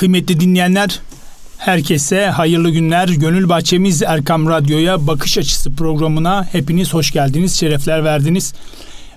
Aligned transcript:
Kıymetli 0.00 0.40
dinleyenler, 0.40 1.00
herkese 1.58 2.26
hayırlı 2.26 2.70
günler. 2.70 3.08
Gönül 3.08 3.48
Bahçemiz 3.48 4.02
Erkam 4.02 4.48
Radyo'ya 4.48 5.06
Bakış 5.06 5.38
Açısı 5.38 5.74
programına 5.74 6.44
hepiniz 6.52 6.94
hoş 6.94 7.10
geldiniz, 7.10 7.60
şerefler 7.60 8.04
verdiniz. 8.04 8.54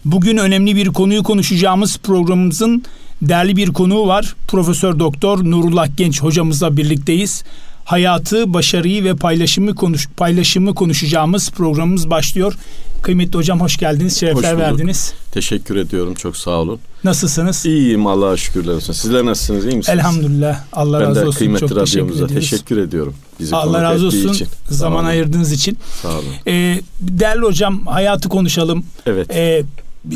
Bugün 0.06 0.38
önemli 0.38 0.76
bir 0.76 0.88
konuyu 0.88 1.24
konuşacağımız 1.24 1.98
programımızın 1.98 2.84
değerli 3.22 3.56
bir 3.56 3.74
konuğu 3.74 4.08
var. 4.08 4.36
Profesör 4.48 5.00
Doktor 5.00 5.52
Nurullah 5.52 5.88
Genç 5.98 6.22
hocamızla 6.22 6.78
birlikteyiz. 6.78 7.44
Hayatı, 7.86 8.54
başarıyı 8.54 9.04
ve 9.04 9.16
paylaşımı 9.16 9.76
konuş 9.76 10.08
paylaşımı 10.18 10.76
konuşacağımız 10.76 11.52
programımız 11.52 12.10
başlıyor. 12.10 12.54
Kıymetli 13.02 13.38
hocam 13.38 13.62
hoş 13.62 13.78
geldiniz, 13.78 14.20
şerefler 14.20 14.54
hoş 14.54 14.60
verdiniz. 14.60 15.14
Teşekkür 15.32 15.76
ediyorum, 15.76 16.14
çok 16.14 16.38
sağ 16.38 16.52
olun. 16.52 16.80
Nasılsınız? 17.04 17.66
İyiyim 17.66 18.08
Allah'a 18.08 18.38
şükürler 18.38 18.74
olsun. 18.74 18.94
Sizler 18.94 19.26
nasılsınız, 19.26 19.66
iyi 19.66 19.76
misiniz? 19.76 20.00
Elhamdülillah, 20.00 20.60
Allah 20.74 21.00
ben 21.00 21.10
razı 21.10 21.28
olsun. 21.28 21.38
kıymetli 21.38 21.68
çok 21.68 21.78
radyomuza 21.78 22.28
teşekkür, 22.28 22.42
teşekkür 22.42 22.78
ediyorum. 22.78 23.16
Bizi 23.40 23.56
Allah 23.56 23.82
razı 23.84 24.06
olsun, 24.06 24.34
için. 24.34 24.48
zaman 24.70 25.00
olun. 25.00 25.10
ayırdığınız 25.10 25.52
için. 25.52 25.78
Sağ 26.02 26.10
olun. 26.10 26.26
Ee, 26.48 26.82
değerli 27.00 27.42
hocam, 27.42 27.86
hayatı 27.86 28.30
konuşalım. 28.30 28.86
Evet. 29.06 29.28
Ee, 29.36 29.64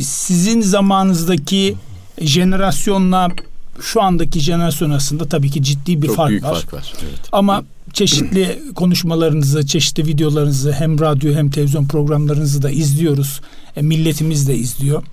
sizin 0.01 0.61
zamanınızdaki 0.61 1.75
jenerasyonla 2.21 3.29
şu 3.81 4.01
andaki 4.01 4.39
jenerasyon 4.39 4.89
arasında 4.89 5.25
tabii 5.25 5.49
ki 5.49 5.63
ciddi 5.63 6.01
bir 6.01 6.07
Çok 6.07 6.15
fark 6.15 6.29
büyük 6.29 6.43
var. 6.43 6.53
fark 6.53 6.73
var. 6.73 6.93
Evet. 7.03 7.19
Ama 7.31 7.63
çeşitli 7.93 8.59
konuşmalarınızı, 8.75 9.65
çeşitli 9.67 10.05
videolarınızı 10.05 10.71
hem 10.71 10.99
radyo 10.99 11.33
hem 11.33 11.49
televizyon 11.49 11.87
programlarınızı 11.87 12.61
da 12.61 12.69
izliyoruz. 12.69 13.41
E, 13.75 13.81
milletimiz 13.81 14.47
de 14.47 14.55
izliyor. 14.55 15.03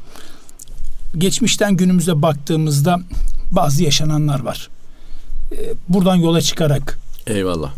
Geçmişten 1.19 1.77
günümüze 1.77 2.23
baktığımızda 2.23 3.01
bazı 3.51 3.83
yaşananlar 3.85 4.41
var. 4.41 4.69
E, 5.53 5.57
buradan 5.89 6.17
yola 6.17 6.41
çıkarak 6.41 6.99
Eyvallah. 7.27 7.73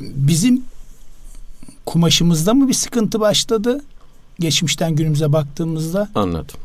Bizim 0.00 0.62
kumaşımızda 1.86 2.54
mı 2.54 2.68
bir 2.68 2.74
sıkıntı 2.74 3.20
başladı? 3.20 3.80
Geçmişten 4.40 4.94
günümüze 4.96 5.32
baktığımızda. 5.32 6.08
Anladım. 6.14 6.56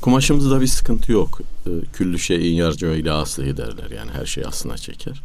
Kumaşımızda 0.00 0.60
bir 0.60 0.66
sıkıntı 0.66 1.12
yok. 1.12 1.40
E, 1.66 1.70
küllü 1.92 2.18
şeyin 2.18 2.56
yarcı 2.56 2.86
ile 2.86 3.12
aslı 3.12 3.56
derler. 3.56 3.90
Yani 3.96 4.10
her 4.10 4.26
şey 4.26 4.44
aslına 4.46 4.78
çeker. 4.78 5.22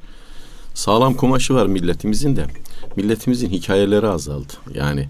Sağlam 0.73 1.13
kumaşı 1.13 1.53
var 1.53 1.65
milletimizin 1.65 2.35
de. 2.35 2.45
Milletimizin 2.95 3.49
hikayeleri 3.49 4.07
azaldı. 4.07 4.53
Yani 4.73 5.07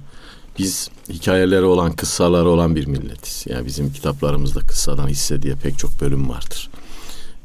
biz 0.59 0.89
hikayeleri 1.09 1.63
olan, 1.63 1.91
kıssaları 1.91 2.49
olan 2.49 2.75
bir 2.75 2.85
milletiz. 2.85 3.45
Yani 3.49 3.65
bizim 3.65 3.93
kitaplarımızda 3.93 4.59
kıssadan 4.59 5.07
hisse 5.07 5.41
diye 5.41 5.55
pek 5.55 5.77
çok 5.77 6.01
bölüm 6.01 6.29
vardır. 6.29 6.69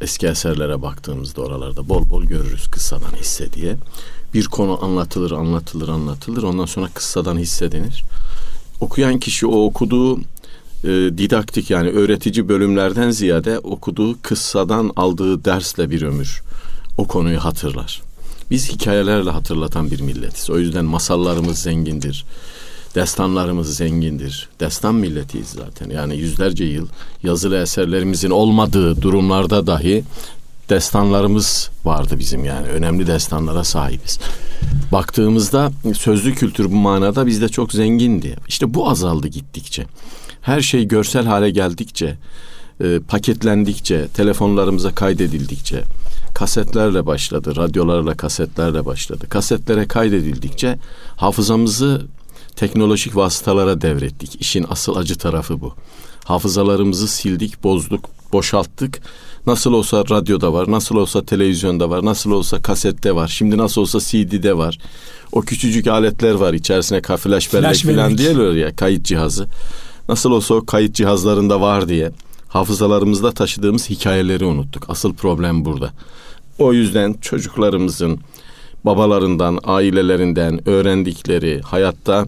Eski 0.01 0.27
eserlere 0.27 0.83
baktığımızda 0.83 1.43
oralarda 1.43 1.89
bol 1.89 2.11
bol 2.11 2.23
görürüz 2.23 2.69
kıssadan 2.69 3.13
hisse 3.21 3.53
diye. 3.53 3.77
Bir 4.35 4.45
konu 4.45 4.85
anlatılır, 4.85 5.31
anlatılır, 5.31 5.89
anlatılır. 5.89 6.43
Ondan 6.43 6.67
sonra 6.67 6.89
kıssadan 6.95 7.39
hisse 7.39 7.73
denir. 7.73 8.05
Okuyan 8.81 9.19
kişi 9.19 9.47
o 9.47 9.65
okuduğu 9.65 10.21
e, 10.85 10.89
didaktik 10.89 11.71
yani 11.71 11.89
öğretici 11.89 12.49
bölümlerden 12.49 13.11
ziyade 13.11 13.59
okuduğu 13.59 14.23
kıssadan 14.23 14.93
aldığı 14.97 15.45
dersle 15.45 15.91
bir 15.91 16.03
ömür 16.03 16.43
o 16.99 17.07
konuyu 17.07 17.45
hatırlar. 17.45 18.03
Biz 18.51 18.73
hikayelerle 18.73 19.31
hatırlatan 19.31 19.91
bir 19.91 20.01
milletiz. 20.01 20.51
O 20.51 20.59
yüzden 20.59 20.85
masallarımız 20.85 21.59
zengindir. 21.59 22.25
Destanlarımız 22.95 23.77
zengindir. 23.77 24.49
Destan 24.61 24.95
milletiyiz 24.95 25.49
zaten. 25.49 25.91
Yani 25.91 26.17
yüzlerce 26.17 26.65
yıl 26.65 26.89
yazılı 27.23 27.63
eserlerimizin 27.63 28.31
olmadığı 28.31 29.03
durumlarda 29.03 29.67
dahi 29.67 30.05
destanlarımız 30.69 31.71
vardı 31.85 32.15
bizim 32.19 32.45
yani. 32.45 32.67
Önemli 32.67 33.07
destanlara 33.07 33.65
sahibiz. 33.65 34.19
Baktığımızda 34.93 35.73
sözlü 35.95 36.35
kültür 36.35 36.65
bu 36.73 36.77
manada 36.77 37.27
bizde 37.27 37.49
çok 37.49 37.73
zengindi. 37.73 38.37
İşte 38.49 38.75
bu 38.75 38.89
azaldı 38.89 39.29
gittikçe. 39.29 39.87
Her 40.43 40.61
şey 40.61 40.85
görsel 40.85 41.27
hale 41.27 41.51
geldikçe, 41.51 42.19
e, 42.85 42.99
paketlendikçe, 43.09 44.09
telefonlarımıza 44.09 44.95
kaydedildikçe, 44.95 45.83
kasetlerle 46.35 47.07
başladı, 47.07 47.57
radyolarla, 47.57 48.15
kasetlerle 48.17 48.87
başladı. 48.87 49.29
Kasetlere 49.29 49.89
kaydedildikçe 49.89 50.79
hafızamızı 51.17 52.07
teknolojik 52.57 53.17
vasıtalara 53.17 53.81
devrettik. 53.81 54.41
İşin 54.41 54.67
asıl 54.71 54.97
acı 54.97 55.19
tarafı 55.19 55.61
bu. 55.61 55.75
Hafızalarımızı 56.25 57.09
sildik, 57.09 57.65
bozduk, 57.65 58.11
boşalttık. 58.33 59.01
Nasıl 59.47 59.73
olsa 59.73 60.05
radyoda 60.11 60.53
var, 60.53 60.71
nasıl 60.71 60.97
olsa 60.97 61.25
televizyonda 61.25 61.91
var, 61.91 62.05
nasıl 62.05 62.31
olsa 62.31 62.63
kasette 62.63 63.15
var, 63.15 63.29
şimdi 63.29 63.59
nasıl 63.59 63.81
olsa 63.81 64.01
CD'de 64.01 64.57
var. 64.57 64.79
O 65.33 65.41
küçücük 65.41 65.87
aletler 65.87 66.35
var 66.35 66.53
içerisine 66.53 67.03
flash 67.03 67.55
bellek 67.55 67.77
falan 67.77 68.19
diyorlar 68.19 68.53
ya 68.53 68.77
kayıt 68.77 69.05
cihazı. 69.05 69.47
Nasıl 70.11 70.31
olsa 70.31 70.55
o 70.55 70.67
kayıt 70.67 70.95
cihazlarında 70.95 71.61
var 71.61 71.89
diye 71.89 72.13
hafızalarımızda 72.49 73.33
taşıdığımız 73.33 73.91
hikayeleri 73.91 74.45
unuttuk. 74.45 74.91
Asıl 74.91 75.15
problem 75.15 75.65
burada. 75.65 75.93
O 76.59 76.73
yüzden 76.73 77.13
çocuklarımızın 77.13 78.21
babalarından, 78.85 79.59
ailelerinden 79.65 80.69
öğrendikleri, 80.69 81.61
hayatta 81.63 82.27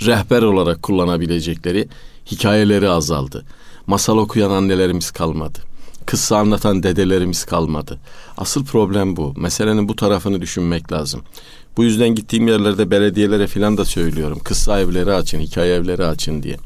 rehber 0.00 0.42
olarak 0.42 0.82
kullanabilecekleri 0.82 1.88
hikayeleri 2.30 2.88
azaldı. 2.88 3.44
Masal 3.86 4.18
okuyan 4.18 4.50
annelerimiz 4.50 5.10
kalmadı. 5.10 5.58
Kıssa 6.06 6.36
anlatan 6.36 6.82
dedelerimiz 6.82 7.44
kalmadı. 7.44 7.98
Asıl 8.36 8.64
problem 8.64 9.16
bu. 9.16 9.34
Meselenin 9.36 9.88
bu 9.88 9.96
tarafını 9.96 10.40
düşünmek 10.40 10.92
lazım. 10.92 11.22
Bu 11.78 11.84
yüzden 11.84 12.08
gittiğim 12.08 12.48
yerlerde 12.48 12.90
belediyelere 12.90 13.46
filan 13.46 13.76
da 13.76 13.84
söylüyorum. 13.84 14.38
Kıssa 14.44 14.80
evleri 14.80 15.12
açın, 15.12 15.40
hikaye 15.40 15.74
evleri 15.74 16.04
açın 16.04 16.42
diye. 16.42 16.56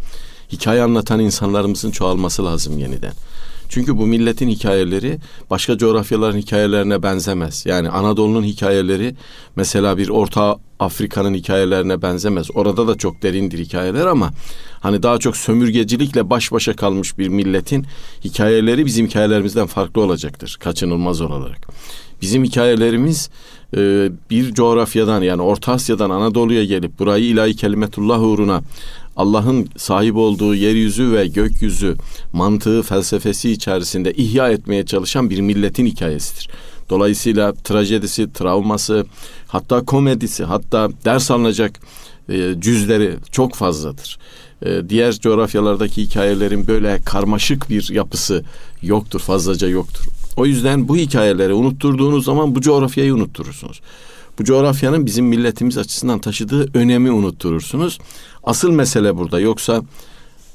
Hikaye 0.52 0.82
anlatan 0.82 1.20
insanlarımızın 1.20 1.90
çoğalması 1.90 2.44
lazım 2.44 2.78
yeniden. 2.78 3.12
Çünkü 3.68 3.98
bu 3.98 4.06
milletin 4.06 4.48
hikayeleri 4.48 5.18
başka 5.50 5.78
coğrafyaların 5.78 6.38
hikayelerine 6.38 7.02
benzemez. 7.02 7.66
Yani 7.66 7.88
Anadolu'nun 7.88 8.42
hikayeleri 8.44 9.14
mesela 9.56 9.98
bir 9.98 10.08
Orta 10.08 10.56
Afrika'nın 10.80 11.34
hikayelerine 11.34 12.02
benzemez. 12.02 12.46
Orada 12.54 12.88
da 12.88 12.98
çok 12.98 13.22
derindir 13.22 13.58
hikayeler 13.58 14.06
ama 14.06 14.30
hani 14.80 15.02
daha 15.02 15.18
çok 15.18 15.36
sömürgecilikle 15.36 16.30
baş 16.30 16.52
başa 16.52 16.76
kalmış 16.76 17.18
bir 17.18 17.28
milletin 17.28 17.86
hikayeleri 18.24 18.86
bizim 18.86 19.06
hikayelerimizden 19.06 19.66
farklı 19.66 20.02
olacaktır 20.02 20.56
kaçınılmaz 20.60 21.20
olarak. 21.20 21.68
Bizim 22.22 22.44
hikayelerimiz 22.44 23.30
e, 23.76 24.10
bir 24.30 24.54
coğrafyadan 24.54 25.22
yani 25.22 25.42
Orta 25.42 25.72
Asya'dan 25.72 26.10
Anadolu'ya 26.10 26.64
gelip 26.64 26.98
burayı 26.98 27.24
ilahi 27.24 27.56
kelimetullah 27.56 28.22
uğruna 28.22 28.62
Allah'ın 29.16 29.68
sahip 29.76 30.16
olduğu 30.16 30.54
yeryüzü 30.54 31.12
ve 31.12 31.26
gökyüzü 31.26 31.96
mantığı 32.32 32.82
felsefesi 32.82 33.50
içerisinde 33.50 34.12
ihya 34.12 34.50
etmeye 34.50 34.86
çalışan 34.86 35.30
bir 35.30 35.40
milletin 35.40 35.86
hikayesidir. 35.86 36.48
Dolayısıyla 36.90 37.52
trajedisi, 37.52 38.32
travması, 38.32 39.06
hatta 39.46 39.84
komedisi, 39.84 40.44
hatta 40.44 40.88
ders 41.04 41.30
alınacak 41.30 41.80
e, 42.28 42.54
cüzleri 42.58 43.16
çok 43.32 43.54
fazladır. 43.54 44.18
E, 44.62 44.88
diğer 44.88 45.12
coğrafyalardaki 45.12 46.02
hikayelerin 46.02 46.66
böyle 46.66 47.00
karmaşık 47.04 47.70
bir 47.70 47.90
yapısı 47.90 48.44
yoktur, 48.82 49.20
fazlaca 49.20 49.68
yoktur. 49.68 50.04
O 50.36 50.46
yüzden 50.46 50.88
bu 50.88 50.96
hikayeleri 50.96 51.52
unutturduğunuz 51.52 52.24
zaman 52.24 52.54
bu 52.54 52.60
coğrafyayı 52.60 53.14
unutturursunuz. 53.14 53.80
Bu 54.38 54.44
coğrafyanın 54.44 55.06
bizim 55.06 55.26
milletimiz 55.26 55.78
açısından 55.78 56.18
taşıdığı 56.18 56.78
önemi 56.78 57.10
unutturursunuz. 57.10 57.98
Asıl 58.44 58.70
mesele 58.70 59.16
burada. 59.16 59.40
Yoksa 59.40 59.82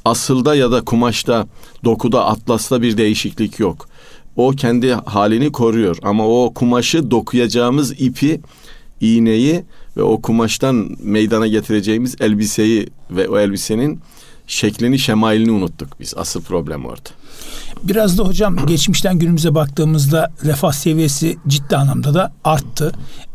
asılda 0.06 0.56
ya 0.56 0.72
da 0.72 0.82
kumaşta, 0.82 1.48
dokuda, 1.84 2.26
atlasta 2.26 2.82
bir 2.82 2.98
değişiklik 2.98 3.60
yok. 3.60 3.88
O 4.36 4.52
kendi 4.52 4.92
halini 4.92 5.52
koruyor 5.52 5.98
ama 6.04 6.28
o 6.28 6.54
kumaşı 6.54 7.12
dokuyacağımız 7.12 8.02
ipi, 8.02 8.42
iğneyi 9.02 9.66
ve 9.98 10.04
o 10.04 10.22
kumaştan 10.22 10.96
meydana 11.00 11.48
getireceğimiz 11.48 12.16
elbiseyi 12.20 12.88
ve 13.12 13.28
o 13.28 13.40
elbisenin 13.40 14.00
şeklini, 14.48 15.00
şemailini 15.00 15.52
unuttuk 15.52 16.00
biz. 16.00 16.14
Asıl 16.18 16.42
problem 16.42 16.86
orada. 16.86 17.10
Biraz 17.84 18.18
da 18.18 18.24
hocam 18.24 18.66
geçmişten 18.66 19.20
günümüze 19.20 19.56
baktığımızda 19.56 20.32
refah 20.44 20.72
seviyesi 20.72 21.38
ciddi 21.48 21.78
anlamda 21.78 22.14
da 22.14 22.34
arttı. 22.44 22.92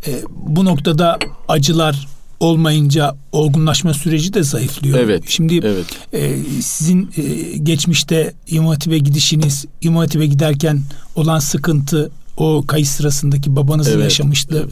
E, 0.07 0.23
bu 0.47 0.65
noktada 0.65 1.19
acılar 1.49 2.09
olmayınca 2.41 3.15
olgunlaşma 3.33 3.95
süreci 3.95 4.35
de 4.35 4.43
zayıflıyor. 4.43 4.99
Evet. 4.99 5.25
Şimdi 5.27 5.61
evet. 5.65 5.87
E, 6.13 6.37
sizin 6.63 7.11
e, 7.17 7.57
geçmişte 7.57 8.33
İmam 8.47 8.77
gidişiniz, 8.77 9.65
İmam 9.81 10.07
giderken 10.07 10.81
olan 11.17 11.39
sıkıntı 11.39 12.11
o 12.37 12.65
kayıt 12.67 12.89
sırasındaki 12.89 13.57
babanızın 13.57 13.93
evet, 13.93 14.05
yaşamıştı. 14.05 14.69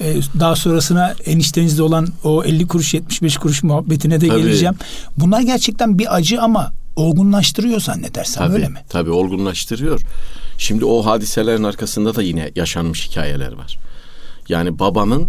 Evet. 0.00 0.24
E, 0.34 0.40
daha 0.40 0.56
sonrasına 0.56 1.14
eniştenizde 1.24 1.82
olan 1.82 2.08
o 2.24 2.44
50 2.44 2.66
kuruş 2.66 2.94
75 2.94 3.36
kuruş 3.36 3.62
muhabbetine 3.62 4.20
de 4.20 4.28
Tabii. 4.28 4.42
geleceğim. 4.42 4.74
Bunlar 5.18 5.40
gerçekten 5.40 5.98
bir 5.98 6.14
acı 6.14 6.42
ama 6.42 6.72
olgunlaştırıyor 7.00 7.80
zannedersem 7.80 8.44
tabii, 8.44 8.54
öyle 8.54 8.68
mi? 8.68 8.78
Tabii 8.88 9.10
olgunlaştırıyor. 9.10 10.00
Şimdi 10.58 10.84
o 10.84 11.06
hadiselerin 11.06 11.62
arkasında 11.62 12.14
da 12.14 12.22
yine 12.22 12.50
yaşanmış 12.56 13.08
hikayeler 13.08 13.52
var. 13.52 13.78
Yani 14.48 14.78
babamın 14.78 15.28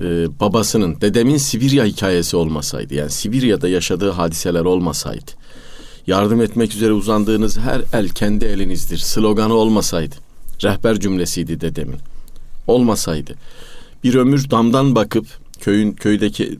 e, 0.00 0.40
babasının 0.40 1.00
dedemin 1.00 1.36
Sibirya 1.36 1.84
hikayesi 1.84 2.36
olmasaydı 2.36 2.94
yani 2.94 3.10
Sibirya'da 3.10 3.68
yaşadığı 3.68 4.10
hadiseler 4.10 4.64
olmasaydı 4.64 5.30
yardım 6.06 6.42
etmek 6.42 6.74
üzere 6.74 6.92
uzandığınız 6.92 7.58
her 7.58 7.82
el 7.92 8.08
kendi 8.08 8.44
elinizdir 8.44 8.98
sloganı 8.98 9.54
olmasaydı 9.54 10.14
rehber 10.62 11.00
cümlesiydi 11.00 11.60
dedemin 11.60 11.98
olmasaydı 12.66 13.34
bir 14.04 14.14
ömür 14.14 14.50
damdan 14.50 14.94
bakıp 14.94 15.26
köyün 15.60 15.92
köydeki 15.92 16.58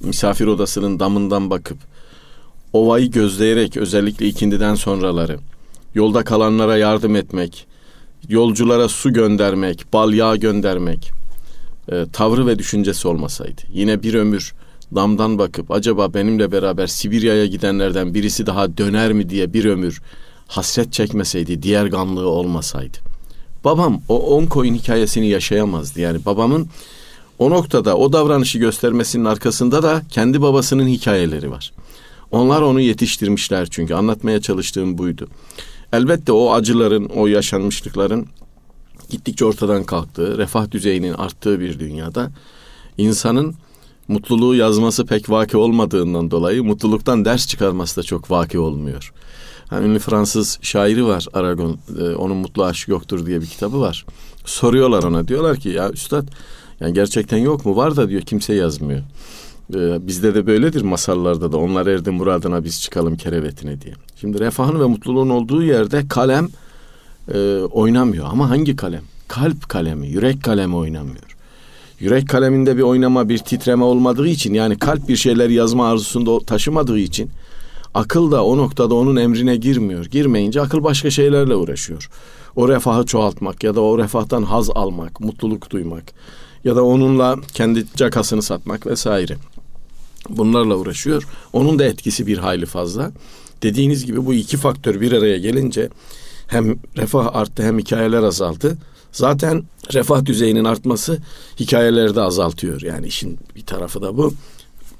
misafir 0.00 0.46
odasının 0.46 1.00
damından 1.00 1.50
bakıp 1.50 1.78
ovayı 2.74 3.10
gözleyerek 3.10 3.76
özellikle 3.76 4.26
ikindiden 4.26 4.74
sonraları 4.74 5.38
yolda 5.94 6.24
kalanlara 6.24 6.76
yardım 6.76 7.16
etmek, 7.16 7.66
yolculara 8.28 8.88
su 8.88 9.12
göndermek, 9.12 9.92
bal 9.92 10.12
yağ 10.12 10.36
göndermek 10.36 11.10
e, 11.92 12.06
tavrı 12.12 12.46
ve 12.46 12.58
düşüncesi 12.58 13.08
olmasaydı. 13.08 13.62
Yine 13.72 14.02
bir 14.02 14.14
ömür 14.14 14.54
damdan 14.94 15.38
bakıp 15.38 15.70
acaba 15.70 16.14
benimle 16.14 16.52
beraber 16.52 16.86
Sibirya'ya 16.86 17.46
gidenlerden 17.46 18.14
birisi 18.14 18.46
daha 18.46 18.76
döner 18.78 19.12
mi 19.12 19.30
diye 19.30 19.52
bir 19.52 19.64
ömür 19.64 20.02
hasret 20.46 20.92
çekmeseydi, 20.92 21.62
diğer 21.62 21.86
gamlığı 21.86 22.28
olmasaydı. 22.28 22.98
Babam 23.64 24.00
o 24.08 24.36
on 24.36 24.46
koyun 24.46 24.74
hikayesini 24.74 25.28
yaşayamazdı. 25.28 26.00
Yani 26.00 26.24
babamın 26.26 26.68
o 27.38 27.50
noktada 27.50 27.96
o 27.96 28.12
davranışı 28.12 28.58
göstermesinin 28.58 29.24
arkasında 29.24 29.82
da 29.82 30.02
kendi 30.10 30.42
babasının 30.42 30.86
hikayeleri 30.86 31.50
var. 31.50 31.72
Onlar 32.34 32.62
onu 32.62 32.80
yetiştirmişler 32.80 33.66
çünkü 33.70 33.94
anlatmaya 33.94 34.40
çalıştığım 34.40 34.98
buydu. 34.98 35.28
Elbette 35.92 36.32
o 36.32 36.52
acıların, 36.52 37.04
o 37.04 37.26
yaşanmışlıkların 37.26 38.26
gittikçe 39.10 39.44
ortadan 39.44 39.84
kalktığı, 39.84 40.38
refah 40.38 40.70
düzeyinin 40.70 41.12
arttığı 41.12 41.60
bir 41.60 41.78
dünyada 41.78 42.30
insanın 42.98 43.54
mutluluğu 44.08 44.54
yazması 44.54 45.06
pek 45.06 45.30
vaki 45.30 45.56
olmadığından 45.56 46.30
dolayı 46.30 46.64
mutluluktan 46.64 47.24
ders 47.24 47.46
çıkarması 47.46 47.96
da 47.96 48.02
çok 48.02 48.30
vaki 48.30 48.58
olmuyor. 48.58 49.12
Yani 49.70 49.86
ünlü 49.86 49.98
Fransız 49.98 50.58
şairi 50.62 51.06
var 51.06 51.26
Aragon, 51.32 51.78
e, 52.00 52.02
onun 52.02 52.36
mutlu 52.36 52.64
aşk 52.64 52.88
yoktur 52.88 53.26
diye 53.26 53.40
bir 53.40 53.46
kitabı 53.46 53.80
var. 53.80 54.06
Soruyorlar 54.44 55.02
ona 55.02 55.28
diyorlar 55.28 55.56
ki 55.56 55.68
ya 55.68 55.90
üstad 55.90 56.28
yani 56.80 56.94
gerçekten 56.94 57.38
yok 57.38 57.66
mu? 57.66 57.76
Var 57.76 57.96
da 57.96 58.08
diyor 58.08 58.22
kimse 58.22 58.54
yazmıyor. 58.54 59.02
Ee, 59.74 60.06
bizde 60.06 60.34
de 60.34 60.46
böyledir 60.46 60.82
masallarda 60.82 61.52
da 61.52 61.56
onlar 61.56 61.86
erdi 61.86 62.10
muradına 62.10 62.64
biz 62.64 62.80
çıkalım 62.80 63.16
kerevetine 63.16 63.80
diye. 63.80 63.94
Şimdi 64.20 64.40
refahın 64.40 64.80
ve 64.80 64.84
mutluluğun 64.84 65.30
olduğu 65.30 65.62
yerde 65.62 66.08
kalem 66.08 66.48
e, 67.34 67.58
oynamıyor 67.58 68.26
ama 68.30 68.50
hangi 68.50 68.76
kalem? 68.76 69.02
Kalp 69.28 69.68
kalemi, 69.68 70.08
yürek 70.08 70.42
kalemi 70.42 70.76
oynamıyor. 70.76 71.36
Yürek 72.00 72.28
kaleminde 72.28 72.76
bir 72.76 72.82
oynama, 72.82 73.28
bir 73.28 73.38
titreme 73.38 73.84
olmadığı 73.84 74.28
için 74.28 74.54
yani 74.54 74.78
kalp 74.78 75.08
bir 75.08 75.16
şeyler 75.16 75.48
yazma 75.48 75.88
arzusunda 75.88 76.38
taşımadığı 76.46 76.98
için 76.98 77.30
akıl 77.94 78.30
da 78.30 78.44
o 78.44 78.56
noktada 78.56 78.94
onun 78.94 79.16
emrine 79.16 79.56
girmiyor. 79.56 80.04
Girmeyince 80.04 80.60
akıl 80.60 80.84
başka 80.84 81.10
şeylerle 81.10 81.54
uğraşıyor. 81.54 82.10
O 82.56 82.68
refahı 82.68 83.06
çoğaltmak 83.06 83.64
ya 83.64 83.74
da 83.74 83.80
o 83.80 83.98
refahtan 83.98 84.42
haz 84.42 84.70
almak, 84.70 85.20
mutluluk 85.20 85.70
duymak 85.70 86.04
ya 86.64 86.76
da 86.76 86.84
onunla 86.84 87.36
kendi 87.54 87.86
cakasını 87.96 88.42
satmak 88.42 88.86
vesaire. 88.86 89.36
Bunlarla 90.28 90.76
uğraşıyor. 90.76 91.26
Onun 91.52 91.78
da 91.78 91.84
etkisi 91.84 92.26
bir 92.26 92.38
hayli 92.38 92.66
fazla. 92.66 93.12
Dediğiniz 93.62 94.06
gibi 94.06 94.26
bu 94.26 94.34
iki 94.34 94.56
faktör 94.56 95.00
bir 95.00 95.12
araya 95.12 95.38
gelince 95.38 95.88
hem 96.46 96.76
refah 96.96 97.36
arttı 97.36 97.62
hem 97.62 97.78
hikayeler 97.78 98.22
azaldı. 98.22 98.78
Zaten 99.12 99.64
refah 99.94 100.24
düzeyinin 100.24 100.64
artması 100.64 101.18
hikayeleri 101.60 102.14
de 102.14 102.20
azaltıyor. 102.20 102.82
Yani 102.82 103.06
işin 103.06 103.38
bir 103.56 103.66
tarafı 103.66 104.02
da 104.02 104.16
bu. 104.16 104.34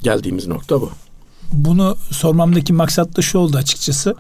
Geldiğimiz 0.03 0.47
nokta 0.47 0.81
bu. 0.81 0.91
Bunu 1.53 1.97
sormamdaki 2.11 2.73
maksat 2.73 3.17
da 3.17 3.23
şu 3.23 3.39
oldu 3.39 3.57
açıkçası. 3.57 4.15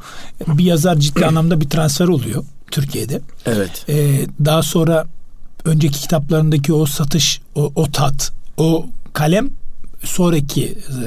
Bir 0.48 0.64
yazar 0.64 0.96
ciddi 0.96 1.26
anlamda 1.26 1.60
bir 1.60 1.70
transfer 1.70 2.08
oluyor 2.08 2.44
Türkiye'de. 2.70 3.20
Evet. 3.46 3.84
Ee, 3.88 4.26
daha 4.44 4.62
sonra 4.62 5.06
önceki 5.64 6.00
kitaplarındaki 6.00 6.72
o 6.72 6.86
satış, 6.86 7.40
o, 7.54 7.72
o 7.74 7.90
tat, 7.90 8.32
o 8.56 8.86
kalem 9.12 9.50
sonraki 10.04 10.64
e, 10.64 11.06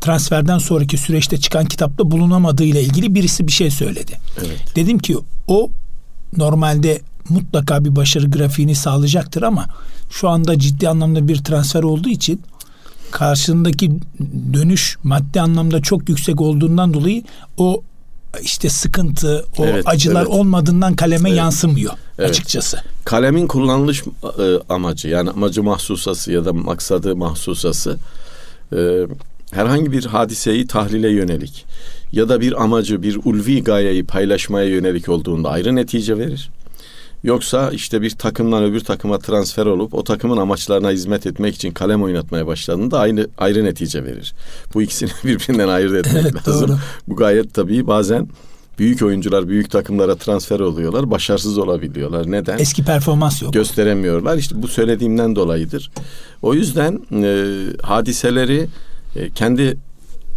transferden 0.00 0.58
sonraki 0.58 0.98
süreçte 0.98 1.36
çıkan 1.40 1.64
kitapta 1.64 2.10
bulunamadığı 2.10 2.64
ile 2.64 2.82
ilgili 2.82 3.14
birisi 3.14 3.46
bir 3.46 3.52
şey 3.52 3.70
söyledi. 3.70 4.18
Evet. 4.38 4.76
Dedim 4.76 4.98
ki 4.98 5.16
o 5.48 5.70
normalde 6.36 7.00
mutlaka 7.28 7.84
bir 7.84 7.96
başarı 7.96 8.30
grafiğini 8.30 8.74
sağlayacaktır 8.74 9.42
ama 9.42 9.66
şu 10.10 10.28
anda 10.28 10.58
ciddi 10.58 10.88
anlamda 10.88 11.28
bir 11.28 11.36
transfer 11.36 11.82
olduğu 11.82 12.08
için 12.08 12.40
karşısındaki 13.10 13.92
dönüş 14.52 14.96
maddi 15.02 15.40
anlamda 15.40 15.82
çok 15.82 16.08
yüksek 16.08 16.40
olduğundan 16.40 16.94
dolayı 16.94 17.22
o 17.56 17.82
işte 18.42 18.68
sıkıntı, 18.68 19.44
o 19.58 19.66
evet, 19.66 19.88
acılar 19.88 20.22
evet. 20.22 20.30
olmadığından 20.30 20.94
kaleme 20.94 21.28
evet. 21.28 21.38
yansımıyor 21.38 21.92
evet. 22.18 22.30
açıkçası. 22.30 22.78
Kalemin 23.04 23.46
kullanılış 23.46 24.02
e, 24.38 24.58
amacı 24.68 25.08
yani 25.08 25.30
amacı 25.30 25.62
mahsusası 25.62 26.32
ya 26.32 26.44
da 26.44 26.52
maksadı 26.52 27.16
mahsusası 27.16 27.98
e, 28.76 29.06
herhangi 29.50 29.92
bir 29.92 30.04
hadiseyi 30.04 30.66
tahlile 30.66 31.10
yönelik 31.10 31.64
ya 32.12 32.28
da 32.28 32.40
bir 32.40 32.62
amacı, 32.62 33.02
bir 33.02 33.18
ulvi 33.24 33.64
gayeyi 33.64 34.04
paylaşmaya 34.04 34.68
yönelik 34.68 35.08
olduğunda 35.08 35.50
ayrı 35.50 35.76
netice 35.76 36.18
verir. 36.18 36.50
Yoksa 37.24 37.70
işte 37.70 38.02
bir 38.02 38.10
takımdan 38.10 38.64
öbür 38.64 38.80
takıma 38.80 39.18
transfer 39.18 39.66
olup 39.66 39.94
o 39.94 40.04
takımın 40.04 40.36
amaçlarına 40.36 40.90
hizmet 40.90 41.26
etmek 41.26 41.54
için 41.54 41.70
kalem 41.70 42.02
oynatmaya 42.02 42.46
başladığında 42.46 42.98
aynı 42.98 43.28
ayrı 43.38 43.64
netice 43.64 44.04
verir. 44.04 44.34
Bu 44.74 44.82
ikisini 44.82 45.10
birbirinden 45.24 45.68
ayırt 45.68 46.06
etmek 46.06 46.22
evet, 46.22 46.48
lazım. 46.48 46.68
Doğru. 46.68 46.78
Bu 47.08 47.16
gayet 47.16 47.54
tabii 47.54 47.86
bazen 47.86 48.28
büyük 48.78 49.02
oyuncular 49.02 49.48
büyük 49.48 49.70
takımlara 49.70 50.16
transfer 50.16 50.60
oluyorlar. 50.60 51.10
Başarısız 51.10 51.58
olabiliyorlar. 51.58 52.30
Neden? 52.30 52.58
Eski 52.58 52.84
performans 52.84 53.42
yok. 53.42 53.52
Gösteremiyorlar. 53.52 54.36
İşte 54.36 54.62
bu 54.62 54.68
söylediğimden 54.68 55.36
dolayıdır. 55.36 55.90
O 56.42 56.54
yüzden 56.54 57.00
e, 57.12 57.46
hadiseleri 57.82 58.66
e, 59.16 59.30
kendi 59.30 59.76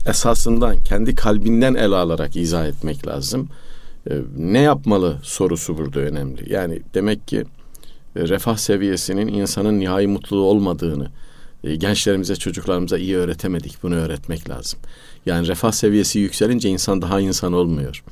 esasından, 0.07 0.79
kendi 0.79 1.15
kalbinden 1.15 1.73
ele 1.73 1.95
alarak 1.95 2.35
izah 2.35 2.65
etmek 2.65 3.07
lazım. 3.07 3.49
E, 4.09 4.13
ne 4.37 4.59
yapmalı 4.59 5.17
sorusu 5.23 5.77
burada 5.77 5.99
önemli. 5.99 6.53
Yani 6.53 6.81
demek 6.93 7.27
ki 7.27 7.43
e, 8.15 8.27
refah 8.27 8.57
seviyesinin 8.57 9.27
insanın 9.27 9.79
nihai 9.79 10.07
mutlu 10.07 10.37
olmadığını 10.37 11.07
e, 11.63 11.75
gençlerimize, 11.75 12.35
çocuklarımıza 12.35 12.97
iyi 12.97 13.17
öğretemedik. 13.17 13.83
Bunu 13.83 13.95
öğretmek 13.95 14.49
lazım. 14.49 14.79
Yani 15.25 15.47
refah 15.47 15.71
seviyesi 15.71 16.19
yükselince 16.19 16.69
insan 16.69 17.01
daha 17.01 17.19
insan 17.19 17.53
olmuyor. 17.53 18.03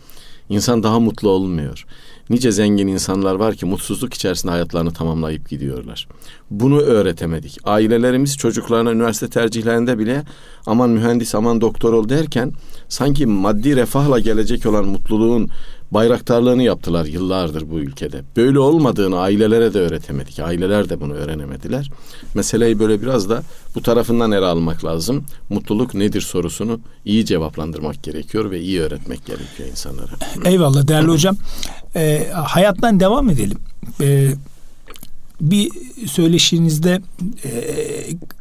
İnsan 0.50 0.84
daha 0.84 1.00
mutlu 1.00 1.30
olmuyor. 1.30 1.86
Nice 2.30 2.52
zengin 2.52 2.88
insanlar 2.88 3.36
var 3.36 3.56
ki 3.56 3.66
mutsuzluk 3.66 4.14
içerisinde 4.14 4.52
hayatlarını 4.52 4.94
tamamlayıp 4.94 5.50
gidiyorlar. 5.50 6.08
Bunu 6.52 6.80
öğretemedik. 6.80 7.58
Ailelerimiz 7.64 8.38
çocuklarına 8.38 8.92
üniversite 8.92 9.30
tercihlerinde 9.30 10.00
bile 10.00 10.24
aman 10.66 10.90
mühendis 10.90 11.36
aman 11.36 11.62
doktor 11.62 11.94
ol 11.94 12.10
derken 12.10 12.52
sanki 12.90 13.26
maddi 13.26 13.76
refahla 13.76 14.20
gelecek 14.20 14.66
olan 14.66 14.86
mutluluğun 14.86 15.50
bayraktarlığını 15.96 16.64
yaptılar 16.64 17.06
yıllardır 17.06 17.72
bu 17.72 17.80
ülkede. 17.80 18.22
Böyle 18.36 18.60
olmadığını 18.60 19.20
ailelere 19.20 19.74
de 19.74 19.80
öğretemedik. 19.80 20.40
Aileler 20.40 20.90
de 20.90 21.02
bunu 21.02 21.14
öğrenemediler. 21.14 21.92
Meseleyi 22.34 22.80
böyle 22.80 23.02
biraz 23.02 23.30
da 23.30 23.44
bu 23.76 23.82
tarafından 23.82 24.32
ele 24.32 24.46
almak 24.46 24.86
lazım. 24.86 25.26
Mutluluk 25.50 25.94
nedir 25.94 26.22
sorusunu 26.22 26.80
iyi 27.06 27.26
cevaplandırmak 27.26 28.04
gerekiyor 28.04 28.52
ve 28.52 28.62
iyi 28.62 28.82
öğretmek 28.82 29.26
gerekiyor 29.26 29.70
insanlara. 29.70 30.12
Eyvallah 30.46 30.88
değerli 30.88 31.08
hocam. 31.08 31.38
Ee, 31.96 32.28
hayattan 32.34 33.00
devam 33.00 33.30
edelim. 33.30 33.58
Ee, 34.02 34.32
bir 35.42 35.70
söyleşinizde 36.08 37.02
e, 37.46 37.52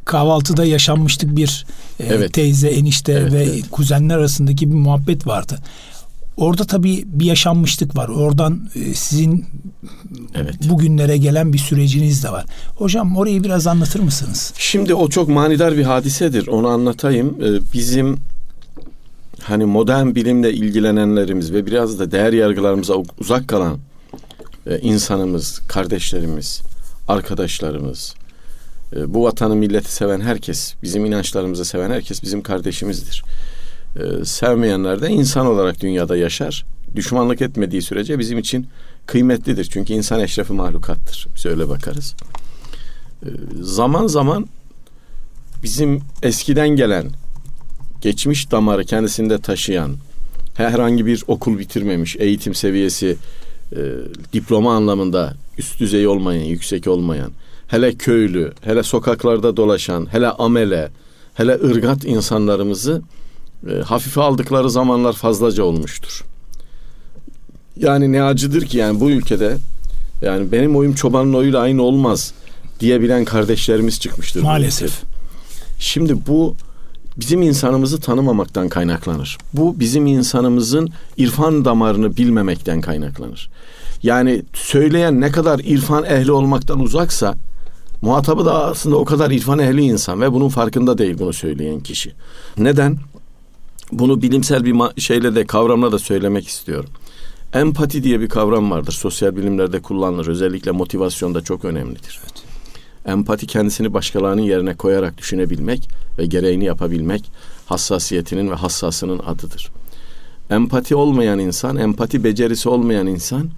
kahvaltıda 0.05 0.65
yaşanmıştık 0.65 1.35
bir 1.35 1.65
e, 1.99 2.03
evet. 2.05 2.33
teyze, 2.33 2.67
enişte 2.67 3.11
evet, 3.11 3.33
ve 3.33 3.43
evet. 3.43 3.63
kuzenler 3.71 4.17
arasındaki 4.17 4.71
bir 4.71 4.75
muhabbet 4.75 5.27
vardı. 5.27 5.59
Orada 6.37 6.63
tabii 6.63 7.03
bir 7.07 7.25
yaşanmışlık 7.25 7.95
var. 7.95 8.09
Oradan 8.09 8.69
e, 8.75 8.93
sizin 8.93 9.45
evet. 10.35 10.55
bugünlere 10.69 11.17
gelen 11.17 11.53
bir 11.53 11.57
süreciniz 11.57 12.23
de 12.23 12.29
var. 12.29 12.45
Hocam 12.75 13.17
orayı 13.17 13.43
biraz 13.43 13.67
anlatır 13.67 13.99
mısınız? 13.99 14.53
Şimdi 14.57 14.93
o 14.93 15.09
çok 15.09 15.29
manidar 15.29 15.77
bir 15.77 15.83
hadisedir. 15.83 16.47
Onu 16.47 16.67
anlatayım. 16.67 17.37
Ee, 17.41 17.73
bizim 17.73 18.17
hani 19.41 19.65
modern 19.65 20.15
bilimle 20.15 20.53
ilgilenenlerimiz 20.53 21.53
ve 21.53 21.65
biraz 21.65 21.99
da 21.99 22.11
değer 22.11 22.33
yargılarımıza 22.33 22.93
uzak 23.19 23.47
kalan 23.47 23.77
e, 24.67 24.79
insanımız, 24.79 25.59
kardeşlerimiz, 25.67 26.61
arkadaşlarımız, 27.07 28.15
e, 28.95 29.13
bu 29.13 29.23
vatanı 29.23 29.55
milleti 29.55 29.93
seven 29.93 30.21
herkes, 30.21 30.73
bizim 30.83 31.05
inançlarımızı 31.05 31.65
seven 31.65 31.91
herkes 31.91 32.23
bizim 32.23 32.41
kardeşimizdir. 32.41 33.23
E, 33.95 34.25
sevmeyenler 34.25 35.01
de 35.01 35.09
insan 35.09 35.47
olarak 35.47 35.81
dünyada 35.81 36.17
yaşar. 36.17 36.65
Düşmanlık 36.95 37.41
etmediği 37.41 37.81
sürece 37.81 38.19
bizim 38.19 38.37
için 38.37 38.67
kıymetlidir. 39.05 39.65
Çünkü 39.65 39.93
insan 39.93 40.19
eşrefi 40.19 40.53
mahlukattır. 40.53 41.27
Biz 41.35 41.45
öyle 41.45 41.69
bakarız. 41.69 42.15
E, 43.23 43.29
zaman 43.61 44.07
zaman 44.07 44.47
bizim 45.63 46.01
eskiden 46.23 46.69
gelen 46.69 47.09
geçmiş 48.01 48.51
damarı 48.51 48.85
kendisinde 48.85 49.37
taşıyan 49.41 49.95
herhangi 50.55 51.05
bir 51.05 51.23
okul 51.27 51.59
bitirmemiş, 51.59 52.15
eğitim 52.19 52.55
seviyesi 52.55 53.17
e, 53.75 53.79
diploma 54.33 54.75
anlamında 54.75 55.33
üst 55.57 55.79
düzey 55.79 56.07
olmayan, 56.07 56.43
yüksek 56.43 56.87
olmayan, 56.87 57.31
hele 57.67 57.95
köylü, 57.95 58.53
hele 58.61 58.83
sokaklarda 58.83 59.57
dolaşan, 59.57 60.13
hele 60.13 60.27
amele, 60.27 60.91
hele 61.33 61.53
ırgat 61.53 62.05
insanlarımızı 62.05 63.01
e, 63.69 63.81
hafife 63.81 64.21
aldıkları 64.21 64.69
zamanlar 64.69 65.13
fazlaca 65.13 65.63
olmuştur. 65.63 66.23
Yani 67.77 68.11
ne 68.11 68.23
acıdır 68.23 68.65
ki 68.65 68.77
yani 68.77 68.99
bu 68.99 69.09
ülkede 69.09 69.57
yani 70.21 70.51
benim 70.51 70.75
oyum 70.75 70.93
çobanın 70.93 71.33
oyuyla 71.33 71.59
aynı 71.59 71.81
olmaz 71.81 72.33
diyebilen 72.79 73.25
kardeşlerimiz 73.25 73.99
çıkmıştır. 73.99 74.41
Maalesef. 74.41 75.01
Şimdi 75.79 76.27
bu 76.27 76.55
bizim 77.17 77.41
insanımızı 77.41 77.99
tanımamaktan 77.99 78.69
kaynaklanır. 78.69 79.37
Bu 79.53 79.79
bizim 79.79 80.05
insanımızın 80.05 80.89
irfan 81.17 81.65
damarını 81.65 82.17
bilmemekten 82.17 82.81
kaynaklanır. 82.81 83.49
Yani 84.03 84.41
söyleyen 84.53 85.21
ne 85.21 85.31
kadar 85.31 85.59
irfan 85.59 86.03
ehli 86.03 86.31
olmaktan 86.31 86.79
uzaksa 86.79 87.35
muhatabı 88.01 88.45
da 88.45 88.65
aslında 88.65 88.95
o 88.95 89.05
kadar 89.05 89.31
irfan 89.31 89.59
ehli 89.59 89.81
insan 89.81 90.21
ve 90.21 90.33
bunun 90.33 90.49
farkında 90.49 90.97
değil 90.97 91.15
bunu 91.19 91.33
söyleyen 91.33 91.79
kişi. 91.79 92.11
Neden? 92.57 92.97
Bunu 93.91 94.21
bilimsel 94.21 94.65
bir 94.65 95.01
şeyle 95.01 95.35
de 95.35 95.45
kavramla 95.45 95.91
da 95.91 95.99
söylemek 95.99 96.47
istiyorum. 96.47 96.89
Empati 97.53 98.03
diye 98.03 98.19
bir 98.19 98.29
kavram 98.29 98.71
vardır. 98.71 98.91
Sosyal 98.91 99.35
bilimlerde 99.35 99.81
kullanılır. 99.81 100.27
Özellikle 100.27 100.71
motivasyonda 100.71 101.41
çok 101.41 101.65
önemlidir. 101.65 102.19
Evet. 102.23 102.43
Empati 103.05 103.47
kendisini 103.47 103.93
başkalarının 103.93 104.41
yerine 104.41 104.75
koyarak 104.75 105.17
düşünebilmek 105.17 105.89
ve 106.19 106.25
gereğini 106.25 106.65
yapabilmek 106.65 107.31
hassasiyetinin 107.65 108.51
ve 108.51 108.55
hassasının 108.55 109.19
adıdır. 109.19 109.71
Empati 110.49 110.95
olmayan 110.95 111.39
insan, 111.39 111.77
empati 111.77 112.23
becerisi 112.23 112.69
olmayan 112.69 113.07
insan 113.07 113.49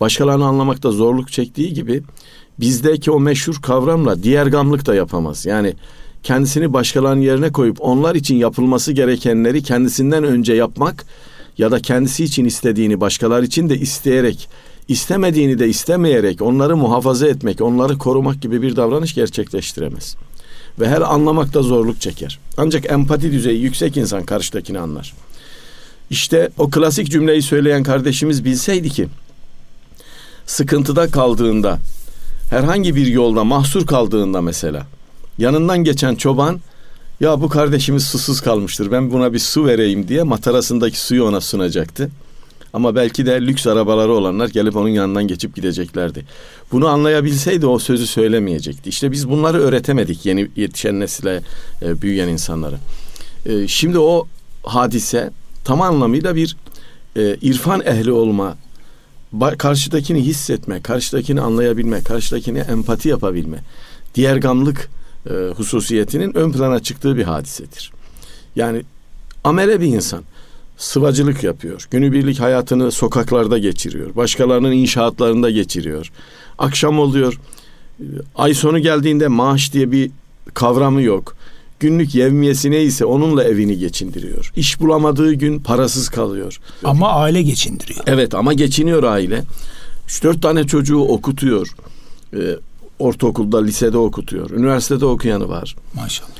başkalarını 0.00 0.44
anlamakta 0.44 0.90
zorluk 0.90 1.32
çektiği 1.32 1.74
gibi 1.74 2.02
bizdeki 2.60 3.10
o 3.10 3.20
meşhur 3.20 3.62
kavramla 3.62 4.22
diğer 4.22 4.46
gamlık 4.46 4.86
da 4.86 4.94
yapamaz. 4.94 5.46
Yani 5.46 5.74
kendisini 6.26 6.72
başkalarının 6.72 7.20
yerine 7.20 7.52
koyup 7.52 7.76
onlar 7.80 8.14
için 8.14 8.36
yapılması 8.36 8.92
gerekenleri 8.92 9.62
kendisinden 9.62 10.24
önce 10.24 10.54
yapmak 10.54 11.06
ya 11.58 11.70
da 11.70 11.80
kendisi 11.80 12.24
için 12.24 12.44
istediğini 12.44 13.00
başkalar 13.00 13.42
için 13.42 13.68
de 13.68 13.78
isteyerek 13.78 14.48
istemediğini 14.88 15.58
de 15.58 15.68
istemeyerek 15.68 16.42
onları 16.42 16.76
muhafaza 16.76 17.28
etmek, 17.28 17.60
onları 17.60 17.98
korumak 17.98 18.42
gibi 18.42 18.62
bir 18.62 18.76
davranış 18.76 19.14
gerçekleştiremez. 19.14 20.16
Ve 20.80 20.88
her 20.88 21.00
anlamakta 21.00 21.62
zorluk 21.62 22.00
çeker. 22.00 22.38
Ancak 22.56 22.92
empati 22.92 23.32
düzeyi 23.32 23.60
yüksek 23.60 23.96
insan 23.96 24.24
karşıdakini 24.24 24.78
anlar. 24.78 25.14
İşte 26.10 26.50
o 26.58 26.70
klasik 26.70 27.10
cümleyi 27.10 27.42
söyleyen 27.42 27.82
kardeşimiz 27.82 28.44
bilseydi 28.44 28.90
ki 28.90 29.08
sıkıntıda 30.46 31.10
kaldığında 31.10 31.78
herhangi 32.50 32.96
bir 32.96 33.06
yolda 33.06 33.44
mahsur 33.44 33.86
kaldığında 33.86 34.40
mesela 34.40 34.86
yanından 35.38 35.84
geçen 35.84 36.14
çoban 36.14 36.60
ya 37.20 37.40
bu 37.40 37.48
kardeşimiz 37.48 38.04
susuz 38.06 38.40
kalmıştır 38.40 38.90
ben 38.90 39.10
buna 39.10 39.32
bir 39.32 39.38
su 39.38 39.66
vereyim 39.66 40.08
diye 40.08 40.22
matarasındaki 40.22 41.00
suyu 41.00 41.24
ona 41.24 41.40
sunacaktı. 41.40 42.10
Ama 42.72 42.94
belki 42.94 43.26
de 43.26 43.40
lüks 43.40 43.66
arabaları 43.66 44.12
olanlar 44.12 44.48
gelip 44.48 44.76
onun 44.76 44.88
yanından 44.88 45.28
geçip 45.28 45.56
gideceklerdi. 45.56 46.24
Bunu 46.72 46.88
anlayabilseydi 46.88 47.66
o 47.66 47.78
sözü 47.78 48.06
söylemeyecekti. 48.06 48.88
İşte 48.88 49.12
biz 49.12 49.30
bunları 49.30 49.60
öğretemedik 49.60 50.26
yeni 50.26 50.48
yetişen 50.56 51.00
nesile, 51.00 51.42
e, 51.82 52.02
büyüyen 52.02 52.28
insanlara. 52.28 52.76
E, 53.46 53.68
şimdi 53.68 53.98
o 53.98 54.26
hadise 54.62 55.30
tam 55.64 55.82
anlamıyla 55.82 56.34
bir 56.36 56.56
e, 57.16 57.36
irfan 57.42 57.82
ehli 57.86 58.12
olma, 58.12 58.56
karşıdakini 59.58 60.22
hissetme, 60.22 60.82
karşıdakini 60.82 61.40
anlayabilme, 61.40 62.02
karşıdakine 62.02 62.58
empati 62.58 63.08
yapabilme, 63.08 63.58
diğer 64.14 64.36
gamlık 64.36 64.88
e, 65.30 65.34
hususiyetinin 65.56 66.36
ön 66.36 66.52
plana 66.52 66.80
çıktığı 66.80 67.16
bir 67.16 67.24
hadisedir. 67.24 67.92
Yani 68.56 68.82
amele 69.44 69.80
bir 69.80 69.86
insan 69.86 70.22
sıvacılık 70.76 71.44
yapıyor. 71.44 71.88
Günübirlik 71.90 72.40
hayatını 72.40 72.92
sokaklarda 72.92 73.58
geçiriyor. 73.58 74.16
Başkalarının 74.16 74.72
inşaatlarında 74.72 75.50
geçiriyor. 75.50 76.12
Akşam 76.58 76.98
oluyor. 76.98 77.40
Ay 78.34 78.54
sonu 78.54 78.78
geldiğinde 78.78 79.28
maaş 79.28 79.72
diye 79.72 79.92
bir 79.92 80.10
kavramı 80.54 81.02
yok. 81.02 81.36
Günlük 81.80 82.14
yevmiyesi 82.14 82.70
neyse 82.70 83.04
onunla 83.04 83.44
evini 83.44 83.78
geçindiriyor. 83.78 84.52
İş 84.56 84.80
bulamadığı 84.80 85.32
gün 85.32 85.58
parasız 85.58 86.08
kalıyor. 86.08 86.60
Ama 86.84 87.12
aile 87.12 87.42
geçindiriyor. 87.42 88.00
Evet 88.06 88.34
ama 88.34 88.52
geçiniyor 88.52 89.02
aile. 89.02 89.42
3-4 90.08 90.40
tane 90.40 90.66
çocuğu 90.66 90.98
okutuyor. 90.98 91.74
Ortaokulda, 92.98 93.62
lisede 93.62 93.98
okutuyor. 93.98 94.50
Üniversitede 94.50 95.06
okuyanı 95.06 95.48
var. 95.48 95.76
Maşallah. 95.94 96.30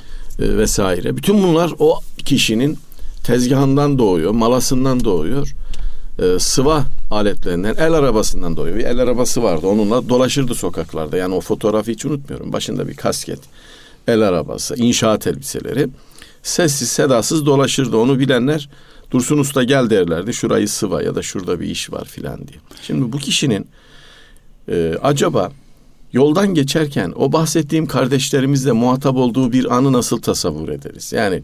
Ee, 0.40 0.58
vesaire. 0.58 1.16
Bütün 1.16 1.42
bunlar 1.42 1.72
o 1.78 2.00
kişinin 2.18 2.78
tezgahından 3.24 3.98
doğuyor, 3.98 4.30
malasından 4.30 5.04
doğuyor. 5.04 5.54
E, 6.18 6.38
sıva 6.38 6.84
aletlerinden, 7.10 7.74
el 7.74 7.92
arabasından 7.92 8.56
doğuyor. 8.56 8.76
Bir 8.76 8.84
el 8.84 8.98
arabası 8.98 9.42
vardı. 9.42 9.66
Onunla 9.66 10.08
dolaşırdı 10.08 10.54
sokaklarda. 10.54 11.16
Yani 11.16 11.34
o 11.34 11.40
fotoğrafı 11.40 11.90
hiç 11.90 12.04
unutmuyorum. 12.04 12.52
Başında 12.52 12.88
bir 12.88 12.94
kasket, 12.94 13.38
el 14.08 14.22
arabası, 14.22 14.76
inşaat 14.76 15.26
elbiseleri. 15.26 15.88
Sessiz 16.42 16.88
sedasız 16.88 17.46
dolaşırdı. 17.46 17.96
Onu 17.96 18.18
bilenler 18.18 18.68
Dursun 19.10 19.38
Usta 19.38 19.62
gel 19.64 19.90
derlerdi. 19.90 20.34
Şurayı 20.34 20.68
sıva 20.68 21.02
ya 21.02 21.14
da 21.14 21.22
şurada 21.22 21.60
bir 21.60 21.66
iş 21.66 21.92
var 21.92 22.04
filan 22.04 22.38
diye. 22.48 22.58
Şimdi 22.82 23.12
bu 23.12 23.18
kişinin 23.18 23.66
e, 24.68 24.94
acaba 25.02 25.52
yoldan 26.16 26.54
geçerken 26.54 27.12
o 27.16 27.32
bahsettiğim 27.32 27.86
kardeşlerimizle 27.86 28.72
muhatap 28.72 29.16
olduğu 29.16 29.52
bir 29.52 29.76
anı 29.76 29.92
nasıl 29.92 30.20
tasavvur 30.20 30.68
ederiz? 30.68 31.12
Yani 31.12 31.42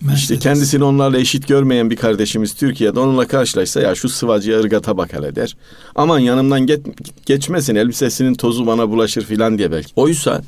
Mercedes. 0.00 0.22
İşte 0.22 0.38
kendisini 0.38 0.84
onlarla 0.84 1.18
eşit 1.18 1.48
görmeyen 1.48 1.90
bir 1.90 1.96
kardeşimiz 1.96 2.54
Türkiye'de 2.54 3.00
onunla 3.00 3.26
karşılaşsa 3.26 3.80
ya 3.80 3.94
şu 3.94 4.08
sıvacıya 4.08 4.60
ırgata 4.60 4.96
bak 4.96 5.12
hele 5.12 5.36
der. 5.36 5.56
Aman 5.94 6.18
yanımdan 6.18 6.66
get, 6.66 6.86
geçmesin 7.26 7.74
elbisesinin 7.74 8.34
tozu 8.34 8.66
bana 8.66 8.90
bulaşır 8.90 9.24
filan 9.24 9.58
diye 9.58 9.72
belki. 9.72 9.92
Oysa 9.96 10.42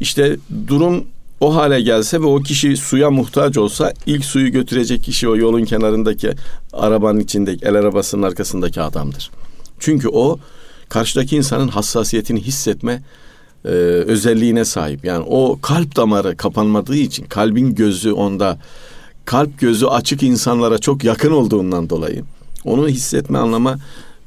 işte 0.00 0.36
durum 0.68 1.04
o 1.40 1.54
hale 1.54 1.80
gelse 1.80 2.20
ve 2.20 2.26
o 2.26 2.42
kişi 2.42 2.76
suya 2.76 3.10
muhtaç 3.10 3.58
olsa 3.58 3.92
ilk 4.06 4.24
suyu 4.24 4.52
götürecek 4.52 5.04
kişi 5.04 5.28
o 5.28 5.36
yolun 5.36 5.64
kenarındaki 5.64 6.30
arabanın 6.72 7.20
içindeki 7.20 7.66
el 7.66 7.74
arabasının 7.74 8.22
arkasındaki 8.22 8.80
adamdır. 8.80 9.30
Çünkü 9.78 10.08
o 10.08 10.38
karşıdaki 10.88 11.36
insanın 11.36 11.68
hassasiyetini 11.68 12.40
hissetme 12.40 13.02
e, 13.64 13.68
özelliğine 13.68 14.64
sahip. 14.64 15.04
Yani 15.04 15.24
o 15.28 15.58
kalp 15.62 15.96
damarı 15.96 16.36
kapanmadığı 16.36 16.96
için 16.96 17.24
kalbin 17.24 17.74
gözü 17.74 18.12
onda 18.12 18.58
kalp 19.24 19.60
gözü 19.60 19.86
açık 19.86 20.22
insanlara 20.22 20.78
çok 20.78 21.04
yakın 21.04 21.30
olduğundan 21.30 21.90
dolayı 21.90 22.22
onu 22.64 22.88
hissetme 22.88 23.38
anlama 23.38 23.78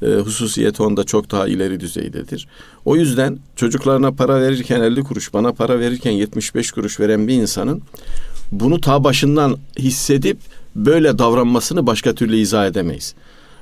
e, 0.02 0.06
hususiyeti 0.06 0.82
onda 0.82 1.04
çok 1.04 1.30
daha 1.30 1.48
ileri 1.48 1.80
düzeydedir. 1.80 2.48
O 2.84 2.96
yüzden 2.96 3.38
çocuklarına 3.56 4.12
para 4.12 4.40
verirken 4.40 4.80
50 4.80 5.02
kuruş, 5.02 5.34
bana 5.34 5.52
para 5.52 5.80
verirken 5.80 6.10
75 6.10 6.72
kuruş 6.72 7.00
veren 7.00 7.28
bir 7.28 7.34
insanın 7.34 7.82
bunu 8.52 8.80
ta 8.80 9.04
başından 9.04 9.58
hissedip 9.78 10.38
böyle 10.76 11.18
davranmasını 11.18 11.86
başka 11.86 12.14
türlü 12.14 12.36
izah 12.36 12.66
edemeyiz. 12.66 13.14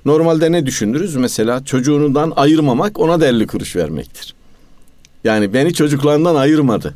Normalde 0.05 0.52
ne 0.52 0.67
düşünürüz? 0.67 1.17
Mesela 1.17 1.64
çocuğundan 1.64 2.33
ayırmamak 2.37 2.99
ona 2.99 3.21
da 3.21 3.26
50 3.26 3.47
kuruş 3.47 3.76
vermektir. 3.76 4.35
Yani 5.25 5.55
beni 5.55 5.75
çocuklarından 5.75 6.35
ayırmadı. 6.35 6.95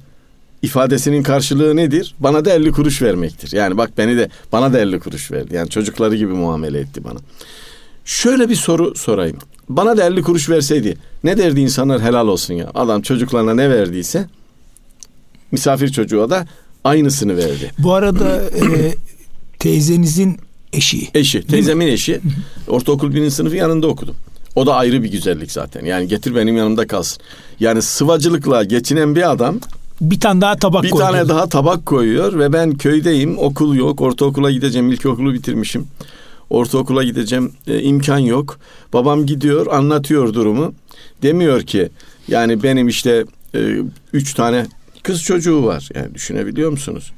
İfadesinin 0.63 1.23
karşılığı 1.23 1.77
nedir? 1.77 2.15
Bana 2.21 2.45
da 2.45 2.53
50 2.53 2.73
kuruş 2.73 3.03
vermektir. 3.03 3.53
Yani 3.53 3.77
bak 3.77 3.91
beni 3.99 4.17
de 4.17 4.29
bana 4.53 4.73
da 4.73 4.79
50 4.79 5.01
kuruş 5.01 5.33
verdi. 5.33 5.55
Yani 5.55 5.69
çocukları 5.69 6.17
gibi 6.17 6.33
muamele 6.33 6.79
etti 6.79 7.05
bana. 7.05 7.19
Şöyle 8.05 8.49
bir 8.49 8.55
soru 8.55 8.95
sorayım. 8.95 9.37
Bana 9.69 9.97
da 9.97 10.05
50 10.05 10.23
kuruş 10.23 10.49
verseydi 10.49 10.97
ne 11.25 11.39
derdi 11.39 11.61
insanlar 11.61 12.01
helal 12.03 12.29
olsun 12.29 12.55
ya. 12.55 12.71
Adam 12.75 13.03
çocuklarına 13.03 13.55
ne 13.55 13.71
verdiyse 13.71 14.27
misafir 15.53 15.89
çocuğa 15.89 16.31
da 16.31 16.47
aynısını 16.85 17.37
verdi. 17.37 17.71
Bu 17.79 17.93
arada 17.95 18.43
e, 18.43 18.95
teyzenizin 19.59 20.39
eşi. 20.73 21.09
Eşi. 21.15 21.43
Teyzemin 21.47 21.87
eşi. 21.87 22.21
Ortaokul 22.69 23.15
birinci 23.15 23.31
sınıfı 23.31 23.57
yanında 23.57 23.87
okudum. 23.87 24.15
O 24.55 24.67
da 24.67 24.75
ayrı 24.75 25.03
bir 25.03 25.11
güzellik 25.11 25.53
zaten. 25.53 25.85
Yani 25.85 26.09
getir 26.09 26.35
benim 26.35 26.57
yanımda 26.57 26.87
kalsın. 26.87 27.23
Yani 27.61 27.83
sıvacılıkla 27.83 28.65
geçinen 28.65 29.17
bir 29.17 29.31
adam 29.31 29.59
Bir 30.01 30.21
tane 30.21 30.41
daha 30.41 30.57
tabak 30.57 30.83
bir 30.83 30.91
koydu. 30.91 31.05
tane 31.05 31.29
daha 31.29 31.49
tabak 31.49 31.87
koyuyor 31.87 32.39
ve 32.39 32.53
ben 32.53 32.75
köydeyim. 32.75 33.39
Okul 33.39 33.75
yok. 33.77 34.01
Ortaokula 34.01 34.51
gideceğim. 34.51 34.89
İlkokulu 34.93 35.35
bitirmişim. 35.35 35.87
Ortaokula 36.51 37.05
gideceğim. 37.05 37.53
E, 37.67 37.81
imkan 37.83 38.19
yok. 38.19 38.59
Babam 38.93 39.27
gidiyor, 39.27 39.67
anlatıyor 39.67 40.35
durumu. 40.35 40.75
Demiyor 41.23 41.63
ki 41.63 41.89
yani 42.29 42.63
benim 42.63 42.89
işte 42.89 43.25
e, 43.55 43.77
üç 44.13 44.35
tane 44.35 44.67
kız 45.03 45.23
çocuğu 45.23 45.65
var. 45.65 45.89
Yani 45.95 46.15
düşünebiliyor 46.15 46.71
musunuz? 46.71 47.13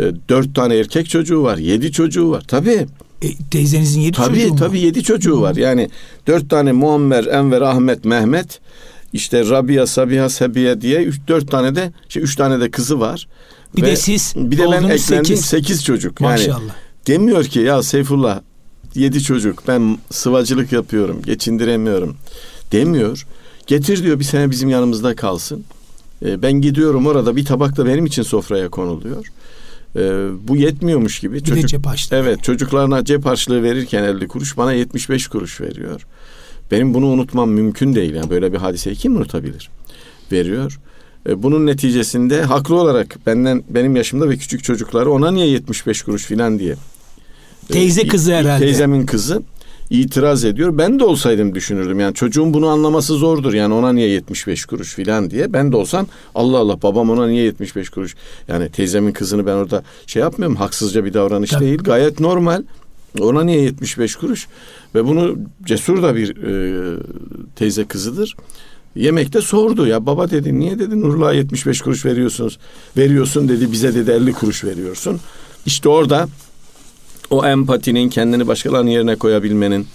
E, 0.00 0.02
dört 0.28 0.54
tane 0.54 0.76
erkek 0.76 1.08
çocuğu 1.08 1.42
var. 1.42 1.58
Yedi 1.58 1.92
çocuğu 1.92 2.30
var. 2.30 2.44
Tabii. 2.48 2.86
E, 3.22 3.28
teyzenizin 3.50 4.00
yedi 4.00 4.16
Tabii 4.16 4.38
çocuğu 4.40 4.52
mu? 4.52 4.58
tabii 4.58 4.80
yedi 4.80 5.02
çocuğu 5.02 5.40
var. 5.40 5.56
Yani 5.56 5.90
dört 6.26 6.50
tane 6.50 6.72
Muammer, 6.72 7.24
Enver, 7.24 7.60
Ahmet, 7.60 8.04
Mehmet. 8.04 8.60
işte 9.12 9.48
Rabia, 9.48 9.86
Sabiha, 9.86 10.28
Sebiye 10.28 10.80
diye 10.80 11.02
üç, 11.02 11.20
dört 11.28 11.50
tane 11.50 11.74
de 11.74 11.92
şey, 12.08 12.22
üç 12.22 12.36
tane 12.36 12.60
de 12.60 12.70
kızı 12.70 13.00
var. 13.00 13.28
Bir 13.76 13.82
Ve 13.82 13.86
de 13.86 13.96
siz 13.96 14.32
bir 14.36 14.58
de 14.58 14.62
ben 14.72 14.82
eklendim 14.82 14.98
sekiz. 14.98 15.40
sekiz 15.44 15.84
çocuk. 15.84 16.20
Yani 16.20 16.30
Maşallah. 16.30 16.74
demiyor 17.06 17.44
ki 17.44 17.60
ya 17.60 17.82
Seyfullah 17.82 18.40
yedi 18.94 19.22
çocuk 19.22 19.62
ben 19.68 19.98
sıvacılık 20.10 20.72
yapıyorum 20.72 21.22
geçindiremiyorum 21.26 22.16
demiyor. 22.72 23.26
Getir 23.66 24.02
diyor 24.04 24.18
bir 24.18 24.24
sene 24.24 24.50
bizim 24.50 24.68
yanımızda 24.68 25.16
kalsın. 25.16 25.64
Ee, 26.24 26.42
ben 26.42 26.52
gidiyorum 26.52 27.06
orada 27.06 27.36
bir 27.36 27.44
tabak 27.44 27.76
da 27.76 27.86
benim 27.86 28.06
için 28.06 28.22
sofraya 28.22 28.68
konuluyor. 28.68 29.26
Ee, 29.96 30.00
bu 30.48 30.56
yetmiyormuş 30.56 31.20
gibi. 31.20 31.34
Bir 31.34 31.54
de 31.54 31.66
cep 31.66 31.86
harçlığı. 31.86 32.16
Evet 32.16 32.42
çocuklarına 32.42 33.04
cep 33.04 33.26
harçlığı 33.26 33.62
verirken 33.62 34.02
50 34.04 34.28
kuruş 34.28 34.56
bana 34.56 34.72
75 34.72 35.26
kuruş 35.28 35.60
veriyor. 35.60 36.06
Benim 36.70 36.94
bunu 36.94 37.06
unutmam 37.06 37.50
mümkün 37.50 37.94
değil. 37.94 38.14
Yani 38.14 38.30
böyle 38.30 38.52
bir 38.52 38.58
hadiseyi 38.58 38.96
kim 38.96 39.16
unutabilir? 39.16 39.70
Veriyor. 40.32 40.78
E, 41.28 41.42
Bunun 41.42 41.66
neticesinde 41.66 42.42
haklı 42.42 42.74
olarak 42.74 43.16
benden 43.26 43.62
benim 43.70 43.96
yaşımda 43.96 44.30
ve 44.30 44.36
küçük 44.36 44.64
çocukları 44.64 45.10
ona 45.10 45.30
niye 45.30 45.46
75 45.46 46.02
kuruş 46.02 46.24
filan 46.26 46.58
diye. 46.58 46.72
e, 47.70 47.72
Teyze 47.72 48.06
kızı 48.06 48.34
herhalde. 48.34 48.64
Teyzemin 48.64 49.06
kızı 49.06 49.42
itiraz 49.92 50.44
ediyor. 50.44 50.78
Ben 50.78 50.98
de 50.98 51.04
olsaydım 51.04 51.54
düşünürdüm. 51.54 52.00
Yani 52.00 52.14
çocuğun 52.14 52.54
bunu 52.54 52.68
anlaması 52.68 53.14
zordur. 53.14 53.54
Yani 53.54 53.74
ona 53.74 53.92
niye 53.92 54.08
75 54.08 54.64
kuruş 54.64 54.94
filan 54.94 55.30
diye. 55.30 55.52
Ben 55.52 55.72
de 55.72 55.76
olsam 55.76 56.06
Allah 56.34 56.58
Allah 56.58 56.82
babam 56.82 57.10
ona 57.10 57.26
niye 57.26 57.44
75 57.44 57.88
kuruş. 57.88 58.14
Yani 58.48 58.70
teyzemin 58.70 59.12
kızını 59.12 59.46
ben 59.46 59.52
orada 59.52 59.82
şey 60.06 60.22
yapmıyorum. 60.22 60.56
Haksızca 60.56 61.04
bir 61.04 61.14
davranış 61.14 61.50
Tabii. 61.50 61.64
değil. 61.64 61.78
Gayet 61.78 62.20
normal. 62.20 62.62
Ona 63.20 63.44
niye 63.44 63.60
75 63.60 64.16
kuruş? 64.16 64.48
Ve 64.94 65.04
bunu 65.04 65.38
cesur 65.64 66.02
da 66.02 66.16
bir 66.16 66.36
e, 66.36 66.98
teyze 67.56 67.84
kızıdır. 67.84 68.36
Yemekte 68.96 69.40
sordu 69.40 69.86
ya 69.86 70.06
baba 70.06 70.30
dedi 70.30 70.58
niye 70.58 70.78
dedi 70.78 71.00
Nurluğa 71.00 71.32
75 71.32 71.80
kuruş 71.80 72.04
veriyorsunuz 72.04 72.58
veriyorsun 72.96 73.48
dedi 73.48 73.72
bize 73.72 73.94
dedi 73.94 74.10
50 74.10 74.32
kuruş 74.32 74.64
veriyorsun. 74.64 75.20
İşte 75.66 75.88
orada 75.88 76.28
o 77.32 77.46
empatinin 77.46 78.08
kendini 78.08 78.46
başkalarının 78.46 78.90
yerine 78.90 79.16
koyabilmenin 79.16 79.86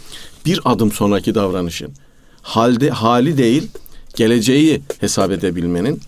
bir 0.46 0.60
adım 0.65 0.91
sonraki 0.91 1.36
davranışın 1.36 1.94
halde 2.41 2.89
hali 2.89 3.38
değil 3.38 3.67
geleceği 4.15 4.82
hesap 5.00 5.32
edebilmenin 5.32 6.01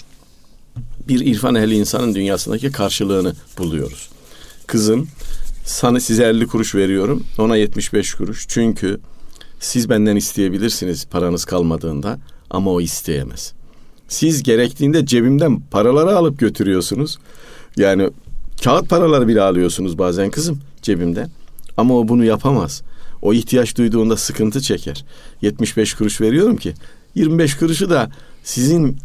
bir 1.07 1.19
irfan 1.19 1.55
ehli 1.55 1.75
insanın 1.75 2.15
dünyasındaki 2.15 2.71
karşılığını 2.71 3.33
buluyoruz. 3.57 4.09
Kızım 4.67 5.07
sana 5.65 6.00
size 6.00 6.24
50 6.24 6.48
kuruş 6.48 6.75
veriyorum 6.75 7.24
ona 7.38 7.55
75 7.55 8.13
kuruş 8.13 8.45
çünkü 8.48 9.00
siz 9.59 9.89
benden 9.89 10.15
isteyebilirsiniz 10.15 11.05
paranız 11.05 11.45
kalmadığında 11.45 12.19
ama 12.50 12.71
o 12.71 12.81
isteyemez. 12.81 13.53
Siz 14.07 14.43
gerektiğinde 14.43 15.05
cebimden 15.05 15.59
paraları 15.71 16.17
alıp 16.17 16.39
götürüyorsunuz. 16.39 17.17
Yani 17.77 18.09
kağıt 18.63 18.89
paraları 18.89 19.27
bile 19.27 19.41
alıyorsunuz 19.41 19.97
bazen 19.97 20.29
kızım 20.29 20.59
cebimden. 20.81 21.29
Ama 21.77 21.97
o 21.97 22.07
bunu 22.07 22.25
yapamaz. 22.25 22.81
O 23.21 23.33
ihtiyaç 23.33 23.77
duyduğunda 23.77 24.17
sıkıntı 24.17 24.61
çeker. 24.61 25.05
75 25.41 25.93
kuruş 25.93 26.21
veriyorum 26.21 26.57
ki 26.57 26.73
25 27.15 27.57
kuruşu 27.57 27.89
da 27.89 28.11
sizin 28.43 28.97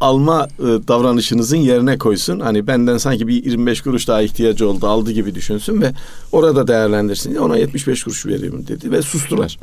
alma 0.00 0.48
e, 0.58 0.62
davranışınızın 0.62 1.56
yerine 1.56 1.98
koysun. 1.98 2.40
Hani 2.40 2.66
benden 2.66 2.98
sanki 2.98 3.28
bir 3.28 3.44
25 3.44 3.80
kuruş 3.80 4.08
daha 4.08 4.22
ihtiyacı 4.22 4.68
oldu 4.68 4.86
aldı 4.86 5.12
gibi 5.12 5.34
düşünsün 5.34 5.82
ve 5.82 5.92
orada 6.32 6.68
değerlendirsin. 6.68 7.34
Ona 7.34 7.56
75 7.56 8.04
kuruş 8.04 8.26
veriyorum 8.26 8.66
dedi 8.68 8.90
ve 8.90 9.02
sustular. 9.02 9.58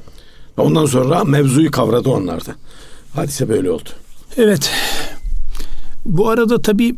Ondan 0.57 0.85
sonra 0.85 1.23
mevzuyu 1.23 1.71
kavradı 1.71 2.09
onlar 2.09 2.45
da. 2.45 2.55
Hadise 3.13 3.49
böyle 3.49 3.71
oldu. 3.71 3.89
Evet. 4.37 4.71
Bu 6.05 6.29
arada 6.29 6.61
tabii 6.61 6.95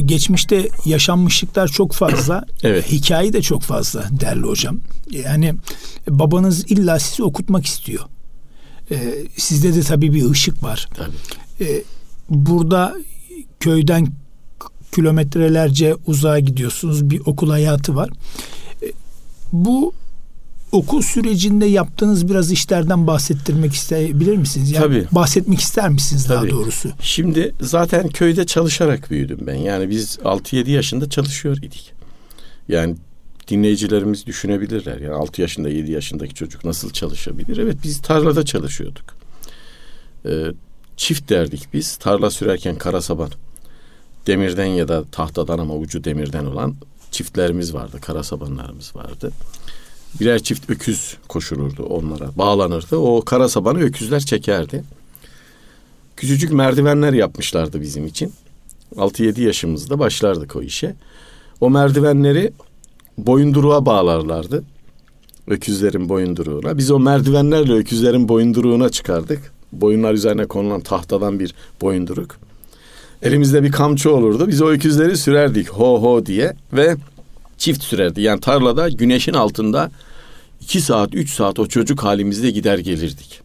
geçmişte 0.00 0.68
yaşanmışlıklar 0.84 1.68
çok 1.68 1.92
fazla. 1.92 2.44
Evet. 2.62 2.92
Hikaye 2.92 3.32
de 3.32 3.42
çok 3.42 3.62
fazla 3.62 4.04
değerli 4.10 4.42
hocam. 4.42 4.80
Yani 5.10 5.54
babanız 6.08 6.70
illa 6.70 6.98
sizi 6.98 7.22
okutmak 7.22 7.66
istiyor. 7.66 8.04
Ee, 8.90 9.14
sizde 9.36 9.74
de 9.74 9.80
tabii 9.80 10.14
bir 10.14 10.30
ışık 10.30 10.62
var. 10.62 10.88
Tabii. 10.94 11.16
Ee, 11.60 11.82
burada 12.30 12.94
köyden 13.60 14.06
kilometrelerce 14.94 15.94
uzağa 16.06 16.38
gidiyorsunuz. 16.38 17.10
Bir 17.10 17.20
okul 17.26 17.50
hayatı 17.50 17.96
var. 17.96 18.10
Ee, 18.82 18.86
bu 19.52 19.92
okul 20.72 21.02
sürecinde 21.02 21.66
yaptığınız 21.66 22.28
biraz 22.28 22.52
işlerden 22.52 23.06
bahsettirmek 23.06 23.72
isteyebilir 23.72 24.36
misiniz? 24.36 24.70
Yani 24.70 24.82
Tabii. 24.82 25.06
Bahsetmek 25.12 25.60
ister 25.60 25.88
misiniz 25.88 26.28
daha 26.28 26.40
Tabii. 26.40 26.50
doğrusu? 26.50 26.88
Şimdi 27.00 27.54
zaten 27.60 28.08
köyde 28.08 28.46
çalışarak 28.46 29.10
büyüdüm 29.10 29.38
ben. 29.46 29.54
Yani 29.54 29.90
biz 29.90 30.18
6-7 30.24 30.70
yaşında 30.70 31.10
çalışıyor 31.10 31.56
idik. 31.56 31.92
Yani 32.68 32.96
dinleyicilerimiz 33.48 34.26
düşünebilirler. 34.26 35.00
Yani 35.00 35.14
6 35.14 35.40
yaşında 35.40 35.68
7 35.68 35.92
yaşındaki 35.92 36.34
çocuk 36.34 36.64
nasıl 36.64 36.90
çalışabilir? 36.90 37.56
Evet 37.56 37.76
biz 37.84 38.02
tarlada 38.02 38.44
çalışıyorduk. 38.44 39.04
Ee, 40.26 40.30
çift 40.96 41.30
derdik 41.30 41.68
biz. 41.72 41.96
Tarla 41.96 42.30
sürerken 42.30 42.76
kara 42.76 43.00
saban. 43.00 43.30
Demirden 44.26 44.64
ya 44.64 44.88
da 44.88 45.04
tahtadan 45.04 45.58
ama 45.58 45.74
ucu 45.74 46.04
demirden 46.04 46.46
olan 46.46 46.74
çiftlerimiz 47.10 47.74
vardı. 47.74 47.98
Kara 48.00 48.22
sabanlarımız 48.22 48.96
vardı. 48.96 49.32
Birer 50.20 50.42
çift 50.42 50.70
öküz 50.70 51.16
koşulurdu 51.28 51.82
onlara. 51.82 52.30
Bağlanırdı. 52.36 52.96
O 52.96 53.24
kara 53.24 53.48
sabanı 53.48 53.80
öküzler 53.80 54.20
çekerdi. 54.20 54.84
Küçücük 56.16 56.52
merdivenler 56.52 57.12
yapmışlardı 57.12 57.80
bizim 57.80 58.06
için. 58.06 58.32
6-7 58.96 59.42
yaşımızda 59.42 59.98
başlardık 59.98 60.56
o 60.56 60.62
işe. 60.62 60.94
O 61.60 61.70
merdivenleri 61.70 62.52
boyunduruğa 63.18 63.86
bağlarlardı. 63.86 64.64
Öküzlerin 65.48 66.08
boyunduruğuna. 66.08 66.78
Biz 66.78 66.90
o 66.90 66.98
merdivenlerle 66.98 67.72
öküzlerin 67.72 68.28
boyunduruğuna 68.28 68.88
çıkardık. 68.88 69.52
Boyunlar 69.72 70.14
üzerine 70.14 70.46
konulan 70.46 70.80
tahtadan 70.80 71.40
bir 71.40 71.54
boyunduruk. 71.80 72.36
Elimizde 73.22 73.62
bir 73.62 73.72
kamçı 73.72 74.14
olurdu. 74.14 74.48
Biz 74.48 74.62
o 74.62 74.70
öküzleri 74.70 75.16
sürerdik 75.16 75.68
ho 75.68 76.02
ho 76.02 76.26
diye 76.26 76.56
ve 76.72 76.96
çift 77.60 77.82
sürerdi. 77.82 78.20
Yani 78.20 78.40
tarlada 78.40 78.88
güneşin 78.88 79.34
altında 79.34 79.90
2 80.60 80.80
saat 80.80 81.14
3 81.14 81.30
saat 81.30 81.58
o 81.58 81.66
çocuk 81.66 82.04
halimizde 82.04 82.50
gider 82.50 82.78
gelirdik. 82.78 83.40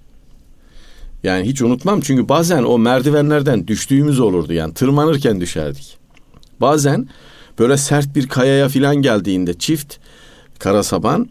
Yani 1.24 1.48
hiç 1.48 1.62
unutmam 1.62 2.02
çünkü 2.02 2.30
bazen 2.30 2.64
o 2.64 2.78
merdivenlerden 2.78 3.68
düştüğümüz 3.68 4.20
olurdu 4.20 4.54
yani 4.54 4.74
tırmanırken 4.74 5.42
düşerdik. 5.42 5.98
Bazen 6.62 7.10
böyle 7.60 7.78
sert 7.78 8.16
bir 8.16 8.28
kayaya 8.28 8.70
filan 8.70 8.96
geldiğinde 8.96 9.54
çift 9.54 9.96
kara 10.60 10.84
saban 10.84 11.30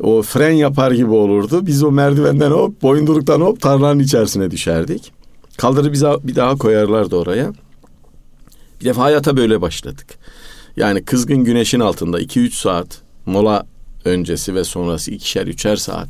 o 0.00 0.22
fren 0.22 0.52
yapar 0.52 0.92
gibi 0.92 1.10
olurdu. 1.10 1.66
Biz 1.66 1.82
o 1.82 1.90
merdivenden 1.92 2.50
hop 2.50 2.82
boyunduruktan 2.82 3.40
hop 3.40 3.60
tarlanın 3.60 4.00
içerisine 4.00 4.50
düşerdik. 4.50 5.12
Kaldırı 5.56 5.92
bize 5.92 6.12
bir 6.24 6.34
daha 6.34 6.56
koyarlardı 6.56 7.16
oraya. 7.16 7.52
Bir 8.80 8.84
defa 8.84 9.02
hayata 9.02 9.36
böyle 9.36 9.60
başladık. 9.60 10.06
Yani 10.76 11.04
kızgın 11.04 11.44
güneşin 11.44 11.80
altında 11.80 12.20
2-3 12.20 12.50
saat 12.50 13.02
mola 13.26 13.66
öncesi 14.04 14.54
ve 14.54 14.64
sonrası 14.64 15.10
ikişer 15.10 15.46
üçer 15.46 15.76
saat 15.76 16.08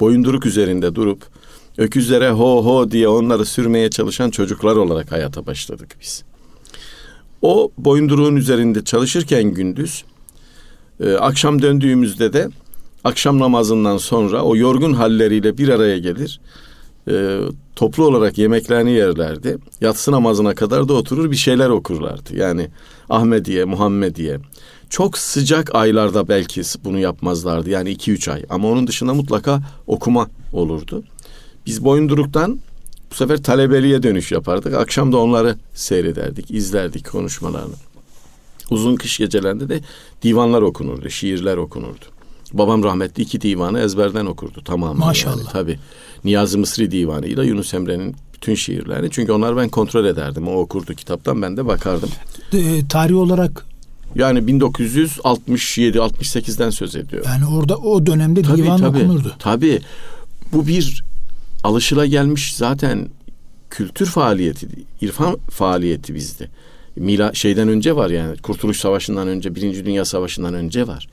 boyunduruk 0.00 0.46
üzerinde 0.46 0.94
durup 0.94 1.22
öküzlere 1.78 2.30
ho 2.30 2.64
ho 2.64 2.90
diye 2.90 3.08
onları 3.08 3.44
sürmeye 3.44 3.90
çalışan 3.90 4.30
çocuklar 4.30 4.76
olarak 4.76 5.12
hayata 5.12 5.46
başladık 5.46 5.96
biz. 6.00 6.24
O 7.42 7.70
boyunduruğun 7.78 8.36
üzerinde 8.36 8.84
çalışırken 8.84 9.44
gündüz 9.44 10.04
e, 11.00 11.12
akşam 11.12 11.62
döndüğümüzde 11.62 12.32
de 12.32 12.48
akşam 13.04 13.38
namazından 13.38 13.96
sonra 13.96 14.42
o 14.42 14.56
yorgun 14.56 14.92
halleriyle 14.92 15.58
bir 15.58 15.68
araya 15.68 15.98
gelir. 15.98 16.40
E, 17.10 17.38
toplu 17.76 18.06
olarak 18.06 18.38
yemeklerini 18.38 18.90
yerlerdi. 18.90 19.58
Yatsı 19.80 20.12
namazına 20.12 20.54
kadar 20.54 20.88
da 20.88 20.92
oturur 20.92 21.30
bir 21.30 21.36
şeyler 21.36 21.68
okurlardı. 21.68 22.36
Yani 22.36 22.68
Ahmediye, 23.10 23.64
Muhammediye. 23.64 24.38
Çok 24.90 25.18
sıcak 25.18 25.74
aylarda 25.74 26.28
belki 26.28 26.62
bunu 26.84 26.98
yapmazlardı. 26.98 27.70
Yani 27.70 27.90
iki 27.90 28.12
üç 28.12 28.28
ay. 28.28 28.44
Ama 28.50 28.68
onun 28.68 28.86
dışında 28.86 29.14
mutlaka 29.14 29.62
okuma 29.86 30.28
olurdu. 30.52 31.02
Biz 31.66 31.84
boyunduruktan 31.84 32.58
Bu 33.10 33.14
sefer 33.14 33.42
talebeliğe 33.42 34.02
dönüş 34.02 34.32
yapardık. 34.32 34.74
Akşam 34.74 35.12
da 35.12 35.16
onları 35.18 35.56
seyrederdik, 35.74 36.50
izlerdik 36.50 37.10
konuşmalarını. 37.10 37.74
Uzun 38.70 38.96
kış 38.96 39.18
gecelerinde 39.18 39.68
de 39.68 39.80
divanlar 40.22 40.62
okunurdu, 40.62 41.10
şiirler 41.10 41.56
okunurdu. 41.56 42.04
Babam 42.52 42.84
rahmetli 42.84 43.22
iki 43.22 43.40
divanı 43.40 43.80
ezberden 43.80 44.26
okurdu 44.26 44.64
tamamı. 44.64 44.98
Maşallah. 44.98 45.36
Yani, 45.36 45.48
tabii. 45.52 45.78
Niyazi 46.24 46.58
Mısri 46.58 46.90
divanı 46.90 47.26
ile 47.26 47.46
Yunus 47.46 47.74
Emre'nin 47.74 48.16
bütün 48.34 48.54
şiirlerini. 48.54 49.10
Çünkü 49.10 49.32
onları 49.32 49.56
ben 49.56 49.68
kontrol 49.68 50.04
ederdim. 50.04 50.48
O 50.48 50.52
okurdu 50.52 50.94
kitaptan 50.94 51.42
ben 51.42 51.56
de 51.56 51.66
bakardım. 51.66 52.10
E, 52.52 52.88
tarih 52.88 53.16
olarak 53.16 53.66
Yani 54.14 54.38
1967-68'den 54.38 56.70
söz 56.70 56.96
ediyor. 56.96 57.24
yani 57.26 57.46
orada 57.46 57.76
o 57.76 58.06
dönemde 58.06 58.44
divan 58.44 58.82
okunurdu. 58.82 59.34
Tabii. 59.38 59.80
Bu 60.52 60.66
bir 60.66 61.04
alışılagelmiş 61.64 62.56
zaten 62.56 63.08
kültür 63.70 64.06
faaliyeti, 64.06 64.68
irfan 65.00 65.36
faaliyeti 65.50 66.14
bizde. 66.14 66.48
Mila 66.96 67.34
şeyden 67.34 67.68
önce 67.68 67.96
var 67.96 68.10
yani 68.10 68.36
Kurtuluş 68.36 68.80
Savaşı'ndan 68.80 69.28
önce, 69.28 69.54
Birinci 69.54 69.86
Dünya 69.86 70.04
Savaşı'ndan 70.04 70.54
önce 70.54 70.86
var. 70.86 71.08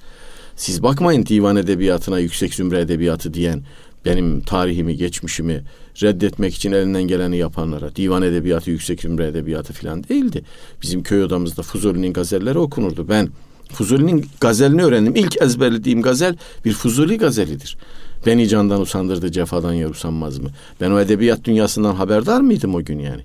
Siz 0.56 0.84
bakmayın 0.84 1.26
divan 1.26 1.56
edebiyatına 1.56 2.20
yüksek 2.20 2.54
zümre 2.54 2.80
edebiyatı 2.80 3.34
diyen 3.34 3.62
benim 4.06 4.42
tarihimi, 4.42 4.98
geçmişimi 4.98 5.64
reddetmek 6.02 6.56
için 6.56 6.72
elinden 6.72 7.04
geleni 7.04 7.38
yapanlara. 7.38 7.96
Divan 7.96 8.22
edebiyatı, 8.22 8.72
yüksek 8.72 9.02
zümre 9.02 9.28
edebiyatı 9.28 9.74
falan 9.74 10.04
değildi. 10.04 10.42
Bizim 10.82 11.04
köy 11.04 11.24
odamızda 11.24 11.62
Fuzuli'nin 11.62 12.14
gazelleri 12.14 12.58
okunurdu. 12.58 13.06
Ben 13.10 13.30
Fuzuli'nin 13.74 14.26
gazelini 14.42 14.84
öğrendim. 14.84 15.16
İlk 15.16 15.42
ezberlediğim 15.42 16.02
gazel 16.02 16.36
bir 16.66 16.74
Fuzuli 16.74 17.18
gazelidir. 17.18 17.78
Beni 18.26 18.48
candan 18.48 18.82
usandırdı 18.82 19.32
cefadan 19.32 19.74
yer 19.74 19.90
usanmaz 19.90 20.40
mı? 20.40 20.50
Ben 20.82 20.92
o 20.92 21.00
edebiyat 21.00 21.44
dünyasından 21.44 21.96
haberdar 21.96 22.42
mıydım 22.42 22.76
o 22.76 22.84
gün 22.84 23.00
yani? 23.00 23.22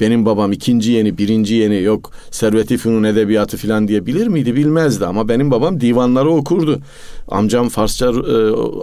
Benim 0.00 0.26
babam 0.26 0.52
ikinci 0.52 0.92
yeni, 0.92 1.18
birinci 1.18 1.54
yeni 1.54 1.82
yok 1.82 2.10
Servet-i 2.30 2.76
Fünun 2.76 3.04
edebiyatı 3.04 3.56
falan 3.56 3.88
diye 3.88 4.06
bilir 4.06 4.26
miydi? 4.26 4.56
Bilmezdi 4.56 5.06
ama 5.06 5.28
benim 5.28 5.50
babam 5.50 5.80
divanları 5.80 6.30
okurdu. 6.30 6.80
Amcam 7.28 7.68
Farsça, 7.68 8.06
e, 8.06 8.10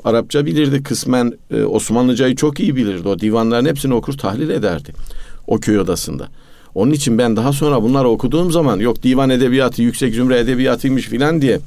Arapça 0.03 0.45
bilirdi. 0.45 0.83
Kısmen 0.83 1.33
e, 1.51 1.63
Osmanlıcayı 1.63 2.35
çok 2.35 2.59
iyi 2.59 2.75
bilirdi. 2.75 3.07
O 3.07 3.19
divanların 3.19 3.65
hepsini 3.65 3.93
okur 3.93 4.13
tahlil 4.13 4.49
ederdi. 4.49 4.93
O 5.47 5.57
köy 5.57 5.79
odasında. 5.79 6.27
Onun 6.75 6.91
için 6.91 7.17
ben 7.17 7.35
daha 7.35 7.53
sonra 7.53 7.83
bunları 7.83 8.09
okuduğum 8.09 8.51
zaman 8.51 8.79
yok 8.79 9.03
divan 9.03 9.29
edebiyatı, 9.29 9.81
yüksek 9.81 10.13
zümre 10.13 10.39
edebiyatıymış 10.39 11.05
filan 11.05 11.41
diye 11.41 11.59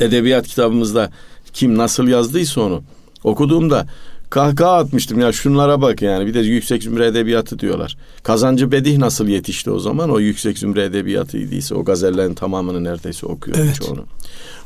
edebiyat 0.00 0.46
kitabımızda 0.46 1.10
kim 1.52 1.76
nasıl 1.76 2.08
yazdıysa 2.08 2.60
onu 2.60 2.82
okuduğumda 3.24 3.86
kahkaha 4.30 4.76
atmıştım 4.76 5.20
ya 5.20 5.32
şunlara 5.32 5.82
bak 5.82 6.02
yani 6.02 6.26
bir 6.26 6.34
de 6.34 6.40
yüksek 6.40 6.82
zümre 6.82 7.06
edebiyatı 7.06 7.58
diyorlar. 7.58 7.96
Kazancı 8.22 8.72
Bedih 8.72 8.98
nasıl 8.98 9.28
yetişti 9.28 9.70
o 9.70 9.78
zaman 9.78 10.10
o 10.10 10.20
yüksek 10.20 10.58
zümre 10.58 10.84
edebiyatıydı 10.84 11.74
o 11.74 11.84
gazellerin 11.84 12.34
tamamını 12.34 12.84
neredeyse 12.84 13.26
okuyor 13.26 13.58
Evet. 13.58 13.74
çoğunu. 13.74 14.04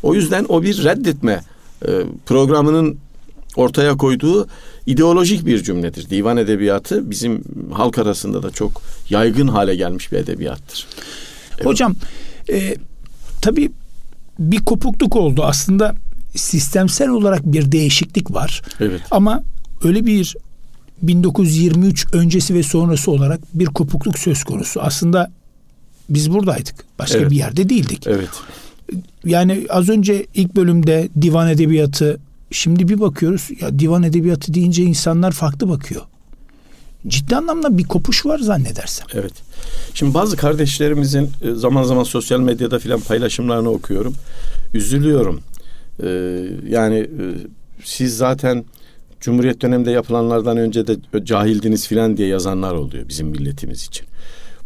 O 0.03 0.14
yüzden 0.14 0.46
o 0.49 0.62
bir 0.62 0.85
reddetme 0.85 1.40
e, 1.88 1.90
programının 2.27 2.99
ortaya 3.57 3.96
koyduğu 3.96 4.49
ideolojik 4.87 5.46
bir 5.46 5.62
cümledir. 5.62 6.11
Divan 6.11 6.37
edebiyatı 6.37 7.11
bizim 7.11 7.44
halk 7.73 7.99
arasında 7.99 8.42
da 8.42 8.51
çok 8.51 8.83
yaygın 9.11 9.49
hale 9.49 9.77
gelmiş 9.77 10.12
bir 10.12 10.16
edebiyattır. 10.16 10.87
Hocam 11.64 11.94
e, 12.53 12.77
tabii 13.42 13.70
bir 14.38 14.59
kopukluk 14.59 15.16
oldu. 15.16 15.42
Aslında 15.44 15.94
sistemsel 16.35 17.09
olarak 17.09 17.53
bir 17.53 17.73
değişiklik 17.73 18.31
var. 18.31 18.62
Evet. 18.81 19.01
Ama 19.11 19.43
öyle 19.85 20.07
bir 20.07 20.37
1923 21.03 22.14
öncesi 22.14 22.55
ve 22.55 22.62
sonrası 22.62 23.11
olarak 23.11 23.40
bir 23.55 23.66
kopukluk 23.66 24.19
söz 24.19 24.45
konusu. 24.45 24.81
Aslında 24.81 25.31
biz 26.09 26.33
buradaydık. 26.33 26.75
Başka 26.99 27.19
Evet. 27.19 27.31
bir 27.31 27.37
yerde 27.37 27.69
değildik. 27.69 28.07
Evet. 28.07 28.29
Yani 29.25 29.66
az 29.69 29.88
önce 29.88 30.27
ilk 30.35 30.57
bölümde 30.57 31.09
divan 31.23 31.49
edebiyatı 31.49 32.19
şimdi 32.51 32.88
bir 32.88 33.01
bakıyoruz 33.01 33.49
ya 33.61 33.79
divan 33.79 34.03
edebiyatı 34.03 34.55
deyince 34.55 34.83
insanlar 34.83 35.33
farklı 35.33 35.69
bakıyor. 35.69 36.03
Ciddi 37.09 37.37
anlamda 37.37 37.79
bir 37.79 37.85
kopuş 37.85 38.27
var 38.27 38.38
zannedersem. 38.38 39.07
Evet. 39.14 39.33
Şimdi 39.95 40.14
bazı 40.14 40.37
kardeşlerimizin 40.37 41.31
e, 41.43 41.55
zaman 41.55 41.83
zaman 41.83 42.05
sosyal 42.05 42.40
medyada 42.40 42.79
filan 42.79 43.01
paylaşımlarını 43.01 43.71
okuyorum. 43.71 44.14
Üzülüyorum. 44.75 45.40
Ee, 46.03 46.43
yani 46.69 46.97
e, 46.97 47.25
siz 47.85 48.17
zaten 48.17 48.65
Cumhuriyet 49.21 49.63
döneminde 49.63 49.91
yapılanlardan 49.91 50.57
önce 50.57 50.87
de 50.87 50.97
cahildiniz 51.25 51.89
filan 51.89 52.17
diye 52.17 52.29
yazanlar 52.29 52.75
oluyor 52.75 53.09
bizim 53.09 53.27
milletimiz 53.27 53.83
için. 53.85 54.07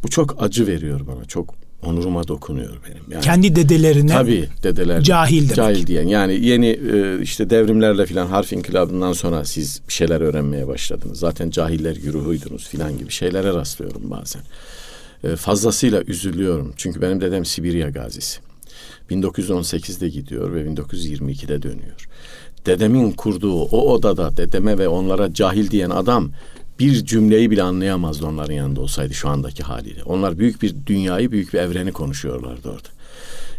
Bu 0.02 0.08
çok 0.08 0.42
acı 0.42 0.66
veriyor 0.66 1.00
bana. 1.06 1.24
Çok 1.24 1.54
onuruma 1.82 2.28
dokunuyor 2.28 2.76
benim. 2.90 3.02
Yani 3.10 3.24
Kendi 3.24 3.56
dedelerine 3.56 4.12
Tabii 4.12 4.48
dedeler. 4.62 5.00
Cahil 5.02 5.42
demek. 5.42 5.56
Cahil 5.56 5.86
diyen. 5.86 6.06
Yani 6.06 6.46
yeni 6.46 6.66
e, 6.66 7.22
işte 7.22 7.50
devrimlerle 7.50 8.06
filan 8.06 8.26
harf 8.26 8.52
inkılabından 8.52 9.12
sonra 9.12 9.44
siz 9.44 9.80
bir 9.88 9.92
şeyler 9.92 10.20
öğrenmeye 10.20 10.68
başladınız. 10.68 11.18
Zaten 11.18 11.50
cahiller 11.50 11.96
güruhuydunuz 11.96 12.68
filan 12.68 12.98
gibi 12.98 13.10
şeylere 13.10 13.54
rastlıyorum 13.54 14.10
bazen. 14.10 14.42
E, 15.24 15.36
fazlasıyla 15.36 16.02
üzülüyorum. 16.02 16.72
Çünkü 16.76 17.02
benim 17.02 17.20
dedem 17.20 17.44
Sibirya 17.44 17.90
gazisi. 17.90 18.40
1918'de 19.10 20.08
gidiyor 20.08 20.54
ve 20.54 20.64
1922'de 20.64 21.62
dönüyor. 21.62 22.08
Dedemin 22.66 23.12
kurduğu 23.12 23.62
o 23.62 23.92
odada 23.92 24.36
dedeme 24.36 24.78
ve 24.78 24.88
onlara 24.88 25.34
cahil 25.34 25.70
diyen 25.70 25.90
adam 25.90 26.30
bir 26.78 27.04
cümleyi 27.04 27.50
bile 27.50 27.62
anlayamazdı 27.62 28.26
onların 28.26 28.54
yanında 28.54 28.80
olsaydı 28.80 29.14
şu 29.14 29.28
andaki 29.28 29.62
haliyle. 29.62 30.02
Onlar 30.02 30.38
büyük 30.38 30.62
bir 30.62 30.74
dünyayı, 30.86 31.32
büyük 31.32 31.54
bir 31.54 31.58
evreni 31.58 31.92
konuşuyorlardı 31.92 32.68
orada. 32.68 32.88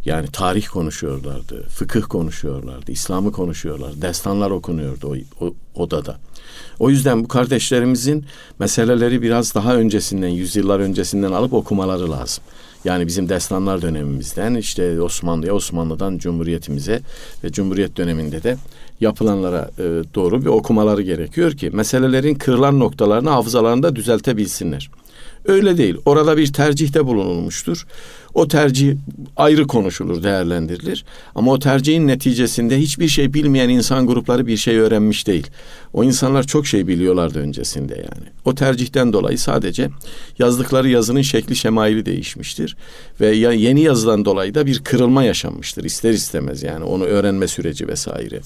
Yani 0.06 0.28
tarih 0.28 0.68
konuşuyorlardı, 0.68 1.64
fıkıh 1.70 2.02
konuşuyorlardı, 2.02 2.92
İslam'ı 2.92 3.32
konuşuyorlar, 3.32 4.02
destanlar 4.02 4.52
okunuyordu 4.52 5.18
o, 5.40 5.46
o 5.46 5.54
odada. 5.76 6.20
O 6.80 6.90
yüzden 6.90 7.24
bu 7.24 7.28
kardeşlerimizin 7.28 8.26
meseleleri 8.60 9.22
biraz 9.22 9.56
daha 9.56 9.76
öncesinden, 9.76 10.28
yüzyıllar 10.28 10.80
öncesinden 10.80 11.32
alıp 11.32 11.54
okumaları 11.54 12.12
lazım. 12.12 12.44
Yani 12.86 13.08
bizim 13.08 13.30
destanlar 13.30 13.82
dönemimizden 13.82 14.56
işte 14.56 15.02
Osmanlı'ya, 15.02 15.54
Osmanlı'dan 15.54 16.18
Cumhuriyetimize 16.18 17.02
ve 17.44 17.52
Cumhuriyet 17.52 17.98
döneminde 17.98 18.44
de 18.44 18.58
yapılanlara 19.02 19.70
e, 19.78 19.84
doğru 20.16 20.42
bir 20.42 20.48
okumaları 20.48 21.02
gerekiyor 21.02 21.52
ki 21.52 21.70
meselelerin 21.70 22.36
kırılan 22.36 22.80
noktalarını 22.80 23.30
hafızalarında 23.30 23.96
düzeltebilsinler. 23.96 24.90
Öyle 25.46 25.78
değil. 25.78 25.98
Orada 26.06 26.38
bir 26.38 26.54
tercihte 26.54 27.06
bulunulmuştur. 27.06 27.88
O 28.36 28.48
tercih 28.48 28.96
ayrı 29.36 29.68
konuşulur, 29.68 30.24
değerlendirilir. 30.24 31.06
Ama 31.36 31.52
o 31.52 31.60
tercihin 31.60 32.08
neticesinde 32.08 32.80
hiçbir 32.80 33.08
şey 33.08 33.34
bilmeyen 33.34 33.70
insan 33.70 34.08
grupları 34.08 34.48
bir 34.48 34.58
şey 34.58 34.78
öğrenmiş 34.78 35.28
değil. 35.28 35.48
O 35.94 36.04
insanlar 36.04 36.44
çok 36.44 36.68
şey 36.68 36.88
biliyorlardı 36.88 37.40
öncesinde 37.40 37.94
yani. 37.94 38.28
O 38.46 38.56
tercihten 38.56 39.14
dolayı 39.14 39.40
sadece 39.40 39.90
yazdıkları 40.40 40.90
yazının 40.90 41.22
şekli 41.22 41.56
şemaili 41.56 42.06
değişmiştir. 42.06 42.78
Ve 43.22 43.36
yeni 43.36 43.82
yazıdan 43.82 44.26
dolayı 44.26 44.54
da 44.56 44.66
bir 44.66 44.80
kırılma 44.80 45.24
yaşanmıştır 45.24 45.84
ister 45.84 46.12
istemez 46.12 46.64
yani 46.64 46.84
onu 46.84 47.04
öğrenme 47.04 47.48
süreci 47.48 47.88
vesaire. 47.88 48.40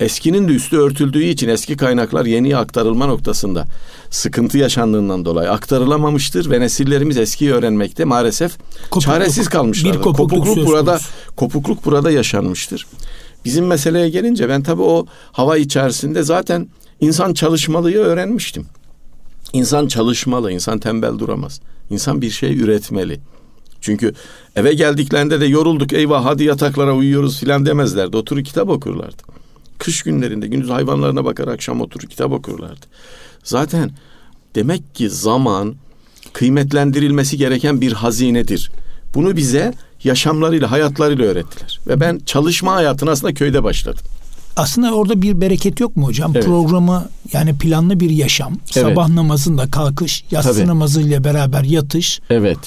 Eskinin 0.00 0.48
de 0.48 0.52
üstü 0.52 0.76
örtüldüğü 0.76 1.22
için 1.22 1.48
eski 1.48 1.76
kaynaklar 1.76 2.26
yeniye 2.26 2.56
aktarılma 2.56 3.06
noktasında 3.06 3.66
sıkıntı 4.10 4.58
yaşandığından 4.58 5.24
dolayı 5.24 5.50
aktarılamamıştır 5.50 6.50
ve 6.50 6.60
nesillerimiz 6.60 7.16
eskiyi 7.16 7.52
öğrenmekte 7.52 8.04
maalesef 8.04 8.58
Kopukluk. 8.58 9.02
çaresiz 9.02 9.48
kalmışlar. 9.48 9.92
Bir 9.94 10.00
kopukluk 10.00 10.48
söz 10.48 10.66
burada 10.66 10.98
kopukluk 11.36 11.84
burada 11.84 12.10
yaşanmıştır. 12.10 12.86
Bizim 13.44 13.66
meseleye 13.66 14.08
gelince 14.08 14.48
ben 14.48 14.62
tabii 14.62 14.82
o 14.82 15.06
hava 15.32 15.56
içerisinde 15.56 16.22
zaten 16.22 16.68
insan 17.00 17.34
çalışmalıyı 17.34 17.98
öğrenmiştim. 17.98 18.66
İnsan 19.52 19.86
çalışmalı, 19.86 20.52
insan 20.52 20.78
tembel 20.78 21.18
duramaz. 21.18 21.60
İnsan 21.90 22.22
bir 22.22 22.30
şey 22.30 22.58
üretmeli. 22.58 23.20
Çünkü 23.80 24.14
eve 24.56 24.74
geldiklerinde 24.74 25.40
de 25.40 25.46
yorulduk 25.46 25.92
eyvah 25.92 26.24
hadi 26.24 26.44
yataklara 26.44 26.94
uyuyoruz 26.94 27.40
filan 27.40 27.66
demezlerdi. 27.66 28.16
Oturur 28.16 28.44
kitap 28.44 28.68
okurlardı. 28.68 29.39
Kış 29.80 30.02
günlerinde 30.02 30.46
gündüz 30.46 30.70
hayvanlarına 30.70 31.24
bakar 31.24 31.48
akşam 31.48 31.80
oturur 31.80 32.08
kitap 32.08 32.32
okurlardı. 32.32 32.86
Zaten 33.44 33.90
demek 34.54 34.94
ki 34.94 35.10
zaman 35.10 35.74
kıymetlendirilmesi 36.32 37.36
gereken 37.36 37.80
bir 37.80 37.92
hazinedir. 37.92 38.70
Bunu 39.14 39.36
bize 39.36 39.74
yaşamlarıyla, 40.04 40.70
hayatlarıyla 40.70 41.24
öğrettiler. 41.24 41.80
Ve 41.86 42.00
ben 42.00 42.20
çalışma 42.26 42.74
hayatına 42.74 43.10
aslında 43.10 43.34
köyde 43.34 43.64
başladım. 43.64 44.04
Aslında 44.56 44.94
orada 44.94 45.22
bir 45.22 45.40
bereket 45.40 45.80
yok 45.80 45.96
mu 45.96 46.06
hocam? 46.06 46.32
Evet. 46.34 46.44
Programı 46.44 47.08
yani 47.32 47.58
planlı 47.58 48.00
bir 48.00 48.10
yaşam. 48.10 48.58
Sabah 48.64 49.08
namazında 49.08 49.70
kalkış, 49.70 50.24
yatsı 50.30 50.54
Tabii. 50.54 50.66
namazıyla 50.66 51.24
beraber 51.24 51.62
yatış. 51.62 52.20
Evet. 52.30 52.58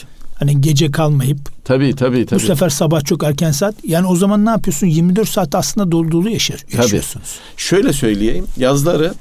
Hani 0.44 0.62
gece 0.62 0.92
kalmayıp 0.92 1.40
Tabii 1.64 1.96
tabii 1.96 2.26
tabii. 2.26 2.40
bu 2.42 2.46
sefer 2.46 2.70
sabah 2.70 3.04
çok 3.06 3.24
erken 3.24 3.52
saat. 3.52 3.76
Yani 3.84 4.08
o 4.08 4.16
zaman 4.16 4.46
ne 4.46 4.50
yapıyorsun? 4.50 4.88
24 4.88 5.30
saat 5.30 5.56
aslında 5.56 5.92
dolu 5.92 6.12
dolu 6.12 6.30
yaşar, 6.30 6.66
yaşıyorsunuz. 6.74 7.40
Şöyle 7.58 7.94
söyleyeyim. 7.94 8.46
Yazları 8.58 9.14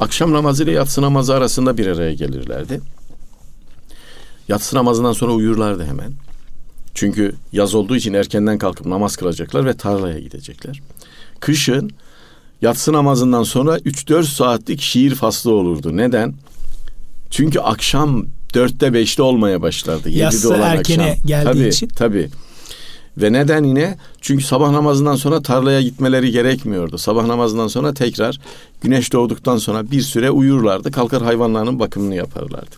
akşam 0.00 0.32
namazı 0.32 0.64
ile 0.64 0.70
yatsı 0.70 1.02
namazı 1.02 1.34
arasında 1.34 1.78
bir 1.78 1.86
araya 1.86 2.14
gelirlerdi. 2.14 2.80
Yatsı 4.48 4.76
namazından 4.76 5.12
sonra 5.12 5.32
uyurlardı 5.32 5.84
hemen. 5.84 6.12
Çünkü 6.94 7.34
yaz 7.52 7.74
olduğu 7.74 7.96
için 7.96 8.14
erkenden 8.14 8.58
kalkıp 8.58 8.86
namaz 8.86 9.16
kılacaklar 9.16 9.64
ve 9.64 9.74
tarlaya 9.76 10.18
gidecekler. 10.18 10.80
Kışın 11.40 11.90
yatsı 12.62 12.92
namazından 12.92 13.42
sonra 13.42 13.78
3-4 13.78 14.24
saatlik 14.24 14.80
şiir 14.80 15.14
faslı 15.14 15.52
olurdu. 15.52 15.96
Neden? 15.96 16.34
Çünkü 17.30 17.60
akşam 17.60 18.26
dörtte 18.54 18.92
beşte 18.92 19.22
olmaya 19.22 19.62
başlardı. 19.62 20.08
Olan 20.48 20.60
erkene 20.60 21.02
akşam. 21.02 21.26
geldiği 21.26 21.52
tabii, 21.52 21.68
için. 21.68 21.88
Tabii. 21.88 22.28
Ve 23.18 23.32
neden 23.32 23.64
yine? 23.64 23.96
Çünkü 24.20 24.44
sabah 24.44 24.70
namazından 24.70 25.16
sonra 25.16 25.42
tarlaya 25.42 25.82
gitmeleri 25.82 26.30
gerekmiyordu. 26.30 26.98
Sabah 26.98 27.26
namazından 27.26 27.68
sonra 27.68 27.94
tekrar 27.94 28.40
güneş 28.80 29.12
doğduktan 29.12 29.58
sonra 29.58 29.90
bir 29.90 30.00
süre 30.00 30.30
uyurlardı. 30.30 30.90
Kalkar 30.90 31.22
hayvanlarının 31.22 31.78
bakımını 31.78 32.14
yaparlardı. 32.14 32.76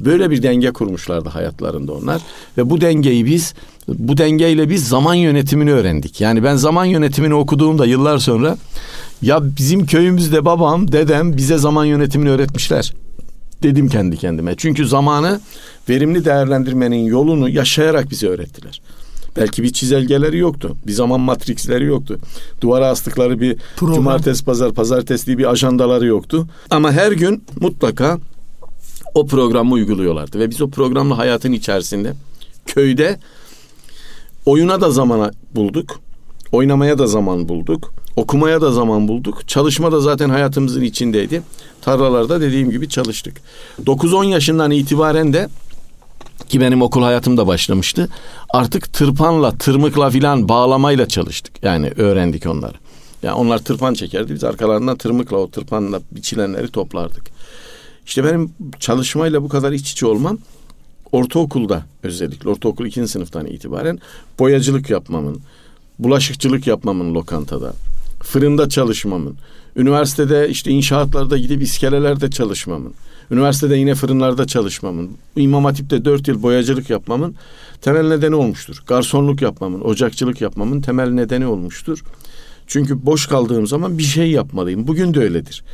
Böyle 0.00 0.30
bir 0.30 0.42
denge 0.42 0.70
kurmuşlardı 0.70 1.28
hayatlarında 1.28 1.92
onlar. 1.92 2.22
Ve 2.58 2.70
bu 2.70 2.80
dengeyi 2.80 3.26
biz, 3.26 3.54
bu 3.88 4.16
dengeyle 4.16 4.70
biz 4.70 4.88
zaman 4.88 5.14
yönetimini 5.14 5.72
öğrendik. 5.72 6.20
Yani 6.20 6.44
ben 6.44 6.56
zaman 6.56 6.84
yönetimini 6.84 7.34
okuduğumda 7.34 7.86
yıllar 7.86 8.18
sonra 8.18 8.58
ya 9.22 9.40
bizim 9.56 9.86
köyümüzde 9.86 10.44
babam, 10.44 10.92
dedem 10.92 11.36
bize 11.36 11.58
zaman 11.58 11.84
yönetimini 11.84 12.30
öğretmişler 12.30 12.92
dedim 13.64 13.88
kendi 13.88 14.16
kendime. 14.16 14.54
Çünkü 14.56 14.86
zamanı 14.86 15.40
verimli 15.88 16.24
değerlendirmenin 16.24 17.04
yolunu 17.04 17.48
yaşayarak 17.48 18.10
bize 18.10 18.28
öğrettiler. 18.28 18.80
Belki 19.36 19.62
bir 19.62 19.72
çizelgeleri 19.72 20.38
yoktu. 20.38 20.76
Bir 20.86 20.92
zaman 20.92 21.20
matriksleri 21.20 21.84
yoktu. 21.84 22.18
Duvara 22.60 22.86
astıkları 22.86 23.40
bir 23.40 23.56
Program. 23.76 23.96
cumartesi 23.96 24.44
pazar 24.44 24.72
pazartesi 24.72 25.38
bir 25.38 25.50
ajandaları 25.50 26.06
yoktu. 26.06 26.46
Ama 26.70 26.92
her 26.92 27.12
gün 27.12 27.44
mutlaka 27.60 28.18
o 29.14 29.26
programı 29.26 29.74
uyguluyorlardı. 29.74 30.38
Ve 30.38 30.50
biz 30.50 30.62
o 30.62 30.70
programlı 30.70 31.14
hayatın 31.14 31.52
içerisinde 31.52 32.12
köyde 32.66 33.18
oyuna 34.46 34.80
da 34.80 34.90
zamana 34.90 35.30
bulduk. 35.54 36.00
Oynamaya 36.54 36.98
da 36.98 37.06
zaman 37.06 37.48
bulduk. 37.48 37.92
Okumaya 38.16 38.60
da 38.60 38.72
zaman 38.72 39.08
bulduk. 39.08 39.48
Çalışma 39.48 39.92
da 39.92 40.00
zaten 40.00 40.30
hayatımızın 40.30 40.82
içindeydi. 40.82 41.42
Tarlalarda 41.80 42.40
dediğim 42.40 42.70
gibi 42.70 42.88
çalıştık. 42.88 43.40
9-10 43.86 44.24
yaşından 44.24 44.70
itibaren 44.70 45.32
de 45.32 45.48
ki 46.48 46.60
benim 46.60 46.82
okul 46.82 47.02
hayatım 47.02 47.36
da 47.36 47.46
başlamıştı. 47.46 48.08
Artık 48.50 48.92
tırpanla, 48.92 49.58
tırmıkla 49.58 50.10
filan 50.10 50.48
bağlamayla 50.48 51.08
çalıştık. 51.08 51.62
Yani 51.62 51.92
öğrendik 51.96 52.46
onları. 52.46 52.74
Yani 53.22 53.34
onlar 53.34 53.58
tırpan 53.58 53.94
çekerdi. 53.94 54.34
Biz 54.34 54.44
arkalarından 54.44 54.96
tırmıkla 54.96 55.36
o 55.36 55.50
tırpanla 55.50 56.00
biçilenleri 56.12 56.68
toplardık. 56.68 57.24
İşte 58.06 58.24
benim 58.24 58.52
çalışmayla 58.80 59.42
bu 59.42 59.48
kadar 59.48 59.72
iç 59.72 59.92
içe 59.92 60.06
olmam 60.06 60.38
ortaokulda 61.12 61.82
özellikle 62.02 62.50
ortaokul 62.50 62.86
ikinci 62.86 63.08
sınıftan 63.08 63.46
itibaren 63.46 63.98
boyacılık 64.38 64.90
yapmamın, 64.90 65.42
bulaşıkçılık 65.98 66.66
yapmamın 66.66 67.14
lokantada, 67.14 67.72
fırında 68.22 68.68
çalışmamın, 68.68 69.36
üniversitede 69.76 70.48
işte 70.48 70.70
inşaatlarda 70.70 71.38
gidip 71.38 71.62
iskelelerde 71.62 72.30
çalışmamın, 72.30 72.94
üniversitede 73.30 73.76
yine 73.76 73.94
fırınlarda 73.94 74.46
çalışmamın, 74.46 75.10
İmam 75.36 75.64
Hatip'te 75.64 76.04
dört 76.04 76.28
yıl 76.28 76.42
boyacılık 76.42 76.90
yapmamın 76.90 77.34
temel 77.80 78.08
nedeni 78.08 78.34
olmuştur. 78.34 78.82
Garsonluk 78.86 79.42
yapmamın, 79.42 79.80
ocakçılık 79.80 80.40
yapmamın 80.40 80.80
temel 80.80 81.08
nedeni 81.08 81.46
olmuştur. 81.46 82.04
Çünkü 82.66 83.06
boş 83.06 83.26
kaldığım 83.26 83.66
zaman 83.66 83.98
bir 83.98 84.02
şey 84.02 84.30
yapmalıyım. 84.30 84.86
Bugün 84.86 85.14
de 85.14 85.20
öyledir. 85.20 85.64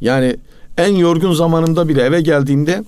Yani 0.00 0.36
en 0.78 0.96
yorgun 0.96 1.32
zamanımda 1.32 1.88
bile 1.88 2.02
eve 2.02 2.20
geldiğimde 2.20 2.84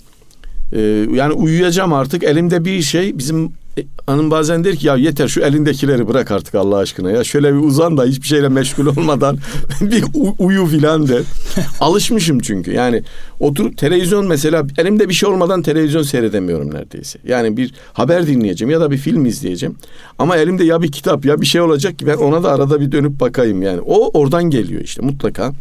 e, 0.72 0.80
yani 1.12 1.32
uyuyacağım 1.32 1.92
artık 1.92 2.24
elimde 2.24 2.64
bir 2.64 2.82
şey 2.82 3.18
bizim 3.18 3.52
e, 3.78 3.84
hanım 4.06 4.30
bazen 4.30 4.64
der 4.64 4.76
ki 4.76 4.86
ya 4.86 4.96
yeter 4.96 5.28
şu 5.28 5.40
elindekileri 5.40 6.08
bırak 6.08 6.30
artık 6.30 6.54
Allah 6.54 6.76
aşkına 6.76 7.10
ya 7.10 7.24
şöyle 7.24 7.54
bir 7.54 7.58
uzan 7.58 7.96
da 7.96 8.04
hiçbir 8.04 8.26
şeyle 8.26 8.48
meşgul 8.48 8.86
olmadan 8.86 9.38
bir 9.80 10.04
uyu 10.38 10.66
filan 10.66 11.08
der. 11.08 11.22
Alışmışım 11.80 12.38
çünkü 12.38 12.72
yani 12.72 13.02
oturup 13.40 13.78
televizyon 13.78 14.26
mesela 14.26 14.66
elimde 14.78 15.08
bir 15.08 15.14
şey 15.14 15.28
olmadan 15.28 15.62
televizyon 15.62 16.02
seyredemiyorum 16.02 16.74
neredeyse. 16.74 17.18
Yani 17.24 17.56
bir 17.56 17.74
haber 17.92 18.26
dinleyeceğim 18.26 18.70
ya 18.70 18.80
da 18.80 18.90
bir 18.90 18.98
film 18.98 19.26
izleyeceğim 19.26 19.76
ama 20.18 20.36
elimde 20.36 20.64
ya 20.64 20.82
bir 20.82 20.92
kitap 20.92 21.24
ya 21.24 21.40
bir 21.40 21.46
şey 21.46 21.60
olacak 21.60 21.98
ki 21.98 22.06
ben 22.06 22.16
ona 22.16 22.42
da 22.42 22.52
arada 22.52 22.80
bir 22.80 22.92
dönüp 22.92 23.20
bakayım 23.20 23.62
yani 23.62 23.80
o 23.80 24.20
oradan 24.20 24.44
geliyor 24.44 24.80
işte 24.80 25.02
mutlaka 25.02 25.52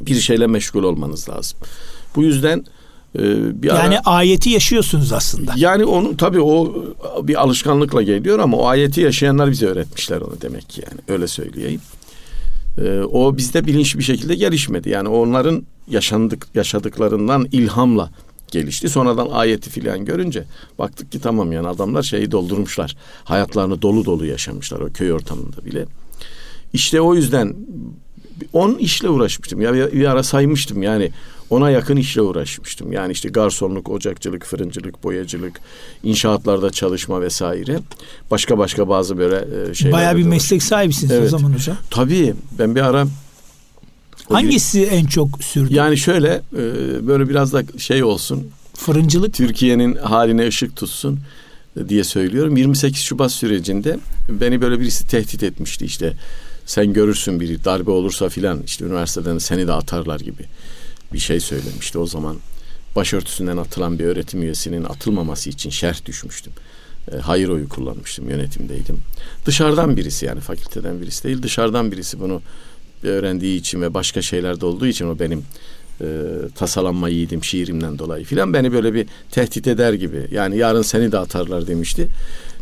bir 0.00 0.14
şeyle 0.14 0.46
meşgul 0.46 0.82
olmanız 0.82 1.28
lazım. 1.28 1.58
Bu 2.16 2.22
yüzden 2.22 2.64
ee, 3.18 3.62
bir 3.62 3.68
yani 3.68 3.98
ara, 3.98 4.16
ayeti 4.16 4.50
yaşıyorsunuz 4.50 5.12
aslında. 5.12 5.52
Yani 5.56 5.84
onu 5.84 6.16
tabii 6.16 6.40
o 6.40 6.84
bir 7.22 7.42
alışkanlıkla 7.42 8.02
geliyor 8.02 8.38
ama 8.38 8.56
o 8.56 8.66
ayeti 8.66 9.00
yaşayanlar 9.00 9.50
bize 9.50 9.66
öğretmişler 9.66 10.20
onu 10.20 10.40
demek 10.40 10.68
ki 10.68 10.82
yani 10.90 11.00
öyle 11.08 11.26
söyleyeyim. 11.26 11.80
Ee, 12.78 13.00
o 13.00 13.36
bizde 13.36 13.66
bilinçli 13.66 13.98
bir 13.98 14.04
şekilde 14.04 14.34
gelişmedi. 14.34 14.88
Yani 14.88 15.08
onların 15.08 15.62
yaşandık 15.88 16.46
yaşadıklarından 16.54 17.48
ilhamla 17.52 18.10
gelişti. 18.50 18.88
Sonradan 18.88 19.28
ayeti 19.30 19.70
filan 19.70 20.04
görünce 20.04 20.44
baktık 20.78 21.12
ki 21.12 21.20
tamam 21.20 21.52
yani 21.52 21.68
adamlar 21.68 22.02
şeyi 22.02 22.30
doldurmuşlar. 22.30 22.96
Hayatlarını 23.24 23.82
dolu 23.82 24.04
dolu 24.04 24.26
yaşamışlar 24.26 24.80
o 24.80 24.92
köy 24.92 25.12
ortamında 25.12 25.64
bile. 25.64 25.86
İşte 26.72 27.00
o 27.00 27.14
yüzden 27.14 27.54
on 28.52 28.74
işle 28.74 29.08
uğraşmıştım. 29.08 29.60
Ya 29.60 29.74
bir 29.74 30.10
ara 30.10 30.22
saymıştım 30.22 30.82
yani 30.82 31.10
ona 31.52 31.70
yakın 31.70 31.96
işle 31.96 32.22
uğraşmıştım. 32.22 32.92
Yani 32.92 33.12
işte 33.12 33.28
garsonluk, 33.28 33.90
ocakçılık, 33.90 34.44
fırıncılık, 34.44 35.04
boyacılık, 35.04 35.60
inşaatlarda 36.02 36.70
çalışma 36.70 37.20
vesaire. 37.20 37.78
Başka 38.30 38.58
başka 38.58 38.88
bazı 38.88 39.18
böyle 39.18 39.70
e, 39.70 39.74
şeyler. 39.74 39.92
Bayağı 39.92 40.16
bir 40.16 40.22
meslek 40.22 40.62
sahibisiniz 40.62 41.12
evet. 41.12 41.26
o 41.26 41.28
zaman 41.28 41.52
hocam. 41.52 41.76
Tabii 41.90 42.34
ben 42.58 42.74
bir 42.74 42.80
ara 42.80 43.06
Hangisi 44.28 44.80
bir, 44.80 44.90
en 44.90 45.06
çok 45.06 45.44
sürdü? 45.44 45.74
Yani 45.74 45.96
şöyle 45.96 46.42
e, 46.52 47.06
böyle 47.06 47.28
biraz 47.28 47.52
da 47.52 47.62
şey 47.78 48.04
olsun. 48.04 48.48
Fırıncılık. 48.74 49.34
Türkiye'nin 49.34 49.96
haline 49.96 50.48
ışık 50.48 50.76
tutsun 50.76 51.20
diye 51.88 52.04
söylüyorum. 52.04 52.56
28 52.56 53.02
Şubat 53.02 53.32
sürecinde 53.32 53.98
beni 54.28 54.60
böyle 54.60 54.80
birisi 54.80 55.06
tehdit 55.06 55.42
etmişti 55.42 55.84
işte. 55.84 56.12
Sen 56.66 56.92
görürsün 56.92 57.40
bir 57.40 57.64
darbe 57.64 57.90
olursa 57.90 58.28
filan 58.28 58.62
işte 58.62 58.84
üniversiteden 58.84 59.38
seni 59.38 59.66
de 59.66 59.72
atarlar 59.72 60.20
gibi 60.20 60.42
bir 61.12 61.18
şey 61.18 61.40
söylemişti 61.40 61.98
o 61.98 62.06
zaman. 62.06 62.36
Başörtüsünden 62.96 63.56
atılan 63.56 63.98
bir 63.98 64.04
öğretim 64.04 64.42
üyesinin 64.42 64.84
atılmaması 64.84 65.50
için 65.50 65.70
şerh 65.70 66.04
düşmüştüm. 66.06 66.52
E, 67.12 67.16
hayır 67.16 67.48
oyu 67.48 67.68
kullanmıştım, 67.68 68.30
yönetimdeydim. 68.30 68.98
Dışarıdan 69.46 69.96
birisi 69.96 70.26
yani 70.26 70.40
fakülteden 70.40 71.00
birisi 71.00 71.24
değil, 71.24 71.42
dışarıdan 71.42 71.92
birisi 71.92 72.20
bunu 72.20 72.42
öğrendiği 73.02 73.58
için 73.58 73.82
ve 73.82 73.94
başka 73.94 74.22
şeylerde 74.22 74.66
olduğu 74.66 74.86
için 74.86 75.06
o 75.08 75.18
benim 75.18 75.44
e, 76.00 76.06
tasalanma 76.54 77.08
yiğidim 77.08 77.44
şiirimden 77.44 77.98
dolayı 77.98 78.24
filan 78.24 78.52
beni 78.52 78.72
böyle 78.72 78.94
bir 78.94 79.06
tehdit 79.30 79.66
eder 79.66 79.92
gibi. 79.92 80.26
Yani 80.30 80.56
yarın 80.58 80.82
seni 80.82 81.12
de 81.12 81.18
atarlar 81.18 81.66
demişti. 81.66 82.08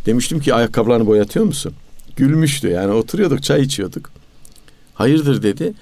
Demiştim 0.07 0.41
ki 0.41 0.55
ayakkabılarını 0.55 1.07
boyatıyor 1.07 1.45
musun? 1.45 1.73
Gülmüştü 2.17 2.69
yani 2.69 2.93
oturuyorduk 2.93 3.43
çay 3.43 3.63
içiyorduk. 3.63 4.11
Hayırdır 4.95 5.43
dedi. 5.43 5.73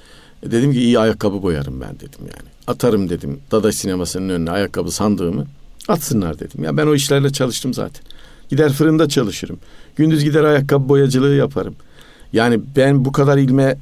E, 0.43 0.51
dedim 0.51 0.73
ki 0.73 0.81
iyi 0.81 0.99
ayakkabı 0.99 1.43
boyarım 1.43 1.81
ben 1.81 1.95
dedim 1.97 2.21
yani. 2.21 2.49
Atarım 2.69 3.09
dedim 3.09 3.41
Dada 3.51 3.73
sinemasının 3.73 4.29
önüne 4.29 4.51
ayakkabı 4.51 4.91
sandığımı. 4.91 5.47
Atsınlar 5.89 6.39
dedim. 6.39 6.65
Ya 6.65 6.77
ben 6.77 6.87
o 6.87 6.95
işlerle 6.95 7.33
çalıştım 7.33 7.75
zaten. 7.75 8.03
Gider 8.51 8.73
fırında 8.73 9.09
çalışırım. 9.09 9.59
Gündüz 9.97 10.25
gider 10.25 10.45
ayakkabı 10.45 10.89
boyacılığı 10.89 11.35
yaparım. 11.35 11.75
Yani 12.33 12.61
ben 12.77 13.05
bu 13.05 13.13
kadar 13.13 13.39
ilme 13.39 13.77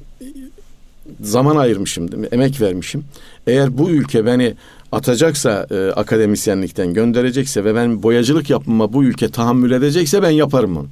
zaman 1.21 1.57
ayırmışım, 1.57 2.09
emek 2.33 2.61
vermişim. 2.61 3.05
Eğer 3.47 3.79
bu 3.79 3.91
ülke 3.91 4.27
beni 4.27 4.55
atacaksa 4.93 5.67
e, 5.71 5.91
akademisyenlikten 5.91 6.95
gönderecekse 6.95 7.65
ve 7.65 7.75
ben 7.75 8.03
boyacılık 8.03 8.51
yapmama 8.51 8.93
bu 8.93 9.05
ülke 9.05 9.29
tahammül 9.29 9.71
edecekse 9.71 10.23
ben 10.23 10.31
yaparım 10.31 10.77
onu. 10.77 10.87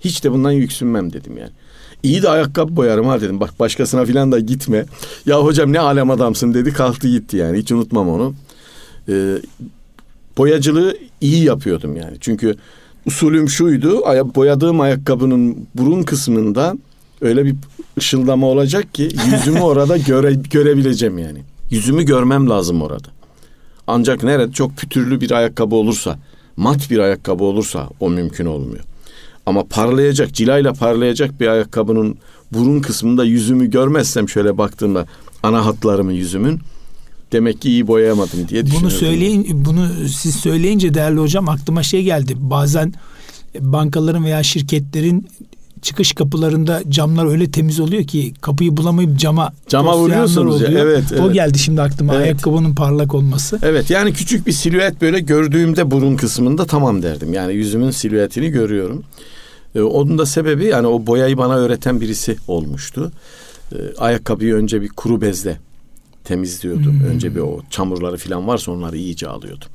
Hiç 0.00 0.24
de 0.24 0.32
bundan 0.32 0.52
yüksünmem 0.52 1.12
dedim 1.12 1.38
yani. 1.38 1.52
İyi 2.02 2.22
de 2.22 2.28
ayakkabı 2.28 2.76
boyarım 2.76 3.06
ha 3.06 3.20
dedim. 3.20 3.40
Bak 3.40 3.60
başkasına 3.60 4.04
filan 4.04 4.32
da 4.32 4.38
gitme. 4.38 4.84
Ya 5.26 5.44
hocam 5.44 5.72
ne 5.72 5.80
alem 5.80 6.10
adamsın 6.10 6.54
dedi 6.54 6.72
kalktı 6.72 7.08
gitti 7.08 7.36
yani. 7.36 7.58
Hiç 7.58 7.72
unutmam 7.72 8.08
onu. 8.08 8.34
Ee, 9.08 9.36
boyacılığı 10.38 10.96
iyi 11.20 11.44
yapıyordum 11.44 11.96
yani. 11.96 12.16
Çünkü 12.20 12.56
usulüm 13.06 13.48
şuydu. 13.48 14.00
Boyadığım 14.34 14.80
ayakkabının 14.80 15.66
burun 15.74 16.02
kısmında 16.02 16.74
öyle 17.20 17.44
bir 17.44 17.54
ışıldama 17.98 18.46
olacak 18.46 18.94
ki 18.94 19.08
yüzümü 19.32 19.60
orada 19.70 19.96
göre, 19.96 20.34
görebileceğim 20.34 21.18
yani. 21.18 21.38
Yüzümü 21.70 22.02
görmem 22.02 22.50
lazım 22.50 22.82
orada. 22.82 23.08
Ancak 23.86 24.22
nerede 24.22 24.52
çok 24.52 24.76
pütürlü 24.76 25.20
bir 25.20 25.30
ayakkabı 25.30 25.74
olursa, 25.74 26.18
mat 26.56 26.90
bir 26.90 26.98
ayakkabı 26.98 27.44
olursa 27.44 27.88
o 28.00 28.10
mümkün 28.10 28.46
olmuyor. 28.46 28.84
Ama 29.50 29.64
parlayacak, 29.64 30.34
cilayla 30.34 30.72
parlayacak 30.72 31.40
bir 31.40 31.48
ayakkabının 31.48 32.18
burun 32.52 32.80
kısmında 32.80 33.24
yüzümü 33.24 33.70
görmezsem 33.70 34.28
şöyle 34.28 34.58
baktığımda 34.58 35.06
ana 35.42 35.66
hatlarımı 35.66 36.12
yüzümün 36.12 36.60
demek 37.32 37.62
ki 37.62 37.70
iyi 37.70 37.86
boyayamadım 37.86 38.48
diye 38.48 38.66
düşünüyorum. 38.66 38.82
Bunu 38.82 38.90
söyleyin 38.90 39.64
bunu 39.64 39.88
siz 40.08 40.36
söyleyince 40.36 40.94
değerli 40.94 41.20
hocam 41.20 41.48
aklıma 41.48 41.82
şey 41.82 42.02
geldi. 42.02 42.34
Bazen 42.36 42.94
bankaların 43.60 44.24
veya 44.24 44.42
şirketlerin 44.42 45.28
çıkış 45.82 46.12
kapılarında 46.12 46.82
camlar 46.88 47.26
öyle 47.26 47.50
temiz 47.50 47.80
oluyor 47.80 48.04
ki 48.04 48.34
kapıyı 48.40 48.76
bulamayıp 48.76 49.18
cama 49.18 49.52
cama 49.68 49.98
vuruyorsunuz 49.98 50.60
ya. 50.60 50.68
Evet, 50.68 51.04
evet. 51.12 51.20
O 51.20 51.32
geldi 51.32 51.58
şimdi 51.58 51.82
aklıma 51.82 52.14
evet. 52.14 52.24
ayakkabının 52.24 52.74
parlak 52.74 53.14
olması. 53.14 53.58
Evet 53.62 53.90
yani 53.90 54.12
küçük 54.12 54.46
bir 54.46 54.52
silüet 54.52 55.00
böyle 55.00 55.20
gördüğümde 55.20 55.90
burun 55.90 56.16
kısmında 56.16 56.66
tamam 56.66 57.02
derdim. 57.02 57.34
Yani 57.34 57.54
yüzümün 57.54 57.90
silüetini 57.90 58.50
görüyorum. 58.50 59.02
Ee, 59.74 59.80
onun 59.80 60.18
da 60.18 60.26
sebebi 60.26 60.64
yani 60.64 60.86
o 60.86 61.06
boyayı 61.06 61.38
bana 61.38 61.56
öğreten 61.56 62.00
birisi 62.00 62.36
olmuştu. 62.48 63.12
Ee, 63.72 63.76
ayakkabıyı 63.98 64.54
önce 64.54 64.82
bir 64.82 64.88
kuru 64.88 65.20
bezle 65.20 65.60
temizliyordum. 66.24 67.00
Hmm. 67.00 67.06
Önce 67.06 67.34
bir 67.34 67.40
o 67.40 67.60
çamurları 67.70 68.16
falan 68.16 68.48
varsa 68.48 68.72
onları 68.72 68.96
iyice 68.96 69.28
alıyordum. 69.28 69.68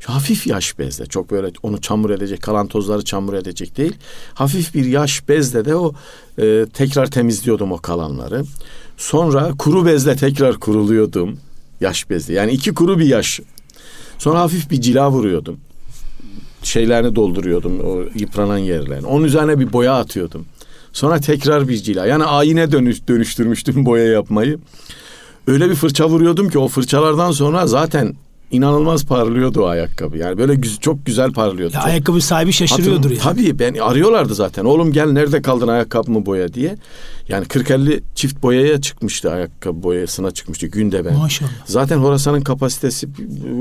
Şu 0.00 0.12
hafif 0.12 0.46
yaş 0.46 0.78
bezle 0.78 1.06
çok 1.06 1.30
böyle 1.30 1.50
onu 1.62 1.80
çamur 1.80 2.10
edecek 2.10 2.42
kalan 2.42 2.66
tozları 2.66 3.04
çamur 3.04 3.34
edecek 3.34 3.76
değil. 3.76 3.94
Hafif 4.34 4.74
bir 4.74 4.84
yaş 4.84 5.28
bezle 5.28 5.64
de 5.64 5.76
o 5.76 5.92
e, 6.38 6.66
tekrar 6.74 7.10
temizliyordum 7.10 7.72
o 7.72 7.78
kalanları. 7.78 8.44
Sonra 8.96 9.52
kuru 9.58 9.86
bezle 9.86 10.16
tekrar 10.16 10.56
kuruluyordum 10.56 11.38
yaş 11.80 12.10
bezle. 12.10 12.34
Yani 12.34 12.52
iki 12.52 12.74
kuru 12.74 12.98
bir 12.98 13.06
yaş. 13.06 13.40
Sonra 14.18 14.40
hafif 14.40 14.70
bir 14.70 14.80
cila 14.80 15.10
vuruyordum. 15.10 15.60
Şeylerini 16.62 17.16
dolduruyordum 17.16 17.80
o 17.80 18.02
yıpranan 18.14 18.58
yerlerini. 18.58 19.06
Onun 19.06 19.24
üzerine 19.24 19.60
bir 19.60 19.72
boya 19.72 19.94
atıyordum. 19.94 20.46
Sonra 20.92 21.20
tekrar 21.20 21.68
bir 21.68 21.76
cila. 21.76 22.06
Yani 22.06 22.24
ayine 22.24 22.72
dönüş, 22.72 23.08
dönüştürmüştüm 23.08 23.86
boya 23.86 24.06
yapmayı. 24.06 24.58
Öyle 25.46 25.70
bir 25.70 25.74
fırça 25.74 26.08
vuruyordum 26.08 26.48
ki 26.48 26.58
o 26.58 26.68
fırçalardan 26.68 27.32
sonra 27.32 27.66
zaten 27.66 28.14
inanılmaz 28.50 29.06
parlıyordu 29.06 29.62
o 29.62 29.66
ayakkabı. 29.66 30.16
Yani 30.16 30.38
böyle 30.38 30.54
güz, 30.54 30.80
çok 30.80 31.06
güzel 31.06 31.32
parlıyordu. 31.32 31.74
Ya 31.74 31.80
çok. 31.80 31.88
Ayakkabı 31.88 32.20
sahibi 32.20 32.52
şaşırıyordur 32.52 32.96
Hatırım, 32.96 33.12
yani. 33.12 33.22
Tabii 33.22 33.58
ben 33.58 33.74
arıyorlardı 33.74 34.34
zaten. 34.34 34.64
Oğlum 34.64 34.92
gel 34.92 35.10
nerede 35.10 35.42
kaldın 35.42 35.68
ayakkabımı 35.68 36.26
boya 36.26 36.54
diye. 36.54 36.76
Yani 37.28 37.46
40-50 37.46 38.00
çift 38.14 38.42
boyaya 38.42 38.80
çıkmıştı 38.80 39.32
ayakkabı 39.32 39.82
boyasına 39.82 40.30
çıkmıştı 40.30 40.66
günde 40.66 41.04
ben. 41.04 41.14
Maşallah. 41.14 41.50
Zaten 41.64 41.98
Horasan'ın 41.98 42.40
kapasitesi 42.40 43.08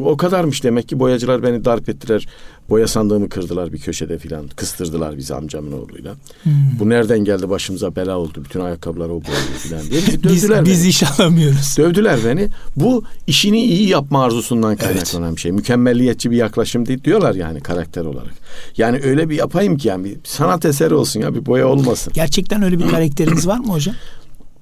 o 0.06 0.18
kadarmış 0.18 0.64
demek 0.64 0.90
ki 0.90 1.00
boyacılar 1.00 1.44
beni 1.44 1.66
darp 1.66 1.90
ettiler. 1.90 2.28
Boya 2.70 2.88
sandığımı 2.88 3.30
kırdılar 3.30 3.74
bir 3.74 3.78
köşede 3.78 4.18
filan. 4.18 4.48
Kıstırdılar 4.48 5.18
bizi 5.18 5.36
amcamın 5.36 5.72
oğluyla. 5.72 6.16
Hmm. 6.44 6.52
Bu 6.80 6.90
nereden 6.90 7.20
geldi 7.20 7.50
başımıza 7.50 7.96
bela 7.96 8.18
oldu. 8.18 8.44
Bütün 8.46 8.60
ayakkabılar 8.60 9.06
o 9.06 9.10
boyalı 9.10 9.58
filan 9.58 9.82
diye. 9.82 10.02
Bizi 10.02 10.24
dövdüler 10.24 10.66
biz, 10.66 10.72
biz 10.72 10.86
iş 10.86 11.04
alamıyoruz. 11.04 11.78
Dövdüler 11.78 12.20
beni. 12.26 12.50
Bu 12.76 13.04
işini 13.28 13.66
iyi 13.66 13.90
yapma 13.90 14.24
arzusundan 14.24 14.76
kaynaklanan 14.76 15.28
evet. 15.28 15.36
bir 15.36 15.42
şey. 15.42 15.52
Mükemmelliyetçi 15.52 16.32
bir 16.32 16.38
yaklaşım 16.38 16.86
değil 16.86 17.04
diyorlar 17.04 17.36
yani 17.36 17.62
karakter 17.62 18.06
olarak. 18.06 18.34
Yani 18.78 19.00
öyle 19.04 19.30
bir 19.30 19.36
yapayım 19.36 19.78
ki 19.78 19.88
yani 19.88 20.04
bir 20.04 20.18
sanat 20.24 20.66
eseri 20.66 20.94
olsun 20.94 21.20
ya 21.20 21.36
bir 21.36 21.46
boya 21.46 21.68
olmasın. 21.68 22.14
Gerçekten 22.16 22.62
öyle 22.64 22.80
bir 22.80 22.88
karakteriniz 22.88 23.48
var 23.48 23.60
mı 23.60 23.74
hocam? 23.74 23.96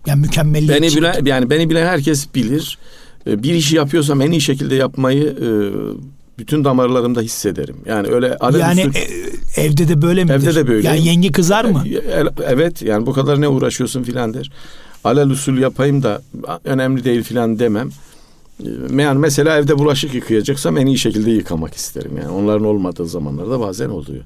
Yani 0.08 0.22
mükemmelliyetçi. 0.22 0.82
Beni 0.82 0.96
bilen, 0.96 1.26
yani 1.26 1.50
beni 1.50 1.70
bilen 1.70 1.86
herkes 1.86 2.36
bilir. 2.36 2.78
Ee, 3.28 3.44
bir 3.44 3.54
işi 3.54 3.76
yapıyorsam 3.76 4.22
en 4.22 4.32
iyi 4.32 4.42
şekilde 4.42 4.76
yapmayı 4.76 5.24
e, 5.24 5.48
bütün 6.40 6.64
damarlarımda 6.64 7.22
hissederim. 7.22 7.76
Yani 7.86 8.08
öyle 8.08 8.38
Yani 8.60 8.82
usul, 8.82 8.96
e, 8.96 9.62
evde 9.62 9.88
de 9.88 10.02
böyle 10.02 10.24
mi? 10.24 10.32
Evde 10.32 10.56
de 10.56 10.68
böyle. 10.68 10.88
Yani 10.88 11.06
yenge 11.08 11.32
kızar 11.32 11.66
mı? 11.66 11.84
E, 11.88 12.24
evet 12.44 12.82
yani 12.82 13.06
bu 13.06 13.14
kadar 13.14 13.42
ne 13.42 13.48
uğraşıyorsun 13.48 14.04
filan 14.04 14.34
der. 14.34 14.52
Alel 15.04 15.30
usul 15.30 15.58
yapayım 15.58 16.04
da 16.04 16.22
önemli 16.64 17.04
değil 17.04 17.24
filan 17.24 17.60
demem. 17.60 17.90
Yani 18.98 19.20
mesela 19.20 19.58
evde 19.58 19.80
bulaşık 19.80 20.14
yıkayacaksam 20.14 20.78
en 20.78 20.86
iyi 20.86 20.98
şekilde 20.98 21.32
yıkamak 21.32 21.74
isterim. 21.74 22.18
Yani 22.18 22.30
onların 22.30 22.66
olmadığı 22.66 23.08
zamanlarda 23.08 23.60
bazen 23.60 23.90
oluyor. 23.90 24.24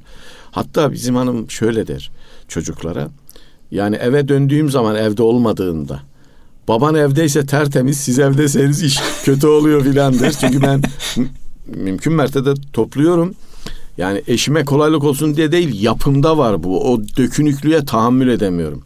Hatta 0.51 0.91
bizim 0.91 1.15
hanım 1.15 1.51
şöyle 1.51 1.87
der 1.87 2.11
çocuklara. 2.47 3.09
Yani 3.71 3.95
eve 3.95 4.27
döndüğüm 4.27 4.69
zaman 4.69 4.95
evde 4.95 5.23
olmadığında 5.23 5.99
baban 6.67 6.95
evdeyse 6.95 7.45
tertemiz 7.45 7.97
siz 7.97 8.19
evdeyseniz 8.19 8.83
iş 8.83 8.99
kötü 9.23 9.47
oluyor 9.47 9.83
filan 9.83 10.19
der. 10.19 10.33
Çünkü 10.39 10.61
ben 10.61 10.81
mümkün 11.67 12.13
mertebe 12.13 12.49
topluyorum. 12.73 13.35
Yani 13.97 14.21
eşime 14.27 14.65
kolaylık 14.65 15.03
olsun 15.03 15.35
diye 15.35 15.51
değil 15.51 15.83
yapımda 15.83 16.37
var 16.37 16.63
bu. 16.63 16.91
O 16.91 17.01
dökünüklüğe 17.17 17.85
tahammül 17.85 18.27
edemiyorum. 18.27 18.83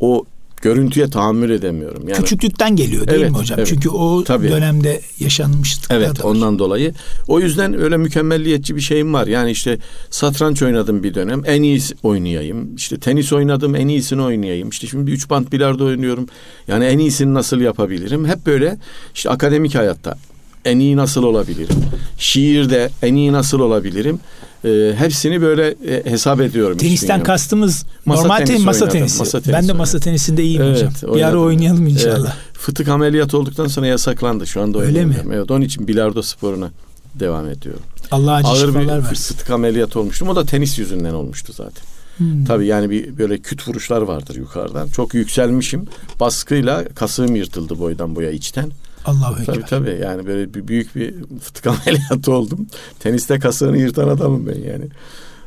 O 0.00 0.24
görüntüye 0.62 1.10
tahammül 1.10 1.50
edemiyorum. 1.50 2.08
Yani, 2.08 2.22
Küçüklükten 2.22 2.76
geliyor 2.76 3.06
değil 3.06 3.20
evet, 3.20 3.30
mi 3.30 3.36
hocam? 3.36 3.58
Evet. 3.58 3.68
Çünkü 3.68 3.88
o 3.88 4.24
Tabii. 4.24 4.48
dönemde 4.48 5.00
yaşanmıştık. 5.18 5.90
Evet 5.90 6.24
ondan 6.24 6.58
dolayı. 6.58 6.94
O 7.28 7.40
yüzden 7.40 7.80
öyle 7.80 7.96
mükemmelliyetçi 7.96 8.76
bir 8.76 8.80
şeyim 8.80 9.14
var. 9.14 9.26
Yani 9.26 9.50
işte 9.50 9.78
satranç 10.10 10.62
oynadım 10.62 11.02
bir 11.02 11.14
dönem. 11.14 11.42
En 11.46 11.62
iyi 11.62 11.80
oynayayım. 12.02 12.76
İşte 12.76 12.98
tenis 12.98 13.32
oynadım 13.32 13.74
en 13.74 13.88
iyisini 13.88 14.22
oynayayım. 14.22 14.68
İşte 14.68 14.86
şimdi 14.86 15.10
üç 15.10 15.30
bant 15.30 15.52
bilardo 15.52 15.84
oynuyorum. 15.84 16.26
Yani 16.68 16.84
en 16.84 16.98
iyisini 16.98 17.34
nasıl 17.34 17.60
yapabilirim? 17.60 18.24
Hep 18.24 18.46
böyle 18.46 18.78
işte 19.14 19.30
akademik 19.30 19.74
hayatta 19.74 20.18
en 20.64 20.78
iyi 20.78 20.96
nasıl 20.96 21.22
olabilirim? 21.22 21.76
Şiirde 22.18 22.90
en 23.02 23.14
iyi 23.14 23.32
nasıl 23.32 23.60
olabilirim? 23.60 24.20
E, 24.64 24.94
hepsini 24.96 25.42
böyle 25.42 25.68
e, 25.88 26.10
hesap 26.10 26.40
ediyorum. 26.40 26.76
Tenisten 26.78 27.22
kastımız 27.22 27.84
masa 28.04 28.22
normal 28.22 28.46
tenis, 28.46 28.64
masa, 28.64 28.88
tenisi. 28.88 29.18
masa 29.18 29.40
tenisi. 29.40 29.62
Ben 29.62 29.68
de 29.68 29.72
masa 29.72 29.98
tenisinde 29.98 30.42
iyiyim 30.42 30.62
evet, 30.62 30.76
hocam. 30.76 30.92
Oynadım. 31.02 31.16
Bir 31.16 31.22
ara 31.22 31.38
oynayalım 31.38 31.86
inşallah. 31.86 32.18
Evet. 32.18 32.52
Fıtık 32.52 32.88
ameliyat 32.88 33.34
olduktan 33.34 33.66
sonra 33.66 33.86
yasaklandı. 33.86 34.46
Şu 34.46 34.62
anda 34.62 34.78
Öyle 34.78 35.04
mi? 35.04 35.16
Evet, 35.34 35.50
onun 35.50 35.60
için 35.60 35.88
bilardo 35.88 36.22
sporuna 36.22 36.70
devam 37.14 37.48
ediyorum. 37.48 37.82
Allah 38.10 38.34
acı 38.34 38.48
Ağır 38.48 38.74
bir 38.74 38.88
versin. 38.88 39.34
fıtık 39.34 39.50
ameliyat 39.50 39.96
olmuştum. 39.96 40.28
O 40.28 40.36
da 40.36 40.44
tenis 40.44 40.78
yüzünden 40.78 41.14
olmuştu 41.14 41.52
zaten. 41.52 41.84
Hmm. 42.16 42.44
Tabii 42.44 42.66
yani 42.66 42.90
bir 42.90 43.18
böyle 43.18 43.38
küt 43.38 43.68
vuruşlar 43.68 44.02
vardır 44.02 44.36
yukarıdan. 44.36 44.88
Çok 44.88 45.14
yükselmişim. 45.14 45.86
Baskıyla 46.20 46.84
kasığım 46.84 47.36
yırtıldı 47.36 47.78
boydan 47.78 48.16
boya 48.16 48.30
içten. 48.30 48.70
Allahu 49.04 49.40
Ekber. 49.40 49.54
Tabii 49.54 49.64
tabii 49.64 49.98
yani 50.02 50.26
böyle 50.26 50.54
bir 50.54 50.68
büyük 50.68 50.96
bir 50.96 51.14
fıtık 51.42 51.66
ameliyatı 51.86 52.32
oldum. 52.32 52.66
Teniste 53.00 53.38
kasığını 53.38 53.78
yırtan 53.78 54.08
adamım 54.08 54.46
ben 54.46 54.70
yani. 54.70 54.84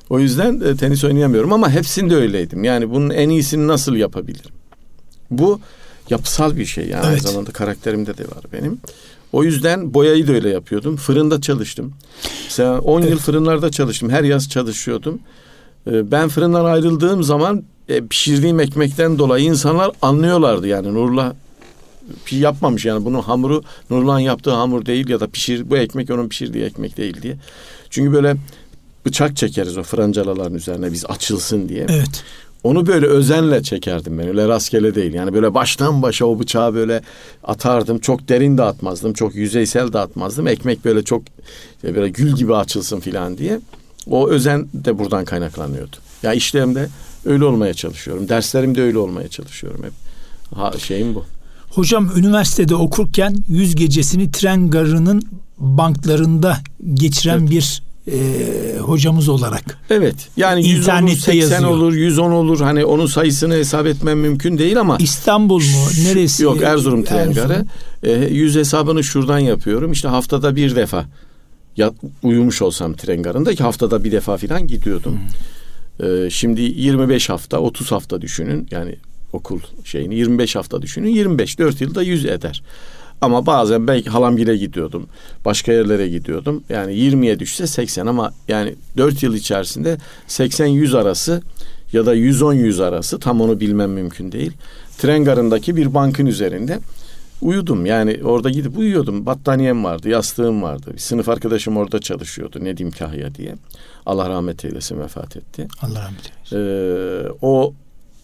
O 0.09 0.19
yüzden 0.19 0.61
e, 0.61 0.75
tenis 0.75 1.03
oynayamıyorum 1.03 1.53
ama 1.53 1.69
hepsinde 1.69 2.15
öyleydim. 2.15 2.63
Yani 2.63 2.89
bunun 2.89 3.09
en 3.09 3.29
iyisini 3.29 3.67
nasıl 3.67 3.95
yapabilirim? 3.95 4.51
Bu 5.31 5.59
yapısal 6.09 6.55
bir 6.55 6.65
şey 6.65 6.87
yani 6.87 7.05
evet. 7.05 7.05
aynı 7.05 7.19
zamanda 7.19 7.51
karakterimde 7.51 8.17
de 8.17 8.23
var 8.23 8.43
benim. 8.53 8.79
O 9.33 9.43
yüzden 9.43 9.93
boyayı 9.93 10.27
da 10.27 10.31
öyle 10.31 10.49
yapıyordum. 10.49 10.95
Fırında 10.95 11.41
çalıştım. 11.41 11.93
Mesela 12.43 12.79
10 12.79 13.01
evet. 13.01 13.11
yıl 13.11 13.19
fırınlarda 13.19 13.71
çalıştım. 13.71 14.09
Her 14.09 14.23
yaz 14.23 14.49
çalışıyordum. 14.49 15.19
E, 15.91 16.11
ben 16.11 16.29
fırından 16.29 16.65
ayrıldığım 16.65 17.23
zaman 17.23 17.63
e, 17.89 18.05
pişirdiğim 18.05 18.59
ekmekten 18.59 19.19
dolayı 19.19 19.45
insanlar 19.45 19.91
anlıyorlardı 20.01 20.67
yani 20.67 20.93
Nurla 20.93 21.35
yapmamış 22.31 22.85
yani 22.85 23.05
bunun 23.05 23.21
hamuru 23.21 23.63
Nurlan 23.89 24.19
yaptığı 24.19 24.51
hamur 24.51 24.85
değil 24.85 25.09
ya 25.09 25.19
da 25.19 25.27
pişir 25.27 25.69
bu 25.69 25.77
ekmek 25.77 26.09
onun 26.09 26.29
pişirdiği 26.29 26.63
ekmek 26.63 26.97
değil 26.97 27.21
diye. 27.21 27.37
Çünkü 27.89 28.13
böyle 28.13 28.35
bıçak 29.05 29.37
çekeriz 29.37 29.77
o 29.77 29.83
fırıncalaların 29.83 30.53
üzerine 30.53 30.91
biz 30.91 31.05
açılsın 31.05 31.69
diye. 31.69 31.85
Evet. 31.89 32.23
Onu 32.63 32.87
böyle 32.87 33.05
özenle 33.05 33.63
çekerdim 33.63 34.19
ben. 34.19 34.27
Öyle 34.27 34.47
rastgele 34.47 34.95
değil. 34.95 35.13
Yani 35.13 35.33
böyle 35.33 35.53
baştan 35.53 36.01
başa 36.01 36.25
o 36.25 36.39
bıçağı 36.39 36.73
böyle 36.73 37.01
atardım. 37.43 37.99
Çok 37.99 38.29
derin 38.29 38.57
de 38.57 38.63
atmazdım. 38.63 39.13
Çok 39.13 39.35
yüzeysel 39.35 39.93
de 39.93 39.99
atmazdım. 39.99 40.47
Ekmek 40.47 40.85
böyle 40.85 41.03
çok 41.03 41.23
böyle 41.83 42.09
gül 42.09 42.35
gibi 42.35 42.55
açılsın 42.55 42.99
filan 42.99 43.37
diye. 43.37 43.59
O 44.09 44.29
özen 44.29 44.67
de 44.73 44.99
buradan 44.99 45.25
kaynaklanıyordu. 45.25 45.95
Ya 46.23 46.33
işlerimde 46.33 46.89
öyle 47.25 47.45
olmaya 47.45 47.73
çalışıyorum. 47.73 48.29
Derslerimde 48.29 48.81
öyle 48.81 48.97
olmaya 48.97 49.27
çalışıyorum 49.27 49.83
hep. 49.83 49.93
Ha, 50.55 50.71
şeyim 50.77 51.15
bu. 51.15 51.25
Hocam 51.75 52.11
üniversitede 52.15 52.75
okurken 52.75 53.35
yüz 53.47 53.75
gecesini 53.75 54.31
tren 54.31 54.69
garının 54.69 55.21
banklarında 55.57 56.57
geçiren 56.93 57.39
evet. 57.39 57.49
bir 57.51 57.83
e, 58.07 58.77
hocamız 58.79 59.29
olarak. 59.29 59.79
Evet. 59.89 60.15
Yani 60.37 60.67
100 60.67 60.89
olur, 60.89 61.09
80 61.09 61.33
yazıyor. 61.33 61.69
olur, 61.69 61.93
110 61.93 62.31
olur. 62.31 62.61
Hani 62.61 62.85
onun 62.85 63.05
sayısını 63.05 63.53
hesap 63.53 63.85
etmem 63.85 64.19
mümkün 64.19 64.57
değil 64.57 64.79
ama 64.79 64.97
İstanbul 64.99 65.59
mu? 65.59 65.87
Neresi? 66.03 66.43
Yok 66.43 66.61
Erzurum 66.61 67.03
tren 67.03 67.33
garı. 67.33 67.65
E, 68.03 68.11
yüz 68.11 68.55
hesabını 68.55 69.03
şuradan 69.03 69.39
yapıyorum. 69.39 69.91
İşte 69.91 70.07
haftada 70.07 70.55
bir 70.55 70.75
defa 70.75 71.05
ya, 71.77 71.91
uyumuş 72.23 72.61
olsam 72.61 72.93
tren 72.93 73.23
garında 73.23 73.55
ki 73.55 73.63
haftada 73.63 74.03
bir 74.03 74.11
defa 74.11 74.37
falan 74.37 74.67
gidiyordum. 74.67 75.19
Hmm. 75.97 76.25
E, 76.25 76.29
şimdi 76.29 76.61
25 76.61 77.29
hafta, 77.29 77.59
30 77.59 77.91
hafta 77.91 78.21
düşünün. 78.21 78.67
Yani 78.71 78.95
okul 79.33 79.59
şeyini 79.83 80.15
25 80.15 80.55
hafta 80.55 80.81
düşünün 80.81 81.09
25 81.09 81.59
4 81.59 81.81
yılda 81.81 82.03
100 82.03 82.25
eder. 82.25 82.63
Ama 83.21 83.45
bazen 83.45 83.87
belki 83.87 84.09
halamgile 84.09 84.57
gidiyordum. 84.57 85.07
Başka 85.45 85.71
yerlere 85.71 86.07
gidiyordum. 86.07 86.63
Yani 86.69 86.93
20'ye 86.93 87.39
düşse 87.39 87.67
80 87.67 88.07
ama 88.07 88.33
yani 88.47 88.75
4 88.97 89.23
yıl 89.23 89.33
içerisinde 89.33 89.97
80-100 90.27 90.97
arası 90.97 91.41
ya 91.93 92.05
da 92.05 92.15
110-100 92.15 92.83
arası 92.83 93.19
tam 93.19 93.41
onu 93.41 93.59
bilmem 93.59 93.91
mümkün 93.91 94.31
değil. 94.31 94.51
Tren 94.97 95.23
garındaki 95.23 95.75
bir 95.75 95.93
bankın 95.93 96.25
üzerinde 96.25 96.79
Uyudum 97.43 97.85
yani 97.85 98.19
orada 98.23 98.49
gidip 98.49 98.77
uyuyordum. 98.77 99.25
Battaniyem 99.25 99.83
vardı, 99.83 100.09
yastığım 100.09 100.61
vardı. 100.61 100.91
Bir 100.93 100.99
sınıf 100.99 101.29
arkadaşım 101.29 101.77
orada 101.77 101.99
çalışıyordu 101.99 102.63
Nedim 102.63 102.91
Kahya 102.91 103.35
diye. 103.35 103.55
Allah 104.05 104.29
rahmet 104.29 104.65
eylesin 104.65 104.99
vefat 104.99 105.37
etti. 105.37 105.67
Allah 105.81 106.01
rahmet 106.01 106.31
eylesin. 106.31 106.57
Ee, 106.57 107.31
o 107.41 107.73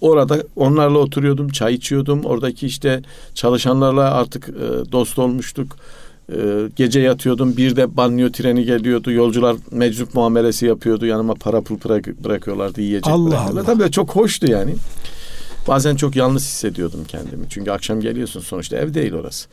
orada 0.02 0.44
onlarla 0.56 0.98
oturuyordum, 0.98 1.50
çay 1.50 1.74
içiyordum. 1.74 2.26
Oradaki 2.26 2.68
işte 2.68 3.02
çalışanlarla 3.34 4.14
artık 4.14 4.50
e, 4.50 4.92
dost 4.92 5.20
olmuştuk. 5.20 5.76
E, 6.32 6.36
gece 6.76 7.00
yatıyordum. 7.00 7.58
Bir 7.58 7.76
de 7.76 7.98
banyo 7.98 8.32
treni 8.32 8.66
geliyordu. 8.66 9.12
Yolcular 9.12 9.56
meczup 9.72 10.14
muamelesi 10.14 10.66
yapıyordu. 10.66 11.06
Yanıma 11.06 11.34
para 11.34 11.62
pul 11.62 11.78
bırak, 11.86 12.24
bırakıyorlardı. 12.24 12.82
Yiyecek 12.82 13.08
Allah 13.08 13.30
bırakıyorlar. 13.30 13.62
Allah. 13.62 13.80
Tabii 13.80 13.92
çok 13.92 14.16
hoştu 14.16 14.52
yani. 14.52 14.76
Bazen 15.68 15.96
çok 15.96 16.16
yalnız 16.16 16.44
hissediyordum 16.44 17.06
kendimi. 17.08 17.50
Çünkü 17.50 17.72
akşam 17.72 18.02
geliyorsun 18.02 18.40
sonuçta 18.40 18.78
ev 18.78 18.94
değil 18.94 19.14
orası. 19.14 19.50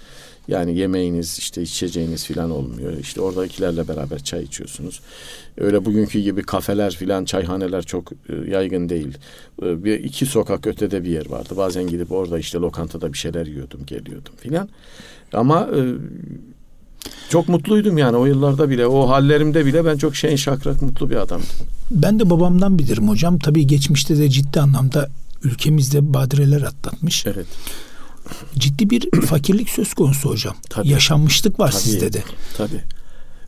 Yani 0.49 0.79
yemeğiniz 0.79 1.39
işte 1.39 1.63
içeceğiniz 1.63 2.27
falan 2.27 2.51
olmuyor. 2.51 2.93
İşte 3.01 3.21
oradakilerle 3.21 3.89
beraber 3.89 4.19
çay 4.19 4.43
içiyorsunuz. 4.43 5.01
Öyle 5.59 5.85
bugünkü 5.85 6.21
gibi 6.21 6.43
kafeler 6.43 6.95
filan 6.95 7.25
çayhaneler 7.25 7.83
çok 7.83 8.13
e, 8.13 8.51
yaygın 8.51 8.89
değil. 8.89 9.19
E, 9.63 9.85
bir 9.85 10.05
iki 10.05 10.27
sokak 10.27 10.67
ötede 10.67 11.05
bir 11.05 11.11
yer 11.11 11.31
vardı. 11.31 11.55
Bazen 11.57 11.87
gidip 11.87 12.13
orada 12.13 12.39
işte 12.39 12.59
lokantada 12.59 13.13
bir 13.13 13.19
şeyler 13.19 13.47
yiyordum, 13.47 13.81
geliyordum 13.87 14.33
filan. 14.37 14.69
Ama 15.33 15.69
e, 15.77 15.81
çok 17.29 17.49
mutluydum 17.49 17.99
yani 17.99 18.17
o 18.17 18.27
yıllarda 18.27 18.71
bile, 18.71 18.87
o 18.87 19.09
hallerimde 19.09 19.67
bile 19.67 19.85
ben 19.85 19.97
çok 19.97 20.17
şen 20.17 20.37
şakrak 20.37 20.83
mutlu 20.83 21.11
bir 21.11 21.17
adamdım. 21.17 21.49
Ben 21.91 22.19
de 22.19 22.31
babamdan 22.31 22.79
bilirim 22.79 23.09
hocam. 23.09 23.39
Tabii 23.39 23.67
geçmişte 23.67 24.19
de 24.19 24.29
ciddi 24.29 24.61
anlamda 24.61 25.09
ülkemizde 25.43 26.15
badireler 26.15 26.63
atlatmış. 26.63 27.27
Evet. 27.27 27.47
Ciddi 28.59 28.91
bir 28.91 29.21
fakirlik 29.27 29.71
söz 29.71 29.95
konusu 29.95 30.31
hocam. 30.31 30.55
Tabii. 30.71 30.89
Yaşanmışlık 30.89 31.61
var 31.61 31.71
Tabii. 31.71 31.83
sizde 31.83 32.13
de. 32.13 32.23
Tabii. 32.57 32.81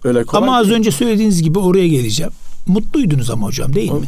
Öyle 0.04 0.24
kolay 0.24 0.48
Ama 0.48 0.58
az 0.58 0.66
değil. 0.66 0.78
önce 0.78 0.90
söylediğiniz 0.90 1.42
gibi 1.42 1.58
oraya 1.58 1.88
geleceğim. 1.88 2.32
Mutluydunuz 2.66 3.30
ama 3.30 3.46
hocam 3.46 3.74
değil 3.74 3.92
mi? 3.92 4.06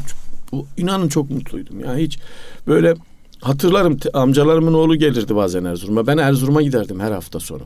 O- 0.53 0.67
İnanın 0.77 1.09
çok 1.09 1.31
mutluydum. 1.31 1.81
Yani 1.81 2.03
hiç 2.03 2.19
böyle 2.67 2.95
hatırlarım 3.41 3.99
amcalarımın 4.15 4.75
oğlu 4.75 4.97
gelirdi 4.97 5.37
bazen 5.37 5.65
Erzurum'a. 5.65 6.07
Ben 6.07 6.19
Erzurum'a 6.19 6.63
giderdim 6.63 7.01
her 7.01 7.13
hafta 7.13 7.41
sonu. 7.41 7.63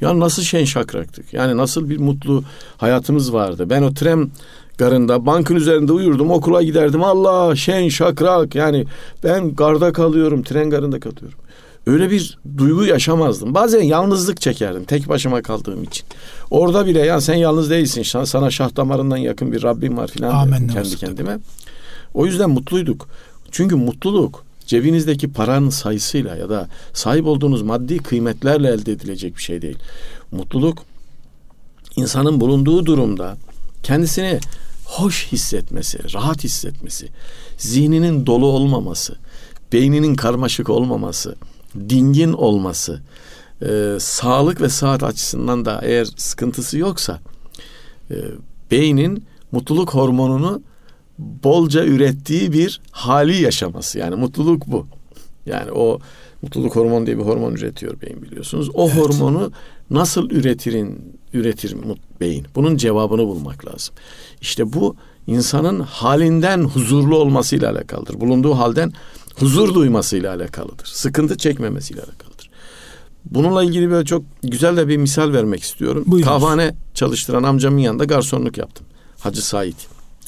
Ya 0.00 0.18
nasıl 0.20 0.42
şen 0.42 0.64
şakraktık. 0.64 1.32
Yani 1.34 1.56
nasıl 1.56 1.90
bir 1.90 1.98
mutlu 1.98 2.44
hayatımız 2.76 3.32
vardı. 3.32 3.70
Ben 3.70 3.82
o 3.82 3.94
tren 3.94 4.30
garında 4.78 5.26
bankın 5.26 5.56
üzerinde 5.56 5.92
uyurdum 5.92 6.30
okula 6.30 6.62
giderdim. 6.62 7.02
Allah 7.04 7.56
şen 7.56 7.88
şakrak 7.88 8.54
yani 8.54 8.84
ben 9.24 9.54
garda 9.54 9.92
kalıyorum 9.92 10.42
tren 10.42 10.70
garında 10.70 11.00
kalıyorum. 11.00 11.38
Öyle 11.90 12.10
bir 12.10 12.38
duygu 12.58 12.84
yaşamazdım. 12.84 13.54
Bazen 13.54 13.82
yalnızlık 13.82 14.40
çekerdim 14.40 14.84
tek 14.84 15.08
başıma 15.08 15.42
kaldığım 15.42 15.82
için. 15.82 16.06
Orada 16.50 16.86
bile 16.86 16.98
ya 17.00 17.20
sen 17.20 17.34
yalnız 17.34 17.70
değilsin. 17.70 18.02
Sana- 18.02 18.26
Sana 18.26 18.50
şah 18.50 18.76
damarından 18.76 19.16
yakın 19.16 19.52
bir 19.52 19.62
Rabbim 19.62 19.96
var 19.96 20.08
filan 20.08 20.32
derdim 20.52 20.68
kendi 20.68 20.96
kendime. 20.96 21.38
O 22.14 22.26
yüzden 22.26 22.50
mutluyduk. 22.50 23.08
Çünkü 23.50 23.74
mutluluk 23.76 24.44
cebinizdeki 24.66 25.32
paranın 25.32 25.70
sayısıyla 25.70 26.36
ya 26.36 26.48
da 26.50 26.68
sahip 26.92 27.26
olduğunuz 27.26 27.62
maddi 27.62 27.98
kıymetlerle 27.98 28.68
elde 28.68 28.92
edilecek 28.92 29.36
bir 29.36 29.42
şey 29.42 29.62
değil. 29.62 29.78
Mutluluk 30.32 30.78
insanın 31.96 32.40
bulunduğu 32.40 32.86
durumda 32.86 33.36
kendisini 33.82 34.38
hoş 34.84 35.26
hissetmesi, 35.32 36.14
rahat 36.14 36.44
hissetmesi, 36.44 37.08
zihninin 37.58 38.26
dolu 38.26 38.46
olmaması, 38.46 39.16
beyninin 39.72 40.14
karmaşık 40.14 40.70
olmaması, 40.70 41.34
dingin 41.74 42.32
olması, 42.32 43.02
e, 43.62 43.96
sağlık 44.00 44.60
ve 44.60 44.68
sıhhat 44.68 45.02
açısından 45.02 45.64
da 45.64 45.80
eğer 45.82 46.08
sıkıntısı 46.16 46.78
yoksa 46.78 47.20
e, 48.10 48.14
beynin 48.70 49.24
mutluluk 49.52 49.94
hormonunu 49.94 50.62
bolca 51.18 51.84
ürettiği 51.84 52.52
bir 52.52 52.80
hali 52.90 53.42
yaşaması. 53.42 53.98
Yani 53.98 54.16
mutluluk 54.16 54.66
bu. 54.66 54.86
Yani 55.46 55.70
o 55.72 55.98
mutluluk 56.42 56.76
hormonu 56.76 57.06
diye 57.06 57.18
bir 57.18 57.22
hormon 57.22 57.52
üretiyor 57.52 58.00
beyin 58.00 58.22
biliyorsunuz. 58.22 58.70
O 58.74 58.84
Evet. 58.86 58.96
hormonu 58.96 59.52
nasıl 59.90 60.30
üretirin 60.30 61.18
üretir 61.32 61.76
beyin? 62.20 62.46
Bunun 62.54 62.76
cevabını 62.76 63.26
bulmak 63.26 63.66
lazım. 63.66 63.94
İşte 64.40 64.72
bu 64.72 64.96
insanın 65.26 65.80
halinden 65.80 66.60
huzurlu 66.64 67.18
olmasıyla 67.18 67.70
alakalıdır. 67.70 68.20
Bulunduğu 68.20 68.58
halden 68.58 68.92
huzur 69.40 69.74
duymasıyla 69.74 70.34
alakalıdır. 70.34 70.86
Sıkıntı 70.86 71.36
çekmemesiyle 71.36 72.00
alakalıdır. 72.00 72.50
Bununla 73.24 73.64
ilgili 73.64 73.90
böyle 73.90 74.04
çok 74.04 74.24
güzel 74.42 74.76
de 74.76 74.88
bir 74.88 74.96
misal 74.96 75.32
vermek 75.32 75.62
istiyorum. 75.62 76.04
Buyurunuz. 76.06 76.40
Kahvehane 76.40 76.74
çalıştıran 76.94 77.42
amcamın 77.42 77.78
yanında 77.78 78.04
garsonluk 78.04 78.58
yaptım. 78.58 78.86
Hacı 79.18 79.46
Sait. 79.46 79.76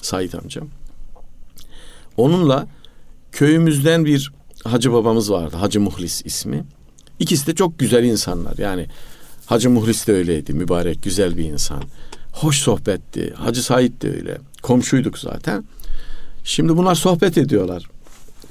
Sait 0.02 0.34
amcam. 0.34 0.68
Onunla 2.16 2.66
köyümüzden 3.32 4.04
bir 4.04 4.32
hacı 4.64 4.92
babamız 4.92 5.30
vardı. 5.30 5.56
Hacı 5.56 5.80
Muhlis 5.80 6.22
ismi. 6.24 6.64
İkisi 7.18 7.46
de 7.46 7.54
çok 7.54 7.78
güzel 7.78 8.04
insanlar. 8.04 8.58
Yani 8.58 8.86
Hacı 9.46 9.70
Muhlis 9.70 10.06
de 10.06 10.12
öyleydi. 10.12 10.52
Mübarek, 10.52 11.02
güzel 11.02 11.36
bir 11.36 11.44
insan. 11.44 11.82
Hoş 12.32 12.58
sohbetti. 12.58 13.34
Hacı 13.36 13.64
Sait 13.64 14.02
de 14.02 14.10
öyle. 14.10 14.38
Komşuyduk 14.62 15.18
zaten. 15.18 15.64
Şimdi 16.44 16.76
bunlar 16.76 16.94
sohbet 16.94 17.38
ediyorlar 17.38 17.91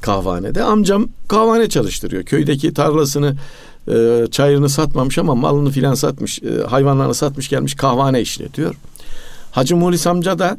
kahvanede. 0.02 0.64
Amcam 0.64 1.08
kahvane 1.28 1.70
çalıştırıyor. 1.70 2.24
Köydeki 2.24 2.74
tarlasını, 2.74 3.36
e, 3.88 4.26
çayırını 4.32 4.70
satmamış 4.70 5.18
ama 5.18 5.36
malını 5.36 5.70
filan 5.70 5.94
satmış, 5.94 6.40
e, 6.44 6.64
hayvanlarını 6.64 7.14
satmış 7.14 7.50
gelmiş 7.50 7.76
kahvane 7.76 8.22
işletiyor. 8.22 8.76
Hacı 9.52 9.76
Muhlis 9.76 10.08
amca 10.08 10.40
da 10.40 10.58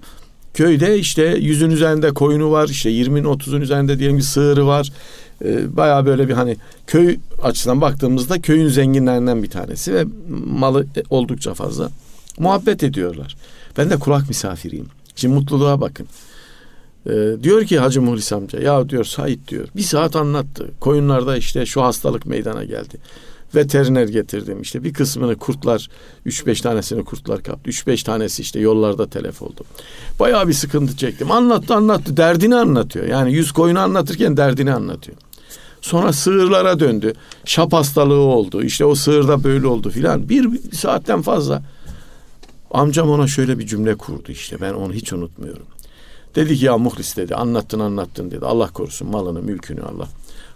köyde 0.54 0.98
işte 0.98 1.22
yüzün 1.22 1.70
üzerinde 1.70 2.10
koyunu 2.10 2.50
var, 2.50 2.68
işte 2.68 2.90
20'nin 2.90 3.24
30'un 3.24 3.60
üzerinde 3.60 3.98
diyelim 3.98 4.16
bir 4.16 4.22
sığırı 4.22 4.66
var. 4.66 4.92
E, 5.44 5.76
bayağı 5.76 6.06
böyle 6.06 6.28
bir 6.28 6.32
hani 6.32 6.56
köy 6.86 7.16
açısından 7.42 7.80
baktığımızda 7.80 8.40
köyün 8.40 8.68
zenginlerinden 8.68 9.42
bir 9.42 9.50
tanesi 9.50 9.94
ve 9.94 10.04
malı 10.46 10.86
oldukça 11.10 11.54
fazla. 11.54 11.90
Muhabbet 12.38 12.82
ediyorlar. 12.82 13.36
Ben 13.78 13.90
de 13.90 13.96
kulak 13.96 14.28
misafiriyim. 14.28 14.86
Şimdi 15.16 15.34
mutluluğa 15.34 15.80
bakın. 15.80 16.06
Ee, 17.06 17.36
diyor 17.42 17.64
ki 17.64 17.78
Hacı 17.78 18.02
Muhlis 18.02 18.32
amca 18.32 18.60
ya 18.60 18.88
diyor 18.88 19.04
Sait 19.04 19.48
diyor 19.48 19.68
bir 19.76 19.82
saat 19.82 20.16
anlattı. 20.16 20.70
Koyunlarda 20.80 21.36
işte 21.36 21.66
şu 21.66 21.82
hastalık 21.82 22.26
meydana 22.26 22.64
geldi. 22.64 22.98
Veteriner 23.54 24.08
getirdim 24.08 24.62
işte 24.62 24.84
bir 24.84 24.92
kısmını 24.92 25.36
kurtlar 25.36 25.88
3-5 26.26 26.62
tanesini 26.62 27.04
kurtlar 27.04 27.42
kaptı. 27.42 27.70
3-5 27.70 28.04
tanesi 28.04 28.42
işte 28.42 28.60
yollarda 28.60 29.06
telef 29.06 29.42
oldu. 29.42 29.64
Bayağı 30.20 30.48
bir 30.48 30.52
sıkıntı 30.52 30.96
çektim. 30.96 31.30
Anlattı 31.30 31.74
anlattı 31.74 32.16
derdini 32.16 32.56
anlatıyor. 32.56 33.06
Yani 33.06 33.32
yüz 33.32 33.52
koyunu 33.52 33.80
anlatırken 33.80 34.36
derdini 34.36 34.72
anlatıyor. 34.72 35.16
Sonra 35.80 36.12
sığırlara 36.12 36.80
döndü. 36.80 37.12
Şap 37.44 37.72
hastalığı 37.72 38.14
oldu. 38.14 38.62
İşte 38.62 38.84
o 38.84 38.94
sığırda 38.94 39.44
böyle 39.44 39.66
oldu 39.66 39.90
filan. 39.90 40.28
Bir, 40.28 40.52
bir 40.52 40.76
saatten 40.76 41.22
fazla. 41.22 41.62
Amcam 42.70 43.10
ona 43.10 43.26
şöyle 43.26 43.58
bir 43.58 43.66
cümle 43.66 43.94
kurdu 43.94 44.32
işte. 44.32 44.60
Ben 44.60 44.72
onu 44.72 44.92
hiç 44.92 45.12
unutmuyorum. 45.12 45.66
Dedi 46.34 46.56
ki 46.56 46.64
ya 46.64 46.78
muhlis 46.78 47.16
dedi 47.16 47.34
anlattın 47.34 47.80
anlattın 47.80 48.30
dedi. 48.30 48.46
Allah 48.46 48.68
korusun 48.68 49.08
malını 49.10 49.42
mülkünü 49.42 49.82
Allah 49.82 50.08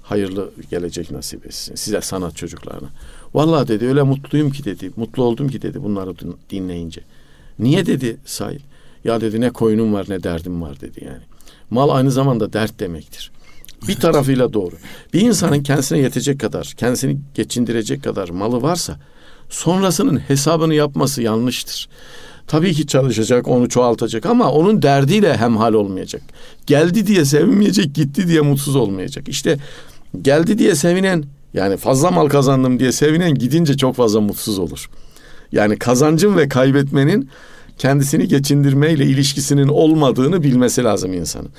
hayırlı 0.02 0.50
gelecek 0.70 1.10
nasip 1.10 1.46
etsin. 1.46 1.74
Size 1.74 2.00
sanat 2.00 2.36
çocuklarına. 2.36 2.88
Vallahi 3.34 3.68
dedi 3.68 3.86
öyle 3.86 4.02
mutluyum 4.02 4.50
ki 4.50 4.64
dedi. 4.64 4.90
Mutlu 4.96 5.22
oldum 5.24 5.48
ki 5.48 5.62
dedi 5.62 5.82
bunları 5.82 6.18
din- 6.18 6.36
dinleyince. 6.50 7.00
Niye 7.58 7.86
dedi 7.86 8.16
Said? 8.24 8.60
Ya 9.04 9.20
dedi 9.20 9.40
ne 9.40 9.50
koyunum 9.50 9.92
var 9.92 10.06
ne 10.08 10.22
derdim 10.22 10.62
var 10.62 10.80
dedi 10.80 11.04
yani. 11.04 11.22
Mal 11.70 11.88
aynı 11.90 12.10
zamanda 12.10 12.52
dert 12.52 12.80
demektir. 12.80 13.30
Bir 13.88 13.96
tarafıyla 13.96 14.52
doğru. 14.52 14.74
Bir 15.12 15.20
insanın 15.20 15.62
kendisine 15.62 15.98
yetecek 15.98 16.40
kadar, 16.40 16.74
kendisini 16.76 17.18
geçindirecek 17.34 18.04
kadar 18.04 18.28
malı 18.28 18.62
varsa 18.62 18.98
sonrasının 19.48 20.16
hesabını 20.18 20.74
yapması 20.74 21.22
yanlıştır. 21.22 21.88
Tabii 22.46 22.74
ki 22.74 22.86
çalışacak, 22.86 23.48
onu 23.48 23.68
çoğaltacak 23.68 24.26
ama 24.26 24.50
onun 24.50 24.82
derdiyle 24.82 25.36
hemhal 25.36 25.72
olmayacak. 25.72 26.22
Geldi 26.66 27.06
diye 27.06 27.24
sevinmeyecek, 27.24 27.94
gitti 27.94 28.28
diye 28.28 28.40
mutsuz 28.40 28.76
olmayacak. 28.76 29.28
İşte 29.28 29.58
geldi 30.22 30.58
diye 30.58 30.74
sevinen, 30.74 31.24
yani 31.54 31.76
fazla 31.76 32.10
mal 32.10 32.28
kazandım 32.28 32.78
diye 32.78 32.92
sevinen 32.92 33.34
gidince 33.34 33.76
çok 33.76 33.96
fazla 33.96 34.20
mutsuz 34.20 34.58
olur. 34.58 34.90
Yani 35.52 35.78
kazancın 35.78 36.36
ve 36.36 36.48
kaybetmenin 36.48 37.28
kendisini 37.78 38.28
geçindirmeyle 38.28 39.04
ilişkisinin 39.04 39.68
olmadığını 39.68 40.42
bilmesi 40.42 40.84
lazım 40.84 41.12
insanın. 41.12 41.50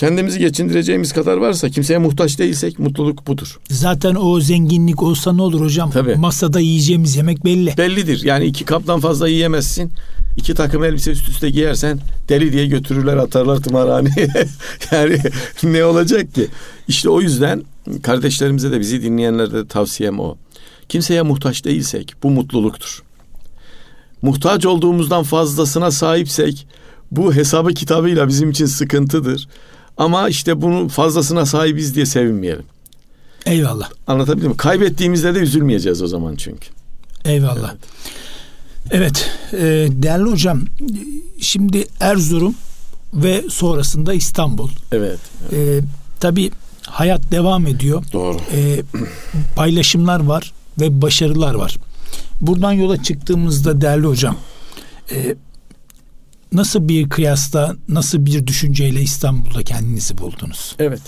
Kendimizi 0.00 0.38
geçindireceğimiz 0.38 1.12
kadar 1.12 1.36
varsa 1.36 1.70
kimseye 1.70 1.98
muhtaç 1.98 2.38
değilsek 2.38 2.78
mutluluk 2.78 3.26
budur. 3.26 3.58
Zaten 3.70 4.14
o 4.14 4.40
zenginlik 4.40 5.02
olsa 5.02 5.32
ne 5.32 5.42
olur 5.42 5.60
hocam? 5.60 5.90
Tabii. 5.90 6.14
Masada 6.14 6.60
yiyeceğimiz 6.60 7.16
yemek 7.16 7.44
belli. 7.44 7.74
Bellidir. 7.78 8.24
Yani 8.24 8.44
iki 8.44 8.64
kaptan 8.64 9.00
fazla 9.00 9.28
yiyemezsin. 9.28 9.92
İki 10.36 10.54
takım 10.54 10.84
elbise 10.84 11.10
üst 11.10 11.28
üste 11.28 11.50
giyersen 11.50 11.98
deli 12.28 12.52
diye 12.52 12.66
götürürler 12.66 13.16
atarlar 13.16 13.56
tımarhaneye. 13.56 14.28
yani 14.92 15.18
ne 15.62 15.84
olacak 15.84 16.34
ki? 16.34 16.46
İşte 16.88 17.08
o 17.08 17.20
yüzden 17.20 17.62
kardeşlerimize 18.02 18.72
de 18.72 18.80
bizi 18.80 19.02
dinleyenlere 19.02 19.52
de 19.52 19.66
tavsiyem 19.66 20.20
o. 20.20 20.36
Kimseye 20.88 21.22
muhtaç 21.22 21.64
değilsek 21.64 22.14
bu 22.22 22.30
mutluluktur. 22.30 23.02
Muhtaç 24.22 24.66
olduğumuzdan 24.66 25.22
fazlasına 25.22 25.90
sahipsek 25.90 26.66
bu 27.10 27.34
hesabı 27.34 27.74
kitabıyla 27.74 28.28
bizim 28.28 28.50
için 28.50 28.66
sıkıntıdır. 28.66 29.48
Ama 30.00 30.28
işte 30.28 30.62
bunun 30.62 30.88
fazlasına 30.88 31.46
sahibiz 31.46 31.94
diye 31.94 32.06
sevinmeyelim. 32.06 32.64
Eyvallah. 33.46 33.90
Anlatabildim 34.06 34.50
mi? 34.50 34.56
Kaybettiğimizde 34.56 35.34
de 35.34 35.38
üzülmeyeceğiz 35.38 36.02
o 36.02 36.06
zaman 36.06 36.36
çünkü. 36.36 36.68
Eyvallah. 37.24 37.74
Evet, 38.90 39.30
evet 39.52 39.62
e, 39.62 39.88
değerli 40.02 40.30
hocam 40.30 40.60
şimdi 41.40 41.86
Erzurum 42.00 42.54
ve 43.14 43.44
sonrasında 43.50 44.14
İstanbul. 44.14 44.68
Evet. 44.92 45.18
evet. 45.52 45.82
E, 45.82 45.86
tabii 46.20 46.50
hayat 46.86 47.30
devam 47.30 47.66
ediyor. 47.66 48.04
Doğru. 48.12 48.36
E, 48.52 48.82
paylaşımlar 49.56 50.20
var 50.20 50.52
ve 50.80 51.02
başarılar 51.02 51.54
var. 51.54 51.76
Buradan 52.40 52.72
yola 52.72 53.02
çıktığımızda 53.02 53.80
değerli 53.80 54.06
hocam 54.06 54.36
e, 55.12 55.34
nasıl 56.52 56.88
bir 56.88 57.08
kıyasla 57.08 57.76
nasıl 57.88 58.26
bir 58.26 58.46
düşünceyle 58.46 59.00
İstanbul'da 59.00 59.62
kendinizi 59.62 60.18
buldunuz? 60.18 60.76
Evet. 60.78 61.02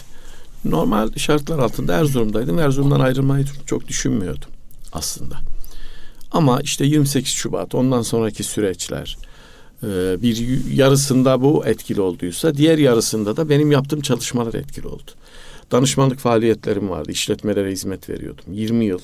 Normal 0.65 1.13
şartlar 1.17 1.59
altında 1.59 1.95
Erzurum'daydım. 1.95 2.59
Erzurum'dan 2.59 3.01
ayrılmayı 3.01 3.47
çok 3.67 3.89
düşünmüyordum 3.89 4.49
aslında. 4.93 5.37
Ama 6.33 6.61
işte 6.61 6.85
28 6.85 7.33
Şubat 7.33 7.75
ondan 7.75 8.03
sonraki 8.03 8.43
süreçler 8.45 9.17
e, 9.83 10.23
bir 10.23 10.65
yarısında 10.73 11.43
bu 11.43 11.67
etkili 11.67 12.01
olduysa 12.01 12.55
diğer 12.55 12.79
yarısında 12.79 13.37
da 13.37 13.49
benim 13.49 13.73
yaptığım 13.73 14.01
çalışmalar 14.01 14.55
etkili 14.55 14.87
oldu. 14.87 15.11
Danışmanlık 15.73 16.19
faaliyetlerim 16.19 16.91
vardı. 16.91 17.11
İşletmelere 17.13 17.71
hizmet 17.71 18.09
veriyordum. 18.09 18.45
20 18.53 18.85
yıl 18.85 19.01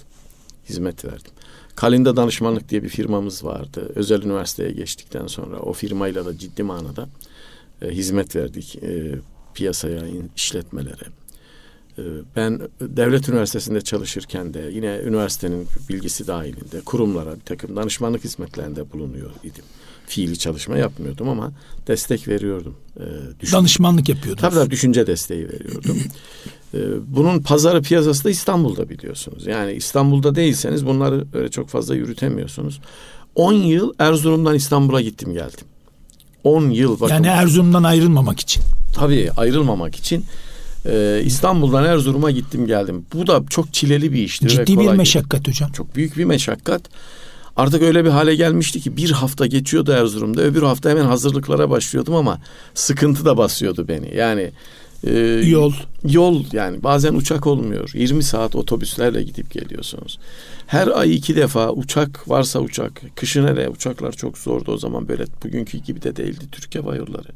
hizmet 0.69 1.05
verdim. 1.05 1.33
Kalinda 1.79 2.17
Danışmanlık 2.17 2.69
diye 2.69 2.83
bir 2.83 2.89
firmamız 2.89 3.45
vardı. 3.45 3.93
Özel 3.95 4.23
üniversiteye 4.23 4.71
geçtikten 4.71 5.27
sonra 5.27 5.59
o 5.59 5.73
firmayla 5.73 6.25
da 6.25 6.39
ciddi 6.39 6.63
manada 6.63 7.09
e, 7.83 7.89
hizmet 7.89 8.37
verdik 8.37 8.77
e, 8.83 9.15
piyasaya, 9.55 10.03
işletmelere. 10.37 11.05
E, 11.99 12.03
ben 12.37 12.61
devlet 12.81 13.29
üniversitesinde 13.29 13.81
çalışırken 13.81 14.55
de 14.55 14.71
yine 14.73 14.99
üniversitenin 15.05 15.67
bilgisi 15.89 16.27
dahilinde 16.27 16.81
kurumlara 16.85 17.35
bir 17.35 17.41
takım 17.41 17.77
danışmanlık 17.77 18.25
hizmetlerinde 18.25 18.93
bulunuyor 18.93 19.31
idim. 19.45 19.65
Fiili 20.07 20.39
çalışma 20.39 20.79
yapmıyordum 20.79 21.29
ama 21.29 21.53
destek 21.87 22.29
veriyordum. 22.29 22.77
E, 22.97 23.05
düşün... 23.41 23.57
Danışmanlık 23.57 24.09
yapıyordum. 24.09 24.41
Tabii 24.41 24.55
tabii 24.55 24.71
düşünce 24.71 25.07
desteği 25.07 25.49
veriyordum. 25.49 25.99
Ee, 26.75 26.79
bunun 27.07 27.39
pazarı 27.41 27.83
piyasası 27.83 28.25
da 28.25 28.31
İstanbul'da 28.31 28.89
biliyorsunuz. 28.89 29.47
Yani 29.47 29.73
İstanbul'da 29.73 30.35
değilseniz 30.35 30.87
bunları 30.87 31.25
öyle 31.33 31.49
çok 31.49 31.69
fazla 31.69 31.95
yürütemiyorsunuz. 31.95 32.81
10 33.35 33.53
yıl 33.53 33.93
Erzurum'dan 33.99 34.55
İstanbul'a 34.55 35.01
gittim 35.01 35.33
geldim. 35.33 35.67
10 36.45 36.71
yıl. 36.71 37.01
Bakın, 37.01 37.15
yani 37.15 37.27
Erzurum'dan 37.27 37.83
ayrılmamak 37.83 38.41
için. 38.41 38.63
Tabii 38.95 39.31
ayrılmamak 39.37 39.97
için. 39.97 40.25
Ee, 40.87 41.23
İstanbul'dan 41.25 41.85
Erzurum'a 41.85 42.31
gittim 42.31 42.67
geldim. 42.67 43.07
Bu 43.15 43.27
da 43.27 43.43
çok 43.51 43.75
çileli 43.75 44.13
bir 44.13 44.23
iştir. 44.23 44.49
Ciddi 44.49 44.79
bir 44.79 44.89
meşakkat 44.89 45.45
değil. 45.45 45.57
hocam. 45.57 45.73
Çok 45.73 45.97
büyük 45.97 46.17
bir 46.17 46.25
meşakkat. 46.25 46.83
Artık 47.57 47.83
öyle 47.83 48.05
bir 48.05 48.11
hale 48.11 48.35
gelmişti 48.35 48.81
ki 48.81 48.97
bir 48.97 49.11
hafta 49.11 49.47
geçiyordu 49.47 49.93
Erzurum'da. 49.93 50.43
Öbür 50.43 50.63
hafta 50.63 50.91
hemen 50.91 51.05
hazırlıklara 51.05 51.71
başlıyordum 51.71 52.15
ama 52.15 52.39
sıkıntı 52.75 53.25
da 53.25 53.37
basıyordu 53.37 53.89
beni. 53.89 54.17
Yani 54.17 54.51
e, 55.07 55.19
yol 55.47 55.73
yol 56.05 56.45
yani 56.53 56.83
bazen 56.83 57.15
uçak 57.15 57.47
olmuyor. 57.47 57.91
20 57.95 58.23
saat 58.23 58.57
otobüslerle 58.57 59.23
gidip 59.23 59.51
geliyorsunuz. 59.51 60.19
Her 60.67 60.89
ay 60.89 61.15
iki 61.15 61.37
defa 61.37 61.73
uçak 61.73 62.29
varsa 62.29 62.61
uçak. 62.61 63.03
Kışın 63.17 63.47
hele 63.47 63.69
uçaklar 63.69 64.13
çok 64.13 64.39
zordu 64.39 64.73
o 64.73 64.79
zaman 64.79 65.09
böyle 65.09 65.25
bugünkü 65.45 65.79
gibi 65.79 66.03
de 66.03 66.17
değildi 66.17 66.45
Türk 66.53 66.75
Hava 66.75 66.97
Yolları. 66.97 67.29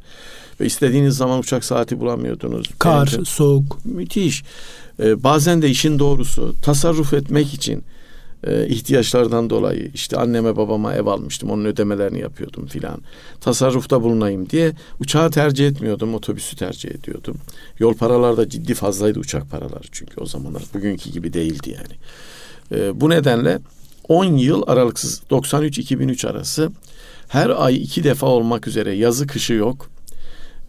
Ve 0.60 0.66
istediğiniz 0.66 1.16
zaman 1.16 1.38
uçak 1.38 1.64
saati 1.64 2.00
bulamıyordunuz. 2.00 2.66
Kar, 2.78 3.06
Bence, 3.12 3.24
soğuk. 3.24 3.84
Müthiş. 3.84 4.42
Ee, 5.00 5.22
bazen 5.22 5.62
de 5.62 5.70
işin 5.70 5.98
doğrusu 5.98 6.54
tasarruf 6.62 7.14
etmek 7.14 7.54
için 7.54 7.84
e, 8.44 8.66
ihtiyaçlardan 8.66 9.50
dolayı 9.50 9.90
işte 9.94 10.16
anneme 10.16 10.56
babama 10.56 10.94
ev 10.94 11.06
almıştım 11.06 11.50
onun 11.50 11.64
ödemelerini 11.64 12.20
yapıyordum 12.20 12.66
filan. 12.66 13.00
Tasarrufta 13.40 14.02
bulunayım 14.02 14.50
diye 14.50 14.72
uçağı 15.00 15.30
tercih 15.30 15.68
etmiyordum 15.68 16.14
otobüsü 16.14 16.56
tercih 16.56 16.90
ediyordum. 16.90 17.36
Yol 17.78 17.94
paraları 17.94 18.36
da 18.36 18.48
ciddi 18.48 18.74
fazlaydı 18.74 19.18
uçak 19.18 19.50
paraları 19.50 19.84
çünkü 19.92 20.20
o 20.20 20.26
zamanlar 20.26 20.62
bugünkü 20.74 21.10
gibi 21.10 21.32
değildi 21.32 21.76
yani. 21.76 21.96
E, 22.82 23.00
bu 23.00 23.10
nedenle 23.10 23.58
10 24.08 24.24
yıl 24.24 24.62
aralıksız 24.66 25.22
93-2003 25.30 26.28
arası 26.28 26.72
her 27.28 27.50
ay 27.50 27.82
iki 27.82 28.04
defa 28.04 28.26
olmak 28.26 28.68
üzere 28.68 28.92
yazı 28.94 29.26
kışı 29.26 29.52
yok. 29.52 29.90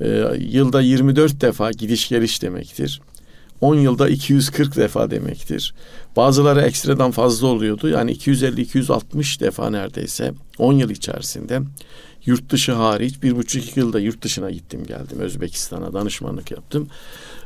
E, 0.01 0.23
yılda 0.39 0.81
24 0.81 1.41
defa 1.41 1.71
gidiş 1.71 2.09
geliş 2.09 2.41
demektir. 2.41 3.01
10 3.61 3.75
yılda 3.75 4.09
240 4.09 4.75
defa 4.75 5.11
demektir. 5.11 5.73
Bazıları 6.15 6.61
ekstradan 6.61 7.11
fazla 7.11 7.47
oluyordu. 7.47 7.89
Yani 7.89 8.11
250-260 8.13 9.39
defa 9.39 9.69
neredeyse 9.69 10.33
10 10.57 10.73
yıl 10.73 10.89
içerisinde 10.89 11.61
yurt 12.25 12.49
dışı 12.49 12.71
hariç 12.71 13.23
bir 13.23 13.35
buçuk 13.35 13.65
iki 13.65 13.79
yılda 13.79 13.99
yurt 13.99 14.21
dışına 14.21 14.51
gittim 14.51 14.83
geldim. 14.83 15.19
Özbekistan'a 15.19 15.93
danışmanlık 15.93 16.51
yaptım. 16.51 16.87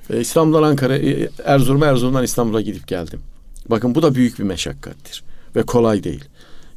Ee, 0.09 0.19
İstanbul'dan 0.21 0.63
Ankara, 0.63 0.97
e, 0.97 1.29
Erzurum'a 1.43 1.85
Erzurum'dan 1.85 2.23
İstanbul'a 2.23 2.61
gidip 2.61 2.87
geldim. 2.87 3.19
Bakın 3.69 3.95
bu 3.95 4.01
da 4.01 4.15
büyük 4.15 4.39
bir 4.39 4.43
meşakkattir 4.43 5.23
ve 5.55 5.63
kolay 5.63 6.03
değil. 6.03 6.25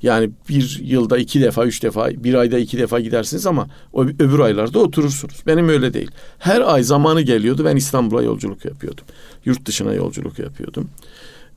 Yani 0.02 0.30
bir 0.48 0.80
yılda 0.82 1.18
iki 1.18 1.40
defa, 1.40 1.66
üç 1.66 1.82
defa, 1.82 2.10
bir 2.10 2.34
ayda 2.34 2.58
iki 2.58 2.78
defa 2.78 3.00
gidersiniz 3.00 3.46
ama 3.46 3.68
öbür 3.94 4.38
aylarda 4.38 4.78
oturursunuz. 4.78 5.42
Benim 5.46 5.68
öyle 5.68 5.94
değil. 5.94 6.10
Her 6.38 6.60
ay 6.60 6.82
zamanı 6.82 7.20
geliyordu 7.20 7.64
ben 7.64 7.76
İstanbul'a 7.76 8.22
yolculuk 8.22 8.64
yapıyordum. 8.64 9.04
Yurt 9.44 9.66
dışına 9.66 9.94
yolculuk 9.94 10.38
yapıyordum. 10.38 10.90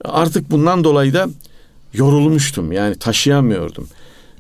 Artık 0.06 0.52
bundan 0.52 0.84
dolayı 0.84 1.14
da 1.14 1.30
yorulmuştum. 1.94 2.72
Yani 2.72 2.96
taşıyamıyordum. 2.96 3.88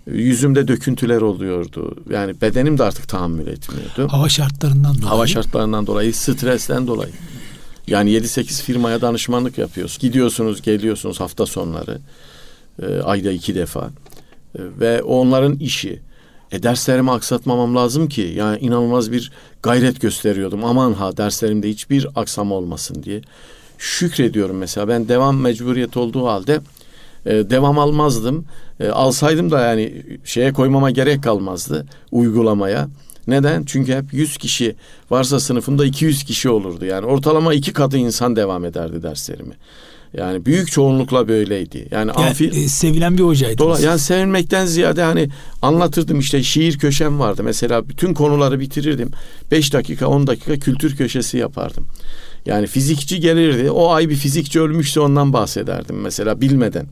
Yüzümde 0.07 0.67
döküntüler 0.67 1.21
oluyordu. 1.21 1.95
Yani 2.09 2.41
bedenim 2.41 2.77
de 2.77 2.83
artık 2.83 3.07
tahammül 3.09 3.47
etmiyordu. 3.47 4.07
Hava 4.09 4.29
şartlarından 4.29 4.95
dolayı. 4.95 5.09
Hava 5.09 5.27
şartlarından 5.27 5.87
dolayı, 5.87 6.13
stresten 6.13 6.87
dolayı. 6.87 7.11
Yani 7.87 8.11
7-8 8.11 8.63
firmaya 8.63 9.01
danışmanlık 9.01 9.57
yapıyorsunuz. 9.57 10.01
Gidiyorsunuz, 10.01 10.61
geliyorsunuz 10.61 11.19
hafta 11.19 11.45
sonları 11.45 11.99
e, 12.81 13.01
ayda 13.01 13.31
iki 13.31 13.55
defa 13.55 13.89
e, 14.55 14.59
ve 14.79 15.03
onların 15.03 15.55
işi. 15.55 16.01
E 16.51 16.63
derslerimi 16.63 17.11
aksatmamam 17.11 17.75
lazım 17.75 18.09
ki 18.09 18.33
yani 18.35 18.59
inanılmaz 18.59 19.11
bir 19.11 19.31
gayret 19.63 20.01
gösteriyordum. 20.01 20.65
Aman 20.65 20.93
ha 20.93 21.17
derslerimde 21.17 21.69
hiçbir 21.69 22.07
aksama 22.15 22.55
olmasın 22.55 23.03
diye. 23.03 23.21
Şükrediyorum 23.83 24.57
mesela 24.57 24.87
ben 24.87 25.07
devam 25.07 25.39
mecburiyet 25.39 25.97
olduğu 25.97 26.27
halde 26.27 26.59
e, 27.25 27.31
devam 27.31 27.79
almazdım. 27.79 28.45
E, 28.79 28.89
alsaydım 28.89 29.51
da 29.51 29.61
yani 29.61 30.03
şeye 30.23 30.53
koymama 30.53 30.91
gerek 30.91 31.23
kalmazdı 31.23 31.85
uygulamaya. 32.11 32.87
Neden? 33.27 33.63
Çünkü 33.65 33.93
hep 33.93 34.13
100 34.13 34.37
kişi 34.37 34.75
varsa 35.09 35.39
sınıfımda 35.39 35.85
200 35.85 36.23
kişi 36.23 36.49
olurdu. 36.49 36.85
Yani 36.85 37.05
ortalama 37.05 37.53
iki 37.53 37.73
katı 37.73 37.97
insan 37.97 38.35
devam 38.35 38.65
ederdi 38.65 39.03
derslerimi. 39.03 39.53
Yani 40.17 40.45
büyük 40.45 40.71
çoğunlukla 40.71 41.27
böyleydi. 41.27 41.77
Yani, 41.91 42.11
yani 42.17 42.27
amfi, 42.27 42.47
e, 42.47 42.67
sevilen 42.67 43.17
bir 43.17 43.23
hocaydı. 43.23 43.57
Dola, 43.57 43.79
yani 43.79 43.99
sevilmekten 43.99 44.65
ziyade 44.65 45.01
hani 45.01 45.29
anlatırdım 45.61 46.19
işte 46.19 46.43
şiir 46.43 46.77
köşem 46.77 47.19
vardı. 47.19 47.43
Mesela 47.43 47.89
bütün 47.89 48.13
konuları 48.13 48.59
bitirirdim. 48.59 49.11
Beş 49.51 49.73
dakika 49.73 50.07
on 50.07 50.27
dakika 50.27 50.59
kültür 50.59 50.95
köşesi 50.95 51.37
yapardım. 51.37 51.85
Yani 52.45 52.67
fizikçi 52.67 53.19
gelirdi. 53.19 53.71
O 53.71 53.89
ay 53.91 54.09
bir 54.09 54.15
fizikçi 54.15 54.61
ölmüşse 54.61 54.99
ondan 54.99 55.33
bahsederdim 55.33 56.01
mesela 56.01 56.41
bilmeden. 56.41 56.85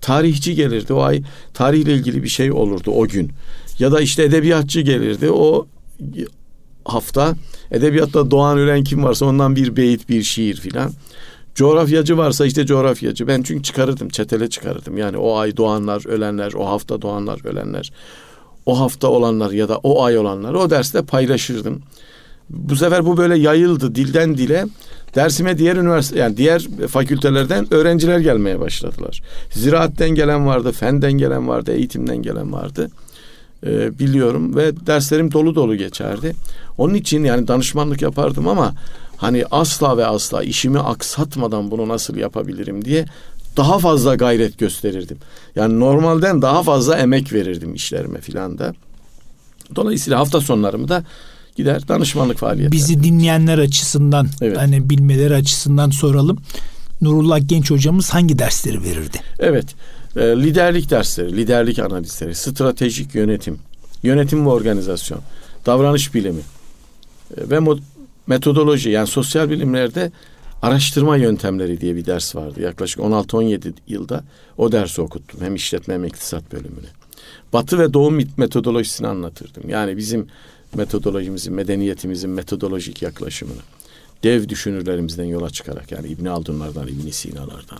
Tarihçi 0.00 0.54
gelirdi. 0.54 0.92
O 0.92 1.00
ay 1.00 1.22
tarihle 1.54 1.94
ilgili 1.94 2.22
bir 2.22 2.28
şey 2.28 2.52
olurdu 2.52 2.90
o 2.90 3.06
gün. 3.08 3.32
Ya 3.78 3.92
da 3.92 4.00
işte 4.00 4.22
edebiyatçı 4.22 4.80
gelirdi. 4.80 5.30
O 5.30 5.66
hafta 6.84 7.34
edebiyatta 7.70 8.30
doğan 8.30 8.58
ölen 8.58 8.84
kim 8.84 9.04
varsa 9.04 9.26
ondan 9.26 9.56
bir 9.56 9.76
beyit 9.76 10.08
bir 10.08 10.22
şiir 10.22 10.56
filan. 10.56 10.92
Coğrafyacı 11.54 12.18
varsa 12.18 12.46
işte 12.46 12.66
coğrafyacı. 12.66 13.28
Ben 13.28 13.42
çünkü 13.42 13.62
çıkarırdım, 13.62 14.08
çetele 14.08 14.50
çıkarırdım. 14.50 14.98
Yani 14.98 15.16
o 15.16 15.36
ay 15.36 15.56
doğanlar, 15.56 16.08
ölenler, 16.08 16.52
o 16.52 16.66
hafta 16.66 17.02
doğanlar, 17.02 17.44
ölenler. 17.44 17.92
O 18.66 18.80
hafta 18.80 19.08
olanlar 19.08 19.50
ya 19.50 19.68
da 19.68 19.78
o 19.78 20.02
ay 20.02 20.18
olanlar 20.18 20.54
o 20.54 20.70
derste 20.70 21.02
paylaşırdım. 21.02 21.82
Bu 22.52 22.76
sefer 22.76 23.06
bu 23.06 23.16
böyle 23.16 23.38
yayıldı 23.38 23.94
dilden 23.94 24.36
dile. 24.36 24.66
Dersime 25.14 25.58
diğer 25.58 25.76
üniversite 25.76 26.18
yani 26.18 26.36
diğer 26.36 26.68
fakültelerden 26.88 27.74
öğrenciler 27.74 28.18
gelmeye 28.18 28.60
başladılar. 28.60 29.22
Ziraatten 29.50 30.10
gelen 30.10 30.46
vardı, 30.46 30.72
fenden 30.72 31.12
gelen 31.12 31.48
vardı, 31.48 31.72
eğitimden 31.72 32.22
gelen 32.22 32.52
vardı. 32.52 32.90
Ee, 33.66 33.98
biliyorum 33.98 34.56
ve 34.56 34.86
derslerim 34.86 35.32
dolu 35.32 35.54
dolu 35.54 35.76
geçerdi. 35.76 36.34
Onun 36.78 36.94
için 36.94 37.24
yani 37.24 37.48
danışmanlık 37.48 38.02
yapardım 38.02 38.48
ama 38.48 38.74
hani 39.16 39.44
asla 39.50 39.96
ve 39.96 40.06
asla 40.06 40.42
işimi 40.42 40.78
aksatmadan 40.78 41.70
bunu 41.70 41.88
nasıl 41.88 42.16
yapabilirim 42.16 42.84
diye 42.84 43.06
daha 43.56 43.78
fazla 43.78 44.14
gayret 44.14 44.58
gösterirdim. 44.58 45.18
Yani 45.56 45.80
normalden 45.80 46.42
daha 46.42 46.62
fazla 46.62 46.96
emek 46.96 47.32
verirdim 47.32 47.74
işlerime 47.74 48.20
filan 48.20 48.58
da. 48.58 48.74
Dolayısıyla 49.76 50.18
hafta 50.18 50.40
sonlarımı 50.40 50.88
da 50.88 51.04
gider 51.56 51.88
danışmanlık 51.88 52.38
faaliyeti. 52.38 52.72
Bizi 52.72 53.02
dinleyenler 53.02 53.58
açısından 53.58 54.28
evet. 54.40 54.58
hani 54.58 54.90
bilmeleri 54.90 55.34
açısından 55.34 55.90
soralım. 55.90 56.38
Nurullah 57.00 57.48
Genç 57.48 57.70
hocamız 57.70 58.10
hangi 58.10 58.38
dersleri 58.38 58.82
verirdi? 58.82 59.20
Evet. 59.38 59.66
E, 60.16 60.20
liderlik 60.20 60.90
dersleri, 60.90 61.36
liderlik 61.36 61.78
analizleri, 61.78 62.34
stratejik 62.34 63.14
yönetim, 63.14 63.58
yönetim 64.02 64.46
ve 64.46 64.50
organizasyon, 64.50 65.20
davranış 65.66 66.14
bilimi 66.14 66.40
e, 67.36 67.50
ve 67.50 67.60
metodoloji 68.26 68.90
yani 68.90 69.06
sosyal 69.06 69.50
bilimlerde 69.50 70.12
araştırma 70.62 71.16
yöntemleri 71.16 71.80
diye 71.80 71.96
bir 71.96 72.06
ders 72.06 72.36
vardı. 72.36 72.60
Yaklaşık 72.62 73.00
16-17 73.00 73.72
yılda 73.88 74.24
o 74.58 74.72
dersi 74.72 75.00
okuttum. 75.00 75.40
Hem 75.40 75.54
işletme 75.54 75.94
hem 75.94 76.04
iktisat 76.04 76.52
bölümünü. 76.52 76.86
Batı 77.52 77.78
ve 77.78 77.92
Doğu 77.92 78.10
metodolojisini 78.36 79.06
anlatırdım. 79.06 79.68
Yani 79.68 79.96
bizim 79.96 80.26
metodolojimizin, 80.76 81.54
medeniyetimizin 81.54 82.30
metodolojik 82.30 83.02
yaklaşımını 83.02 83.60
dev 84.22 84.48
düşünürlerimizden 84.48 85.24
yola 85.24 85.50
çıkarak 85.50 85.92
yani 85.92 86.08
İbn 86.08 86.26
Haldunlardan, 86.26 86.88
İbn 86.88 87.10
Sina'lardan, 87.10 87.78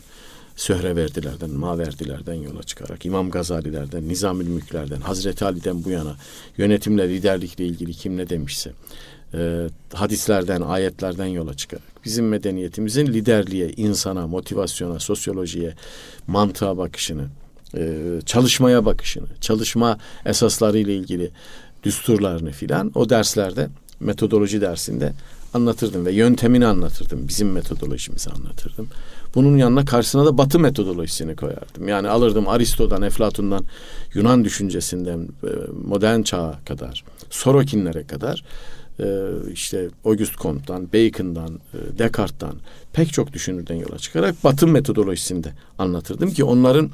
Söhreverdilerden, 0.57 1.51
Maverdilerden 1.51 2.35
yola 2.35 2.63
çıkarak, 2.63 3.07
İmam 3.07 3.31
Gazalilerden, 3.31 4.09
Nizamül 4.09 4.47
Mülklerden, 4.47 5.01
Hazreti 5.01 5.45
Ali'den 5.45 5.85
bu 5.85 5.91
yana 5.91 6.17
yönetimle, 6.59 7.09
liderlikle 7.09 7.67
ilgili 7.67 7.93
kim 7.93 8.17
ne 8.17 8.29
demişse, 8.29 8.73
e, 9.35 9.69
hadislerden, 9.93 10.61
ayetlerden 10.61 11.27
yola 11.27 11.55
çıkarak 11.55 12.05
bizim 12.05 12.29
medeniyetimizin 12.29 13.07
liderliğe, 13.07 13.73
insana, 13.73 14.27
motivasyona, 14.27 14.99
sosyolojiye, 14.99 15.75
mantığa 16.27 16.79
bakışını, 16.79 17.27
e, 17.77 17.99
çalışmaya 18.27 18.85
bakışını, 18.85 19.27
çalışma 19.41 19.99
esasları 20.27 20.79
ile 20.79 20.97
ilgili 20.97 21.31
düsturlarını 21.83 22.51
filan 22.51 22.93
o 22.95 23.09
derslerde 23.09 23.69
metodoloji 24.01 24.61
dersinde 24.61 25.13
anlatırdım 25.55 26.07
ve 26.07 26.13
yöntemini 26.13 26.67
anlatırdım. 26.67 27.29
Bizim 27.29 27.53
metodolojimizi 27.53 28.31
anlatırdım. 28.31 28.89
Bunun 29.35 29.57
yanına 29.57 29.85
karşısına 29.85 30.27
da 30.27 30.39
Batı 30.39 30.59
metodolojisini 30.59 31.37
koyardım. 31.37 31.89
Yani 31.89 32.09
alırdım 32.09 32.49
Aristo'dan, 32.49 33.03
Eflatun'dan, 33.03 33.65
Yunan 34.15 34.45
düşüncesinden 34.45 35.29
e, 35.45 35.49
modern 35.89 36.23
çağa 36.23 36.59
kadar, 36.67 37.05
Sorokinlere 37.31 38.07
kadar 38.07 38.45
e, 39.01 39.29
işte 39.53 39.89
Auguste 40.05 40.37
Comte'dan, 40.37 40.93
Bacon'dan, 40.93 41.61
e, 41.75 41.99
Descartes'tan 41.99 42.55
pek 42.93 43.13
çok 43.13 43.33
düşünürden 43.33 43.75
yola 43.75 43.99
çıkarak 43.99 44.45
Batı 44.45 44.67
metodolojisinde 44.67 45.53
anlatırdım 45.79 46.31
ki 46.31 46.45
onların 46.45 46.91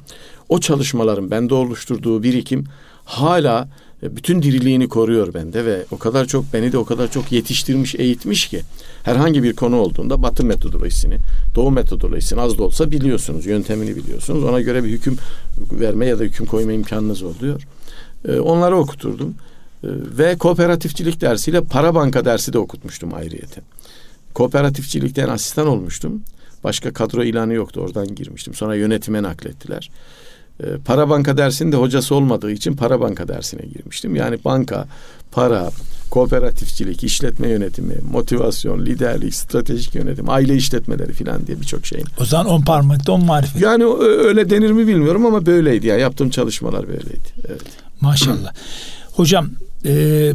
o 0.49 0.59
çalışmaların 0.59 1.31
bende 1.31 1.53
oluşturduğu 1.53 2.23
birikim 2.23 2.65
hala 3.05 3.69
bütün 4.03 4.41
diriliğini 4.41 4.89
koruyor 4.89 5.33
bende 5.33 5.65
ve 5.65 5.85
o 5.91 5.97
kadar 5.97 6.25
çok 6.25 6.53
beni 6.53 6.71
de 6.71 6.77
o 6.77 6.85
kadar 6.85 7.11
çok 7.11 7.31
yetiştirmiş, 7.31 7.95
eğitmiş 7.95 8.47
ki 8.47 8.61
herhangi 9.03 9.43
bir 9.43 9.53
konu 9.53 9.75
olduğunda 9.75 10.23
Batı 10.23 10.45
metodolojisini, 10.45 11.17
Doğu 11.55 11.71
metodolojisini 11.71 12.41
az 12.41 12.57
da 12.57 12.63
olsa 12.63 12.91
biliyorsunuz, 12.91 13.45
yöntemini 13.45 13.95
biliyorsunuz. 13.95 14.43
Ona 14.43 14.61
göre 14.61 14.83
bir 14.83 14.89
hüküm 14.89 15.17
verme 15.71 16.05
ya 16.05 16.19
da 16.19 16.23
hüküm 16.23 16.45
koyma 16.45 16.71
imkanınız 16.71 17.23
oluyor. 17.23 17.61
Ee, 18.27 18.39
onları 18.39 18.77
okuturdum. 18.77 19.35
Ee, 19.83 19.87
ve 20.17 20.37
kooperatifçilik 20.37 21.21
dersiyle 21.21 21.61
para 21.61 21.95
banka 21.95 22.25
dersi 22.25 22.53
de 22.53 22.59
okutmuştum 22.59 23.13
ayrıyeten. 23.13 23.63
Kooperatifçilikten 24.33 25.29
asistan 25.29 25.67
olmuştum. 25.67 26.21
Başka 26.63 26.93
kadro 26.93 27.23
ilanı 27.23 27.53
yoktu. 27.53 27.81
Oradan 27.81 28.15
girmiştim. 28.15 28.53
Sonra 28.53 28.75
yönetime 28.75 29.23
naklettiler. 29.23 29.89
Ee, 30.63 30.65
para 30.85 31.09
banka 31.09 31.37
dersinde 31.37 31.75
hocası 31.75 32.15
olmadığı 32.15 32.51
için 32.51 32.75
para 32.75 32.99
banka 32.99 33.27
dersine 33.27 33.61
girmiştim. 33.61 34.15
Yani 34.15 34.37
banka, 34.45 34.87
para, 35.31 35.71
kooperatifçilik, 36.09 37.03
işletme 37.03 37.49
yönetimi, 37.49 37.95
motivasyon, 38.11 38.85
liderlik, 38.85 39.35
stratejik 39.35 39.95
yönetim, 39.95 40.29
aile 40.29 40.55
işletmeleri 40.55 41.13
filan 41.13 41.47
diye 41.47 41.59
birçok 41.61 41.85
şeyin. 41.85 42.05
O 42.19 42.25
zaman 42.25 42.45
on 42.45 42.61
parmakta 42.61 43.11
on 43.11 43.25
marifet. 43.25 43.61
Yani 43.61 43.85
öyle 44.01 44.49
denir 44.49 44.71
mi 44.71 44.87
bilmiyorum 44.87 45.25
ama 45.25 45.45
böyleydi. 45.45 45.87
Yani 45.87 46.01
yaptığım 46.01 46.29
çalışmalar 46.29 46.87
böyleydi. 46.87 47.29
Evet. 47.47 47.61
Maşallah. 48.01 48.53
Hocam 49.11 49.49
e, 49.85 50.33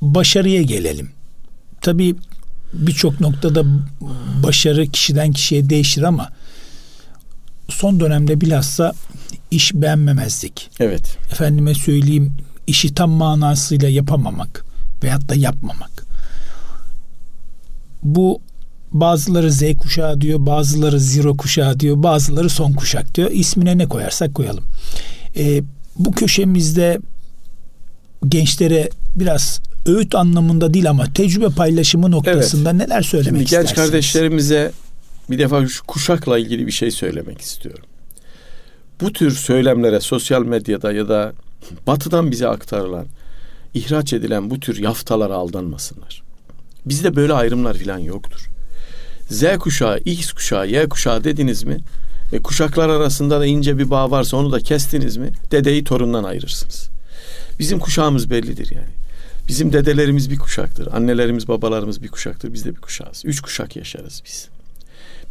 başarıya 0.00 0.62
gelelim. 0.62 1.10
Tabii 1.80 2.14
birçok 2.72 3.20
noktada 3.20 3.64
başarı 4.42 4.86
kişiden 4.86 5.32
kişiye 5.32 5.70
değişir 5.70 6.02
ama 6.02 6.28
son 7.68 8.00
dönemde 8.00 8.40
bilhassa 8.40 8.92
iş 9.50 9.74
beğenmemezlik. 9.74 10.70
Evet. 10.80 11.18
Efendime 11.32 11.74
söyleyeyim 11.74 12.32
işi 12.66 12.94
tam 12.94 13.10
manasıyla 13.10 13.88
yapamamak 13.88 14.64
veyahut 15.02 15.28
da 15.28 15.34
yapmamak. 15.34 16.06
Bu 18.02 18.40
bazıları 18.92 19.52
Z 19.52 19.62
kuşağı 19.78 20.20
diyor, 20.20 20.46
bazıları 20.46 21.00
zero 21.00 21.36
kuşağı 21.36 21.80
diyor, 21.80 22.02
bazıları 22.02 22.50
son 22.50 22.72
kuşak 22.72 23.14
diyor. 23.14 23.30
İsmine 23.30 23.78
ne 23.78 23.86
koyarsak 23.86 24.34
koyalım. 24.34 24.64
Ee, 25.36 25.62
bu 25.98 26.12
köşemizde 26.12 26.98
gençlere 28.28 28.90
biraz 29.14 29.60
öğüt 29.86 30.14
anlamında 30.14 30.74
değil 30.74 30.90
ama 30.90 31.12
tecrübe 31.12 31.48
paylaşımı 31.48 32.10
noktasında 32.10 32.70
evet. 32.70 32.80
neler 32.80 33.02
söylemek 33.02 33.32
Şimdi 33.32 33.44
istersiniz? 33.44 33.68
Genç 33.68 33.76
kardeşlerimize 33.76 34.72
bir 35.30 35.38
defa 35.38 35.68
şu 35.68 35.84
kuşakla 35.84 36.38
ilgili 36.38 36.66
bir 36.66 36.72
şey 36.72 36.90
söylemek 36.90 37.40
istiyorum. 37.40 37.84
Bu 39.00 39.12
tür 39.12 39.30
söylemlere 39.30 40.00
sosyal 40.00 40.42
medyada 40.42 40.92
ya 40.92 41.08
da 41.08 41.32
batıdan 41.86 42.30
bize 42.30 42.48
aktarılan, 42.48 43.06
ihraç 43.74 44.12
edilen 44.12 44.50
bu 44.50 44.60
tür 44.60 44.78
yaftalara 44.78 45.34
aldanmasınlar. 45.34 46.22
Bizde 46.86 47.16
böyle 47.16 47.32
ayrımlar 47.32 47.74
falan 47.74 47.98
yoktur. 47.98 48.48
Z 49.30 49.44
kuşağı, 49.58 49.98
X 49.98 50.32
kuşağı, 50.32 50.68
Y 50.68 50.88
kuşağı 50.88 51.24
dediniz 51.24 51.64
mi? 51.64 51.78
E, 52.32 52.42
kuşaklar 52.42 52.88
arasında 52.88 53.40
da 53.40 53.46
ince 53.46 53.78
bir 53.78 53.90
bağ 53.90 54.10
varsa 54.10 54.36
onu 54.36 54.52
da 54.52 54.60
kestiniz 54.60 55.16
mi? 55.16 55.30
Dedeyi 55.50 55.84
torundan 55.84 56.24
ayırırsınız. 56.24 56.88
Bizim 57.58 57.78
kuşağımız 57.78 58.30
bellidir 58.30 58.70
yani. 58.74 58.94
Bizim 59.48 59.72
dedelerimiz 59.72 60.30
bir 60.30 60.38
kuşaktır. 60.38 60.88
Annelerimiz, 60.92 61.48
babalarımız 61.48 62.02
bir 62.02 62.08
kuşaktır. 62.08 62.54
Biz 62.54 62.64
de 62.64 62.76
bir 62.76 62.80
kuşağız. 62.80 63.22
Üç 63.24 63.40
kuşak 63.40 63.76
yaşarız 63.76 64.22
biz. 64.26 64.48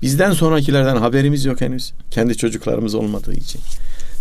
Bizden 0.05 0.31
sonrakilerden 0.31 0.95
haberimiz 0.95 1.45
yok 1.45 1.61
henüz. 1.61 1.93
Kendi 2.11 2.37
çocuklarımız 2.37 2.95
olmadığı 2.95 3.33
için. 3.33 3.61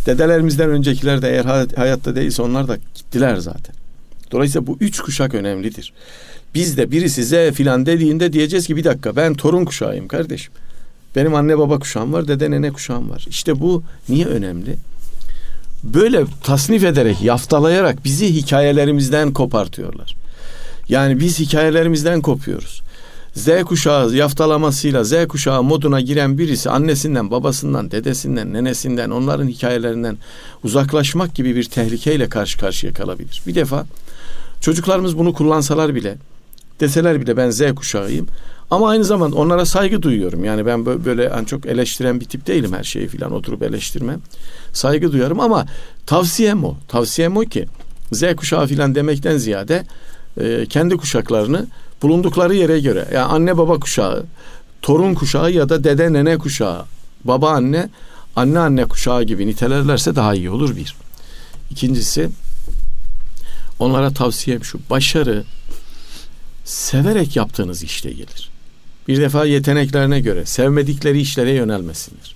Dedelerimizden 0.06 0.70
öncekiler 0.70 1.22
de 1.22 1.30
eğer 1.30 1.44
hayatta 1.76 2.16
değilse 2.16 2.42
onlar 2.42 2.68
da 2.68 2.78
gittiler 2.94 3.36
zaten. 3.36 3.74
Dolayısıyla 4.30 4.66
bu 4.66 4.76
üç 4.80 5.00
kuşak 5.00 5.34
önemlidir. 5.34 5.92
Biz 6.54 6.76
de 6.76 6.90
birisi 6.90 7.24
Z 7.24 7.54
filan 7.54 7.86
dediğinde 7.86 8.32
diyeceğiz 8.32 8.66
ki 8.66 8.76
bir 8.76 8.84
dakika 8.84 9.16
ben 9.16 9.34
torun 9.34 9.64
kuşağıyım 9.64 10.08
kardeşim. 10.08 10.52
Benim 11.16 11.34
anne 11.34 11.58
baba 11.58 11.78
kuşağım 11.78 12.12
var, 12.12 12.28
dede 12.28 12.50
nene 12.50 12.70
kuşağım 12.70 13.10
var. 13.10 13.26
İşte 13.28 13.60
bu 13.60 13.82
niye 14.08 14.26
önemli? 14.26 14.76
böyle 15.84 16.24
tasnif 16.42 16.84
ederek, 16.84 17.22
yaftalayarak 17.22 18.04
bizi 18.04 18.34
hikayelerimizden 18.34 19.32
kopartıyorlar. 19.32 20.16
Yani 20.88 21.20
biz 21.20 21.40
hikayelerimizden 21.40 22.20
kopuyoruz. 22.20 22.82
Z 23.34 23.48
kuşağı 23.64 24.14
yaftalamasıyla 24.14 25.04
Z 25.04 25.26
kuşağı 25.28 25.62
moduna 25.62 26.00
giren 26.00 26.38
birisi 26.38 26.70
annesinden, 26.70 27.30
babasından, 27.30 27.90
dedesinden, 27.90 28.52
nenesinden, 28.52 29.10
onların 29.10 29.48
hikayelerinden 29.48 30.18
uzaklaşmak 30.64 31.34
gibi 31.34 31.56
bir 31.56 31.64
tehlikeyle 31.64 32.28
karşı 32.28 32.58
karşıya 32.58 32.92
kalabilir. 32.92 33.42
Bir 33.46 33.54
defa 33.54 33.86
çocuklarımız 34.60 35.18
bunu 35.18 35.32
kullansalar 35.32 35.94
bile, 35.94 36.16
deseler 36.80 37.20
bile 37.20 37.36
ben 37.36 37.50
Z 37.50 37.74
kuşağıyım, 37.74 38.26
ama 38.70 38.88
aynı 38.88 39.04
zamanda 39.04 39.36
onlara 39.36 39.66
saygı 39.66 40.02
duyuyorum. 40.02 40.44
Yani 40.44 40.66
ben 40.66 40.86
böyle 40.86 41.22
yani 41.22 41.46
çok 41.46 41.66
eleştiren 41.66 42.20
bir 42.20 42.24
tip 42.24 42.46
değilim 42.46 42.72
her 42.72 42.84
şeyi 42.84 43.08
filan 43.08 43.32
oturup 43.32 43.62
eleştirmem. 43.62 44.20
Saygı 44.72 45.12
duyarım 45.12 45.40
ama 45.40 45.66
tavsiyem 46.06 46.64
o. 46.64 46.76
Tavsiyem 46.88 47.36
o 47.36 47.40
ki 47.40 47.66
Z 48.12 48.34
kuşağı 48.36 48.66
filan 48.66 48.94
demekten 48.94 49.36
ziyade 49.36 49.84
e, 50.40 50.66
kendi 50.66 50.96
kuşaklarını 50.96 51.66
bulundukları 52.02 52.54
yere 52.54 52.80
göre 52.80 53.08
yani 53.12 53.24
anne 53.24 53.58
baba 53.58 53.80
kuşağı, 53.80 54.24
torun 54.82 55.14
kuşağı 55.14 55.52
ya 55.52 55.68
da 55.68 55.84
dede 55.84 56.12
nene 56.12 56.38
kuşağı, 56.38 56.84
baba 57.24 57.50
anne, 57.50 57.88
anne 58.36 58.58
anne 58.58 58.84
kuşağı 58.84 59.22
gibi 59.22 59.46
nitelerlerse 59.46 60.16
daha 60.16 60.34
iyi 60.34 60.50
olur 60.50 60.76
bir. 60.76 60.94
İkincisi 61.70 62.28
onlara 63.78 64.10
tavsiyem 64.10 64.64
şu. 64.64 64.78
Başarı 64.90 65.44
severek 66.64 67.36
yaptığınız 67.36 67.82
işte 67.82 68.10
gelir. 68.10 68.50
Bir 69.08 69.20
defa 69.20 69.44
yeteneklerine 69.44 70.20
göre 70.20 70.44
sevmedikleri 70.46 71.20
işlere 71.20 71.52
yönelmesinler. 71.52 72.34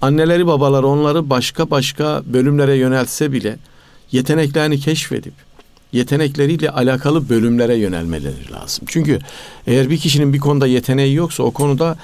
Anneleri 0.00 0.46
babaları 0.46 0.86
onları 0.86 1.30
başka 1.30 1.70
başka 1.70 2.22
bölümlere 2.26 2.76
yöneltse 2.76 3.32
bile 3.32 3.58
yeteneklerini 4.12 4.80
keşfedip 4.80 5.34
yetenekleriyle 5.92 6.70
alakalı 6.70 7.28
bölümlere 7.28 7.74
yönelmeleri 7.76 8.52
lazım. 8.52 8.84
Çünkü 8.88 9.18
eğer 9.66 9.90
bir 9.90 9.98
kişinin 9.98 10.32
bir 10.32 10.38
konuda 10.38 10.66
yeteneği 10.66 11.14
yoksa 11.14 11.42
o 11.42 11.50
konuda 11.50 11.98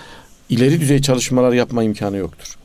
ileri 0.48 0.80
düzey 0.80 1.02
çalışmalar 1.02 1.52
yapma 1.52 1.82
imkanı 1.82 2.16
yoktur. 2.16 2.56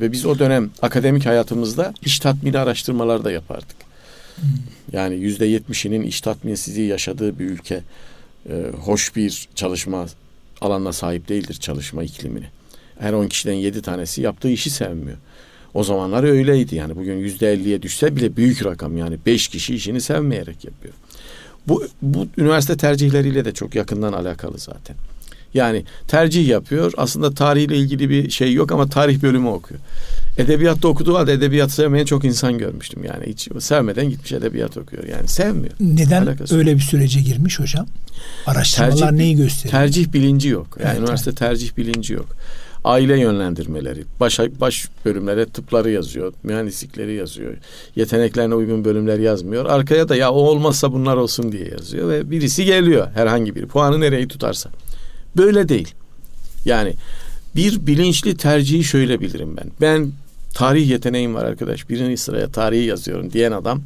Ve 0.00 0.12
biz 0.12 0.26
o 0.26 0.38
dönem 0.38 0.70
akademik 0.82 1.26
hayatımızda 1.26 1.94
iş 2.02 2.18
tatmini 2.18 2.58
araştırmalar 2.58 3.24
da 3.24 3.32
yapardık. 3.32 3.76
Yani 4.92 5.14
yüzde 5.14 5.46
yetmişinin 5.46 6.02
iş 6.02 6.20
tatminsizliği 6.20 6.88
yaşadığı 6.88 7.38
bir 7.38 7.44
ülke 7.44 7.82
e, 8.48 8.52
hoş 8.80 9.16
bir 9.16 9.48
çalışma 9.54 10.06
alanına 10.60 10.92
sahip 10.92 11.28
değildir 11.28 11.54
çalışma 11.54 12.02
iklimini. 12.02 12.46
Her 12.98 13.12
on 13.12 13.28
kişiden 13.28 13.54
yedi 13.54 13.82
tanesi 13.82 14.22
yaptığı 14.22 14.50
işi 14.50 14.70
sevmiyor. 14.70 15.16
O 15.74 15.84
zamanlar 15.84 16.24
öyleydi 16.24 16.74
yani 16.74 16.96
bugün 16.96 17.18
yüzde 17.18 17.52
elliye 17.52 17.82
düşse 17.82 18.16
bile 18.16 18.36
büyük 18.36 18.64
rakam 18.64 18.96
yani 18.96 19.18
beş 19.26 19.48
kişi 19.48 19.74
işini 19.74 20.00
sevmeyerek 20.00 20.64
yapıyor. 20.64 20.94
Bu, 21.68 21.84
bu 22.02 22.26
üniversite 22.38 22.76
tercihleriyle 22.76 23.44
de 23.44 23.52
çok 23.52 23.74
yakından 23.74 24.12
alakalı 24.12 24.58
zaten. 24.58 24.96
Yani 25.54 25.84
tercih 26.08 26.48
yapıyor. 26.48 26.92
Aslında 26.96 27.34
tarihle 27.34 27.76
ilgili 27.76 28.10
bir 28.10 28.30
şey 28.30 28.52
yok 28.52 28.72
ama 28.72 28.88
tarih 28.88 29.22
bölümü 29.22 29.48
okuyor. 29.48 29.80
Edebiyatta 30.38 30.88
okuduğu 30.88 31.14
halde 31.14 31.32
edebiyat 31.32 31.70
sevmeyen 31.70 32.04
çok 32.04 32.24
insan 32.24 32.58
görmüştüm 32.58 33.04
yani. 33.04 33.26
Hiç 33.26 33.48
sevmeden 33.58 34.10
gitmiş 34.10 34.32
edebiyat 34.32 34.76
okuyor. 34.76 35.04
Yani 35.04 35.28
sevmiyor. 35.28 35.74
Neden 35.80 36.26
Alakası 36.26 36.58
öyle 36.58 36.74
bir 36.76 36.80
sürece 36.80 37.20
girmiş 37.20 37.60
hocam? 37.60 37.86
Araştırmalar 38.46 38.98
tercih, 38.98 39.10
neyi 39.10 39.36
gösteriyor? 39.36 39.72
Tercih 39.72 40.12
bilinci 40.12 40.48
yok. 40.48 40.78
Yani 40.80 40.90
evet, 40.90 41.00
üniversite 41.00 41.30
evet. 41.30 41.38
tercih 41.38 41.76
bilinci 41.76 42.12
yok. 42.12 42.36
Aile 42.84 43.20
yönlendirmeleri, 43.20 44.04
baş, 44.20 44.38
baş 44.60 44.88
bölümlere 45.04 45.46
tıpları 45.46 45.90
yazıyor, 45.90 46.32
mühendislikleri 46.42 47.14
yazıyor. 47.14 47.56
Yeteneklerine 47.96 48.54
uygun 48.54 48.84
bölümler 48.84 49.18
yazmıyor. 49.18 49.66
Arkaya 49.66 50.08
da 50.08 50.16
ya 50.16 50.30
o 50.30 50.40
olmazsa 50.40 50.92
bunlar 50.92 51.16
olsun 51.16 51.52
diye 51.52 51.68
yazıyor 51.68 52.08
ve 52.08 52.30
birisi 52.30 52.64
geliyor 52.64 53.08
herhangi 53.14 53.54
biri. 53.54 53.66
Puanı 53.66 54.00
nereyi 54.00 54.28
tutarsa. 54.28 54.70
Böyle 55.36 55.68
değil. 55.68 55.94
Yani 56.64 56.94
bir 57.56 57.86
bilinçli 57.86 58.36
tercihi 58.36 58.84
şöyle 58.84 59.20
bilirim 59.20 59.56
ben. 59.56 59.70
Ben 59.80 60.12
tarih 60.54 60.90
yeteneğim 60.90 61.34
var 61.34 61.44
arkadaş. 61.44 61.88
Birinci 61.88 62.16
sıraya 62.16 62.48
tarihi 62.48 62.84
yazıyorum 62.84 63.32
diyen 63.32 63.52
adam 63.52 63.82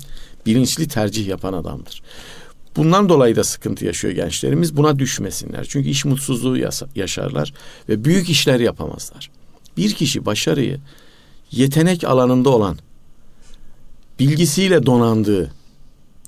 bilinçli 0.46 0.88
tercih 0.88 1.26
yapan 1.26 1.52
adamdır. 1.52 2.02
Bundan 2.76 3.08
dolayı 3.08 3.36
da 3.36 3.44
sıkıntı 3.44 3.84
yaşıyor 3.84 4.14
gençlerimiz. 4.14 4.76
Buna 4.76 4.98
düşmesinler. 4.98 5.66
Çünkü 5.68 5.88
iş 5.88 6.04
mutsuzluğu 6.04 6.58
yaşarlar 6.94 7.52
ve 7.88 8.04
büyük 8.04 8.30
işler 8.30 8.60
yapamazlar. 8.60 9.30
Bir 9.76 9.92
kişi 9.92 10.26
başarıyı 10.26 10.80
yetenek 11.50 12.04
alanında 12.04 12.50
olan, 12.50 12.78
bilgisiyle 14.18 14.86
donandığı, 14.86 15.50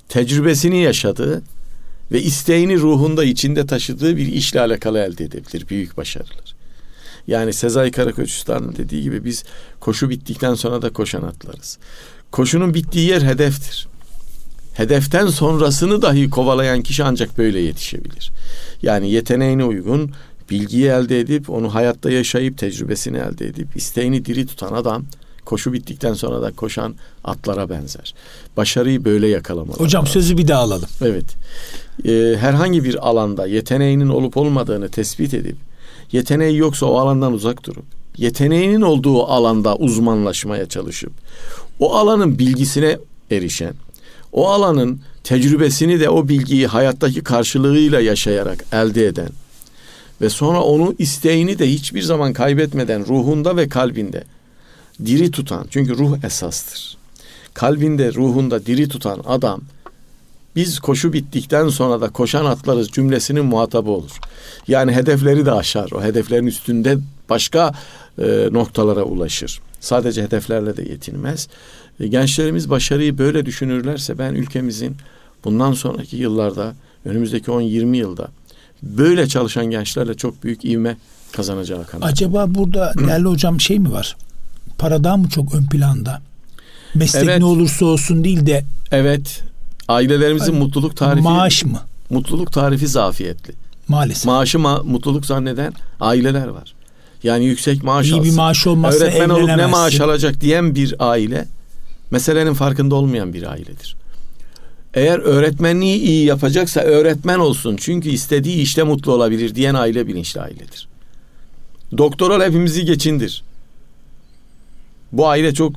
tecrübesini 0.09 0.81
yaşadığı 0.81 1.43
ve 2.11 2.21
isteğini 2.21 2.77
ruhunda 2.77 3.23
içinde 3.23 3.65
taşıdığı 3.65 4.17
bir 4.17 4.27
işle 4.27 4.61
alakalı 4.61 4.99
elde 4.99 5.23
edebilir 5.23 5.69
büyük 5.69 5.97
başarılar. 5.97 6.55
Yani 7.27 7.53
Sezai 7.53 7.91
Karakoç 7.91 8.29
Usta'nın 8.29 8.75
dediği 8.75 9.03
gibi 9.03 9.25
biz 9.25 9.43
koşu 9.79 10.09
bittikten 10.09 10.53
sonra 10.53 10.81
da 10.81 10.93
koşan 10.93 11.21
atlarız. 11.21 11.77
Koşunun 12.31 12.73
bittiği 12.73 13.07
yer 13.07 13.21
hedeftir. 13.21 13.88
Hedeften 14.79 15.27
sonrasını 15.27 16.01
dahi 16.01 16.29
kovalayan 16.29 16.81
kişi 16.81 17.03
ancak 17.03 17.37
böyle 17.37 17.59
yetişebilir. 17.59 18.31
Yani 18.81 19.11
yeteneğine 19.11 19.63
uygun 19.63 20.11
bilgiyi 20.49 20.85
elde 20.85 21.19
edip 21.19 21.49
onu 21.49 21.73
hayatta 21.73 22.11
yaşayıp 22.11 22.57
tecrübesini 22.57 23.17
elde 23.17 23.47
edip 23.47 23.75
isteğini 23.75 24.25
diri 24.25 24.47
tutan 24.47 24.73
adam 24.73 25.05
koşu 25.45 25.73
bittikten 25.73 26.13
sonra 26.13 26.41
da 26.41 26.51
koşan 26.51 26.95
atlara 27.23 27.69
benzer. 27.69 28.13
Başarıyı 28.57 29.05
böyle 29.05 29.27
yakalamalı. 29.27 29.77
Hocam 29.77 30.01
lazım. 30.01 30.13
sözü 30.13 30.37
bir 30.37 30.47
daha 30.47 30.61
alalım. 30.61 30.89
Evet. 31.01 31.25
Ee, 32.05 32.35
herhangi 32.39 32.83
bir 32.83 33.07
alanda 33.09 33.47
yeteneğinin 33.47 34.09
olup 34.09 34.37
olmadığını 34.37 34.89
tespit 34.89 35.33
edip 35.33 35.55
yeteneği 36.11 36.57
yoksa 36.57 36.85
o 36.85 36.97
alandan 36.97 37.33
uzak 37.33 37.65
durup 37.65 37.85
yeteneğinin 38.17 38.81
olduğu 38.81 39.23
alanda 39.23 39.75
uzmanlaşmaya 39.75 40.65
çalışıp 40.65 41.11
o 41.79 41.95
alanın 41.95 42.39
bilgisine 42.39 42.97
erişen, 43.31 43.73
o 44.33 44.49
alanın 44.49 45.01
tecrübesini 45.23 45.99
de 45.99 46.09
o 46.09 46.27
bilgiyi 46.27 46.67
hayattaki 46.67 47.23
karşılığıyla 47.23 47.99
yaşayarak 47.99 48.65
elde 48.71 49.07
eden 49.07 49.29
ve 50.21 50.29
sonra 50.29 50.61
onu 50.61 50.95
isteğini 50.99 51.59
de 51.59 51.71
hiçbir 51.71 52.01
zaman 52.01 52.33
kaybetmeden 52.33 53.05
ruhunda 53.07 53.57
ve 53.57 53.69
kalbinde 53.69 54.23
diri 55.05 55.31
tutan 55.31 55.65
çünkü 55.69 55.97
ruh 55.97 56.23
esastır. 56.23 56.97
Kalbinde, 57.53 58.13
ruhunda 58.13 58.65
diri 58.65 58.89
tutan 58.89 59.21
adam 59.25 59.61
biz 60.55 60.79
koşu 60.79 61.13
bittikten 61.13 61.69
sonra 61.69 62.01
da 62.01 62.09
koşan 62.09 62.45
atlarız 62.45 62.87
cümlesinin 62.87 63.45
muhatabı 63.45 63.91
olur. 63.91 64.11
Yani 64.67 64.91
hedefleri 64.91 65.45
de 65.45 65.51
aşar. 65.51 65.91
O 65.91 66.03
hedeflerin 66.03 66.47
üstünde 66.47 66.97
başka 67.29 67.73
e, 68.21 68.49
noktalara 68.51 69.03
ulaşır. 69.03 69.61
Sadece 69.79 70.23
hedeflerle 70.23 70.77
de 70.77 70.81
yetinmez. 70.81 71.47
E, 71.99 72.07
gençlerimiz 72.07 72.69
başarıyı 72.69 73.17
böyle 73.17 73.45
düşünürlerse 73.45 74.17
ben 74.17 74.33
ülkemizin 74.33 74.97
bundan 75.45 75.73
sonraki 75.73 76.17
yıllarda 76.17 76.73
önümüzdeki 77.05 77.51
10-20 77.51 77.95
yılda 77.95 78.27
böyle 78.83 79.27
çalışan 79.27 79.65
gençlerle 79.65 80.13
çok 80.13 80.43
büyük 80.43 80.65
ivme 80.65 80.97
kazanacağı 81.31 81.85
kanaat. 81.85 82.11
Acaba 82.11 82.45
burada 82.47 82.93
değerli 82.99 83.27
hocam 83.27 83.61
şey 83.61 83.79
mi 83.79 83.91
var? 83.91 84.17
Paradan 84.77 85.19
mı 85.19 85.29
çok 85.29 85.55
ön 85.55 85.65
planda? 85.65 86.21
Meslek 86.95 87.23
evet. 87.23 87.39
ne 87.39 87.45
olursa 87.45 87.85
olsun 87.85 88.23
değil 88.23 88.45
de 88.45 88.65
Evet. 88.91 89.43
Ailelerimizin 89.87 90.53
hani, 90.53 90.63
mutluluk 90.63 90.97
tarifi 90.97 91.23
maaş 91.23 91.65
mı? 91.65 91.81
Mutluluk 92.09 92.51
tarifi 92.51 92.87
zafiyetli. 92.87 93.53
Maalesef. 93.87 94.25
Maaşı 94.25 94.57
ma- 94.57 94.83
mutluluk 94.83 95.25
zanneden 95.25 95.73
aileler 95.99 96.47
var. 96.47 96.73
Yani 97.23 97.45
yüksek 97.45 97.83
maaş 97.83 98.07
İyi 98.07 98.13
alsın. 98.13 98.23
bir 98.23 98.35
maaş 98.35 98.67
olmazsa 98.67 99.05
Öğretmen 99.05 99.29
olup 99.29 99.47
ne 99.47 99.65
maaş 99.65 99.99
alacak 99.99 100.41
diyen 100.41 100.75
bir 100.75 100.95
aile 100.99 101.45
meselenin 102.11 102.53
farkında 102.53 102.95
olmayan 102.95 103.33
bir 103.33 103.51
ailedir. 103.51 103.95
Eğer 104.93 105.19
öğretmenliği 105.19 105.99
iyi 105.99 106.25
yapacaksa 106.25 106.81
öğretmen 106.81 107.39
olsun. 107.39 107.75
Çünkü 107.79 108.09
istediği 108.09 108.61
işte 108.61 108.83
mutlu 108.83 109.11
olabilir 109.11 109.55
diyen 109.55 109.73
aile 109.73 110.07
bilinçli 110.07 110.41
ailedir. 110.41 110.87
Doktor 111.97 112.41
hepimizi 112.41 112.85
geçindir. 112.85 113.43
Bu 115.11 115.27
aile 115.27 115.53
çok 115.53 115.73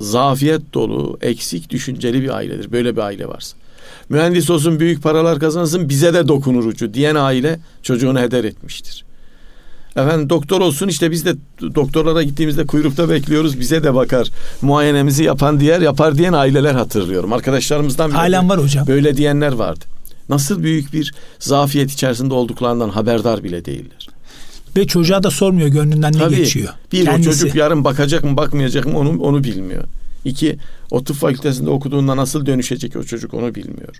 zafiyet 0.00 0.74
dolu, 0.74 1.18
eksik 1.20 1.70
düşünceli 1.70 2.22
bir 2.22 2.36
ailedir. 2.36 2.72
Böyle 2.72 2.96
bir 2.96 3.00
aile 3.00 3.28
varsa. 3.28 3.56
Mühendis 4.08 4.50
olsun 4.50 4.80
büyük 4.80 5.02
paralar 5.02 5.40
kazansın 5.40 5.88
bize 5.88 6.14
de 6.14 6.28
dokunur 6.28 6.64
ucu 6.64 6.94
diyen 6.94 7.14
aile 7.14 7.60
çocuğunu 7.82 8.20
heder 8.20 8.44
etmiştir. 8.44 9.04
Efendim 9.96 10.30
doktor 10.30 10.60
olsun 10.60 10.88
işte 10.88 11.10
biz 11.10 11.24
de 11.24 11.34
doktorlara 11.74 12.22
gittiğimizde 12.22 12.66
kuyrukta 12.66 13.10
bekliyoruz 13.10 13.60
bize 13.60 13.84
de 13.84 13.94
bakar. 13.94 14.28
Muayenemizi 14.62 15.24
yapan 15.24 15.60
diğer 15.60 15.80
yapar 15.80 16.18
diyen 16.18 16.32
aileler 16.32 16.74
hatırlıyorum. 16.74 17.32
Arkadaşlarımızdan 17.32 18.10
bile 18.10 18.16
Halen 18.16 18.48
var 18.48 18.62
hocam. 18.62 18.86
Böyle 18.86 19.16
diyenler 19.16 19.52
vardı. 19.52 19.84
Nasıl 20.28 20.62
büyük 20.62 20.92
bir 20.92 21.14
zafiyet 21.38 21.90
içerisinde 21.90 22.34
olduklarından 22.34 22.88
haberdar 22.88 23.44
bile 23.44 23.64
değiller. 23.64 24.08
Ve 24.76 24.86
çocuğa 24.86 25.22
da 25.22 25.30
sormuyor 25.30 25.68
gönlünden 25.68 26.12
Tabii, 26.12 26.32
ne 26.32 26.38
geçiyor. 26.38 26.72
Bir 26.92 27.04
Kendisi. 27.04 27.28
o 27.28 27.32
çocuk 27.32 27.54
yarın 27.54 27.84
bakacak 27.84 28.24
mı 28.24 28.36
bakmayacak 28.36 28.86
mı 28.86 28.98
onu, 28.98 29.22
onu 29.22 29.44
bilmiyor. 29.44 29.84
İki 30.24 30.58
o 30.90 31.04
tıp 31.04 31.16
fakültesinde 31.16 31.70
okuduğunda 31.70 32.16
nasıl 32.16 32.46
dönüşecek 32.46 32.96
o 32.96 33.04
çocuk 33.04 33.34
onu 33.34 33.54
bilmiyor. 33.54 33.96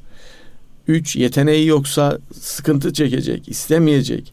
Üç 0.88 1.16
yeteneği 1.16 1.66
yoksa 1.66 2.18
sıkıntı 2.40 2.92
çekecek, 2.92 3.48
istemeyecek. 3.48 4.32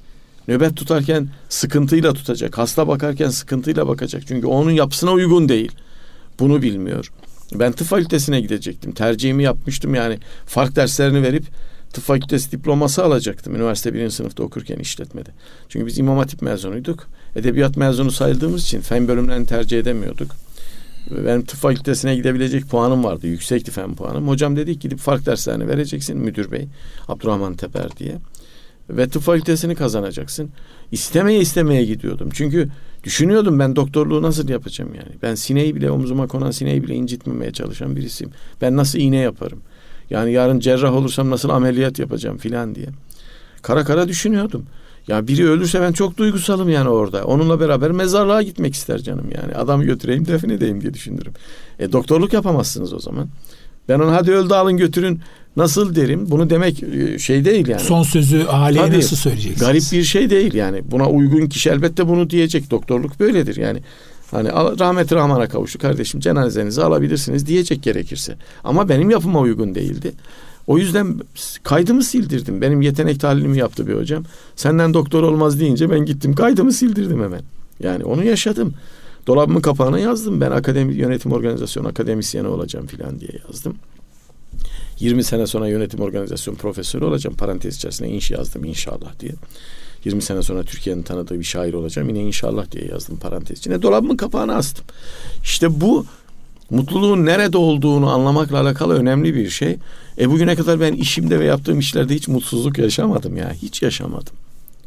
Nöbet 0.50 0.76
tutarken 0.76 1.28
sıkıntıyla 1.50 2.14
tutacak. 2.14 2.58
Hasta 2.58 2.88
bakarken 2.88 3.30
sıkıntıyla 3.30 3.88
bakacak. 3.88 4.24
Çünkü 4.28 4.48
onun 4.48 4.72
yapısına 4.72 5.12
uygun 5.12 5.50
değil. 5.50 5.72
Bunu 6.40 6.62
bilmiyor. 6.62 7.12
Ben 7.54 7.72
tıp 7.72 7.88
fakültesine 7.88 8.42
gidecektim. 8.42 8.92
Tercihimi 8.92 9.44
yapmıştım 9.44 9.96
yani 9.96 10.20
fark 10.46 10.76
derslerini 10.76 11.24
verip 11.24 11.44
tıp 11.94 12.04
fakültesi 12.04 12.52
diploması 12.52 13.04
alacaktım. 13.04 13.56
Üniversite 13.56 13.94
birinci 13.94 14.16
sınıfta 14.16 14.44
okurken 14.44 14.80
işletmede. 14.80 15.30
Çünkü 15.70 15.86
biz 15.86 16.00
imam 16.00 16.18
hatip 16.18 16.42
mezunuyduk. 16.42 17.08
Edebiyat 17.36 17.78
mezunu 17.78 18.12
sayıldığımız 18.12 18.64
için 18.64 18.82
fen 18.82 19.08
bölümlerini 19.08 19.46
tercih 19.46 19.80
edemiyorduk. 19.80 20.32
Benim 21.12 21.46
tıp 21.46 21.60
fakültesine 21.60 22.16
gidebilecek 22.16 22.66
puanım 22.70 23.04
vardı. 23.04 23.28
Yüksekti 23.28 23.72
fen 23.72 23.96
puanım. 23.96 24.28
Hocam 24.28 24.56
dedi 24.56 24.80
gidip 24.80 25.00
fark 25.00 25.26
derslerini 25.26 25.68
vereceksin 25.68 26.18
müdür 26.18 26.52
bey. 26.52 26.68
Abdurrahman 27.08 27.56
Teper 27.56 27.98
diye. 27.98 28.16
Ve 28.90 29.10
tıp 29.10 29.24
fakültesini 29.24 29.76
kazanacaksın. 29.76 30.50
İstemeye 30.92 31.40
istemeye 31.40 31.86
gidiyordum. 31.86 32.30
Çünkü 32.34 32.70
düşünüyordum 33.04 33.60
ben 33.60 33.76
doktorluğu 33.76 34.22
nasıl 34.22 34.50
yapacağım 34.50 34.94
yani. 34.96 35.12
Ben 35.22 35.36
sineği 35.36 35.76
bile 35.76 35.92
omzuma 35.92 36.28
konan 36.28 36.52
sineği 36.52 36.84
bile 36.84 36.96
incitmemeye 36.96 37.52
çalışan 37.52 37.96
birisiyim. 37.96 38.34
Ben 38.62 38.78
nasıl 38.78 39.00
iğne 39.00 39.18
yaparım? 39.18 39.62
Yani 40.10 40.32
yarın 40.32 40.60
cerrah 40.60 40.94
olursam 40.94 41.30
nasıl 41.30 41.50
ameliyat 41.50 42.00
yapacağım 42.00 42.38
filan 42.38 42.76
diye. 42.76 42.88
Kara 43.62 43.84
kara 43.84 44.08
düşünüyordum. 44.08 44.66
Ya 45.08 45.28
biri 45.28 45.50
ölürse 45.50 45.82
ben 45.82 45.92
çok 45.92 46.18
duygusalım 46.18 46.70
yani 46.70 46.90
orada. 46.90 47.24
Onunla 47.24 47.60
beraber 47.60 47.92
mezarlığa 47.92 48.42
gitmek 48.42 48.74
ister 48.74 48.98
canım 49.00 49.26
yani. 49.36 49.56
Adamı 49.56 49.84
götüreyim 49.84 50.28
defin 50.28 50.50
edeyim 50.50 50.82
diye 50.82 50.94
düşünürüm. 50.94 51.34
E 51.80 51.92
doktorluk 51.92 52.34
yapamazsınız 52.34 52.94
o 52.94 53.00
zaman. 53.00 53.30
Ben 53.90 54.00
onu 54.00 54.12
hadi 54.12 54.32
öldü 54.32 54.54
alın 54.54 54.78
götürün 54.78 55.22
Nasıl 55.60 55.96
derim? 55.96 56.32
Bunu 56.32 56.50
demek 56.50 56.84
e, 56.84 57.20
şey 57.20 57.46
değil 57.46 57.68
yani. 57.68 57.82
Son 57.82 58.04
sözü 58.04 58.46
aileye 58.46 58.86
Tabii, 58.86 58.98
nasıl 58.98 59.16
söyleyeceksiniz? 59.16 59.60
Garip 59.60 59.84
bir 59.92 60.04
şey 60.04 60.30
değil 60.30 60.54
yani. 60.54 60.82
Buna 60.92 61.10
uygun 61.10 61.48
kişi 61.48 61.70
elbette 61.70 62.08
bunu 62.08 62.30
diyecek. 62.30 62.72
Doktorluk 62.72 63.20
böyledir 63.20 63.56
yani. 63.56 63.80
Hani 64.32 64.50
rahmet 64.52 65.14
rahmana 65.14 65.48
kavuştu 65.50 65.80
kardeşim 65.80 66.20
cenazenizi 66.20 66.84
alabilirsiniz 66.84 67.48
diyecek 67.48 67.84
gerekirse. 67.84 68.36
Ama 68.64 68.90
benim 68.90 69.10
yapıma 69.10 69.40
uygun 69.40 69.76
değildi. 69.76 70.12
O 70.68 70.78
yüzden 70.78 71.20
kaydımı 71.64 72.04
sildirdim. 72.04 72.62
Benim 72.62 72.82
yetenek 72.82 73.20
tahlilimi 73.20 73.58
yaptı 73.58 73.88
bir 73.88 73.94
hocam. 73.94 74.24
Senden 74.56 74.94
doktor 74.94 75.24
olmaz 75.24 75.60
deyince 75.60 75.90
ben 75.90 76.00
gittim 76.00 76.36
kaydımı 76.36 76.74
sildirdim 76.74 77.24
hemen. 77.24 77.42
Yani 77.80 78.04
onu 78.04 78.24
yaşadım. 78.24 78.74
Dolabımın 79.30 79.62
kapağına 79.62 80.00
yazdım. 80.00 80.42
Ben 80.42 80.52
akademi 80.52 80.94
yönetim 80.94 81.32
organizasyon 81.32 81.86
akademisyeni 81.86 82.48
olacağım 82.48 82.88
filan 82.88 83.20
diye 83.20 83.32
yazdım. 83.48 83.76
20 85.00 85.24
sene 85.24 85.48
sonra 85.48 85.68
yönetim 85.68 86.00
organizasyon 86.00 86.56
profesörü 86.56 87.06
olacağım. 87.06 87.36
Parantez 87.36 87.76
içerisinde 87.76 88.10
inş 88.10 88.32
yazdım 88.32 88.64
inşallah 88.64 89.20
diye. 89.20 89.32
20 90.06 90.22
sene 90.22 90.42
sonra 90.42 90.64
Türkiye'nin 90.64 91.02
tanıdığı 91.02 91.40
bir 91.40 91.44
şair 91.44 91.74
olacağım. 91.74 92.10
Yine 92.10 92.20
inşallah 92.20 92.72
diye 92.72 92.86
yazdım 92.86 93.20
parantez 93.20 93.60
içine. 93.60 93.82
Dolabımın 93.82 94.18
kapağını 94.18 94.56
astım. 94.56 94.86
İşte 95.44 95.82
bu 95.82 96.06
mutluluğun 96.70 97.26
nerede 97.26 97.58
olduğunu 97.58 98.10
anlamakla 98.10 98.62
alakalı 98.62 99.00
önemli 99.00 99.36
bir 99.36 99.50
şey. 99.50 99.78
E 100.18 100.30
bugüne 100.30 100.56
kadar 100.56 100.80
ben 100.80 100.94
işimde 100.94 101.40
ve 101.40 101.46
yaptığım 101.46 101.80
işlerde 101.80 102.16
hiç 102.16 102.28
mutsuzluk 102.28 102.78
yaşamadım 102.78 103.38
ya. 103.38 103.54
Hiç 103.62 103.82
yaşamadım. 103.82 104.34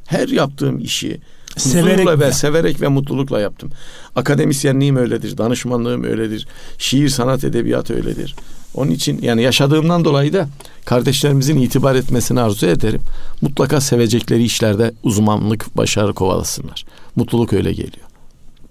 Her 0.06 0.28
yaptığım 0.28 0.78
işi 0.78 1.20
Severek 1.56 1.98
huzurla 1.98 2.20
ve 2.20 2.32
severek 2.32 2.80
ve 2.80 2.88
mutlulukla 2.88 3.40
yaptım. 3.40 3.70
Akademisyenliğim 4.16 4.96
öyledir, 4.96 5.38
danışmanlığım 5.38 6.04
öyledir, 6.04 6.46
şiir, 6.78 7.08
sanat, 7.08 7.44
edebiyat 7.44 7.90
öyledir. 7.90 8.34
Onun 8.74 8.90
için 8.90 9.22
yani 9.22 9.42
yaşadığımdan 9.42 10.04
dolayı 10.04 10.32
da 10.32 10.48
kardeşlerimizin 10.84 11.56
itibar 11.56 11.94
etmesini 11.94 12.40
arzu 12.40 12.66
ederim. 12.66 13.00
Mutlaka 13.40 13.80
sevecekleri 13.80 14.44
işlerde 14.44 14.92
uzmanlık, 15.02 15.76
başarı 15.76 16.14
kovalasınlar. 16.14 16.84
Mutluluk 17.16 17.52
öyle 17.52 17.72
geliyor. 17.72 18.06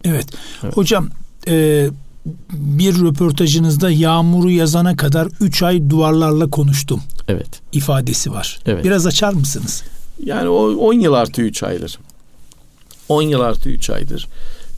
Evet. 0.03 0.25
Evet. 0.63 0.77
Hocam 0.77 1.09
e, 1.47 1.87
bir 2.53 3.01
röportajınızda 3.01 3.91
yağmuru 3.91 4.51
yazana 4.51 4.95
kadar 4.95 5.27
3 5.39 5.63
ay 5.63 5.89
duvarlarla 5.89 6.49
konuştum 6.49 7.01
Evet. 7.27 7.61
ifadesi 7.73 8.31
var. 8.31 8.59
Evet. 8.65 8.83
Biraz 8.83 9.05
açar 9.05 9.33
mısınız? 9.33 9.83
Yani 10.23 10.49
o 10.49 10.75
10 10.75 10.93
yıl 10.93 11.13
artı 11.13 11.41
3 11.41 11.63
aydır. 11.63 11.99
10 13.11 13.21
yıl 13.21 13.39
artı 13.39 13.69
3 13.69 13.89
aydır. 13.89 14.27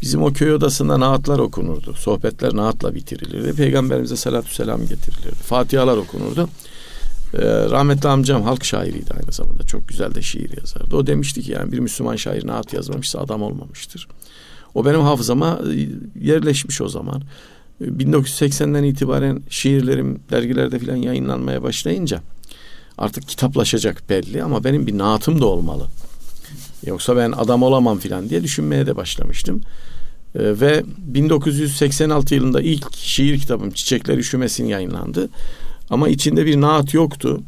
Bizim 0.01 0.23
o 0.23 0.33
köy 0.33 0.53
odasında 0.53 0.99
naatlar 0.99 1.39
okunurdu. 1.39 1.93
Sohbetler 1.93 2.55
naatla 2.55 2.95
bitirilirdi. 2.95 3.53
Peygamberimize 3.53 4.15
salatü 4.15 4.53
selam 4.53 4.81
getirilirdi. 4.81 5.35
Fatihalar 5.35 5.97
okunurdu. 5.97 6.49
Ee, 7.33 7.39
rahmetli 7.69 8.09
amcam 8.09 8.43
halk 8.43 8.63
şairiydi 8.63 9.13
aynı 9.13 9.31
zamanda. 9.31 9.63
Çok 9.63 9.87
güzel 9.87 10.15
de 10.15 10.21
şiir 10.21 10.57
yazardı. 10.57 10.95
O 10.95 11.07
demişti 11.07 11.41
ki 11.41 11.51
yani 11.51 11.71
bir 11.71 11.79
Müslüman 11.79 12.15
şair 12.15 12.47
naat 12.47 12.73
yazmamışsa 12.73 13.19
adam 13.19 13.41
olmamıştır. 13.41 14.07
O 14.75 14.85
benim 14.85 15.01
hafızama 15.01 15.59
e, 15.73 15.87
yerleşmiş 16.27 16.81
o 16.81 16.89
zaman. 16.89 17.21
E, 17.81 17.85
1980'den 17.85 18.83
itibaren 18.83 19.41
şiirlerim 19.49 20.19
dergilerde 20.31 20.79
falan 20.79 20.95
yayınlanmaya 20.95 21.63
başlayınca 21.63 22.21
artık 22.97 23.27
kitaplaşacak 23.27 24.09
belli 24.09 24.43
ama 24.43 24.63
benim 24.63 24.87
bir 24.87 24.97
naatım 24.97 25.41
da 25.41 25.45
olmalı. 25.45 25.87
Yoksa 26.85 27.17
ben 27.17 27.31
adam 27.31 27.63
olamam 27.63 27.99
filan 27.99 28.29
diye 28.29 28.43
düşünmeye 28.43 28.85
de 28.85 28.95
başlamıştım. 28.95 29.61
Ee, 30.35 30.39
ve 30.39 30.83
1986 30.97 32.35
yılında 32.35 32.61
ilk 32.61 32.95
şiir 32.95 33.39
kitabım 33.39 33.71
Çiçekler 33.71 34.17
Üşümesin 34.17 34.65
yayınlandı. 34.65 35.29
Ama 35.89 36.09
içinde 36.09 36.45
bir 36.45 36.61
naat 36.61 36.93
yoktu. 36.93 37.41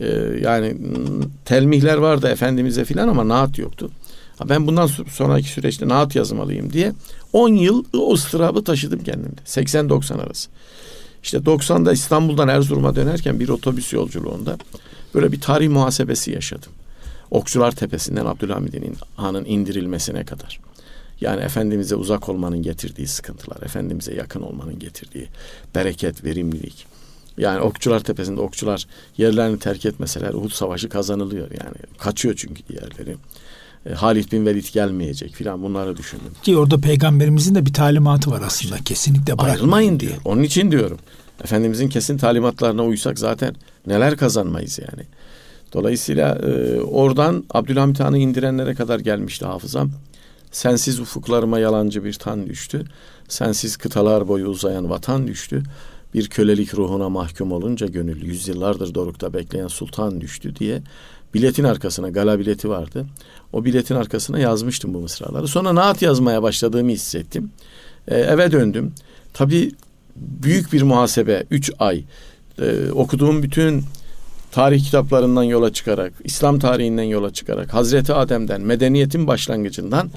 Ee, 0.00 0.06
yani 0.42 0.68
mm, 0.68 1.22
telmihler 1.44 1.96
vardı 1.96 2.28
Efendimiz'e 2.28 2.84
filan 2.84 3.08
ama 3.08 3.28
naat 3.28 3.58
yoktu. 3.58 3.90
Ben 4.48 4.66
bundan 4.66 4.86
so- 4.86 5.10
sonraki 5.10 5.48
süreçte 5.48 5.88
naat 5.88 6.16
yazmalıyım 6.16 6.72
diye 6.72 6.92
10 7.32 7.48
yıl 7.48 7.84
o 7.92 8.14
ıstırabı 8.14 8.64
taşıdım 8.64 9.04
kendimde. 9.04 9.40
80-90 9.44 10.22
arası. 10.22 10.48
İşte 11.22 11.38
90'da 11.38 11.92
İstanbul'dan 11.92 12.48
Erzurum'a 12.48 12.96
dönerken 12.96 13.40
bir 13.40 13.48
otobüs 13.48 13.92
yolculuğunda 13.92 14.58
böyle 15.14 15.32
bir 15.32 15.40
tarih 15.40 15.68
muhasebesi 15.68 16.30
yaşadım. 16.30 16.72
Okçular 17.30 17.72
Tepesi'nden 17.72 18.26
Abdülhamid'in 18.26 18.96
Han'ın 19.16 19.44
indirilmesine 19.44 20.24
kadar. 20.24 20.60
Yani 21.20 21.42
Efendimiz'e 21.42 21.96
uzak 21.96 22.28
olmanın 22.28 22.62
getirdiği 22.62 23.06
sıkıntılar, 23.06 23.62
Efendimiz'e 23.62 24.14
yakın 24.14 24.42
olmanın 24.42 24.78
getirdiği 24.78 25.28
bereket, 25.74 26.24
verimlilik. 26.24 26.86
Yani 27.38 27.60
Okçular 27.60 28.00
Tepesi'nde 28.00 28.40
okçular 28.40 28.86
yerlerini 29.18 29.58
terk 29.58 29.86
etmeseler 29.86 30.34
Uhud 30.34 30.50
Savaşı 30.50 30.88
kazanılıyor 30.88 31.50
yani. 31.50 31.76
Kaçıyor 31.98 32.34
çünkü 32.36 32.62
diğerleri. 32.68 33.16
E, 33.86 33.94
Halid 33.94 34.32
bin 34.32 34.46
Velid 34.46 34.72
gelmeyecek 34.72 35.34
filan 35.34 35.62
bunları 35.62 35.96
düşündüm. 35.96 36.32
Ki 36.42 36.56
orada 36.56 36.78
peygamberimizin 36.78 37.54
de 37.54 37.66
bir 37.66 37.72
talimatı 37.72 38.30
var 38.30 38.42
aslında. 38.46 38.76
Kesinlikle 38.84 39.38
bırakmayın 39.38 39.54
Ayrılmayın 39.54 40.00
diye. 40.00 40.18
Onun 40.24 40.42
için 40.42 40.70
diyorum. 40.70 40.98
Efendimizin 41.44 41.88
kesin 41.88 42.18
talimatlarına 42.18 42.84
uysak 42.84 43.18
zaten 43.18 43.54
neler 43.86 44.16
kazanmayız 44.16 44.78
yani. 44.78 45.06
Dolayısıyla 45.72 46.34
e, 46.34 46.80
oradan 46.80 47.44
Abdülhamit 47.50 48.00
Han'ı 48.00 48.18
indirenlere 48.18 48.74
kadar 48.74 49.00
gelmişti 49.00 49.44
hafızam. 49.44 49.90
Sensiz 50.52 51.00
ufuklarıma 51.00 51.58
yalancı 51.58 52.04
bir 52.04 52.12
tan 52.12 52.46
düştü. 52.46 52.84
Sensiz 53.28 53.76
kıtalar 53.76 54.28
boyu 54.28 54.46
uzayan 54.46 54.90
vatan 54.90 55.26
düştü. 55.26 55.62
Bir 56.14 56.28
kölelik 56.28 56.74
ruhuna 56.74 57.08
mahkum 57.08 57.52
olunca 57.52 57.86
gönül 57.86 58.24
yüzyıllardır 58.24 58.94
dorukta 58.94 59.32
bekleyen 59.32 59.66
sultan 59.66 60.20
düştü 60.20 60.56
diye 60.56 60.82
biletin 61.34 61.64
arkasına 61.64 62.08
gala 62.08 62.38
bileti 62.38 62.68
vardı. 62.68 63.06
O 63.52 63.64
biletin 63.64 63.94
arkasına 63.94 64.38
yazmıştım 64.38 64.94
bu 64.94 65.00
mısraları. 65.00 65.48
Sonra 65.48 65.74
naat 65.74 66.02
yazmaya 66.02 66.42
başladığımı 66.42 66.90
hissettim. 66.90 67.50
E, 68.08 68.16
eve 68.16 68.52
döndüm. 68.52 68.92
Tabii 69.32 69.72
büyük 70.16 70.72
bir 70.72 70.82
muhasebe 70.82 71.44
3 71.50 71.72
ay 71.78 72.04
e, 72.58 72.90
okuduğum 72.90 73.42
bütün 73.42 73.84
tarih 74.52 74.84
kitaplarından 74.84 75.42
yola 75.42 75.72
çıkarak, 75.72 76.12
İslam 76.24 76.58
tarihinden 76.58 77.02
yola 77.02 77.32
çıkarak, 77.32 77.74
Hazreti 77.74 78.12
Adem'den, 78.12 78.60
medeniyetin 78.60 79.26
başlangıcından 79.26 80.10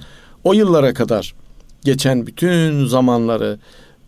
o 0.43 0.53
yıllara 0.53 0.93
kadar 0.93 1.35
geçen 1.83 2.27
bütün 2.27 2.85
zamanları 2.85 3.59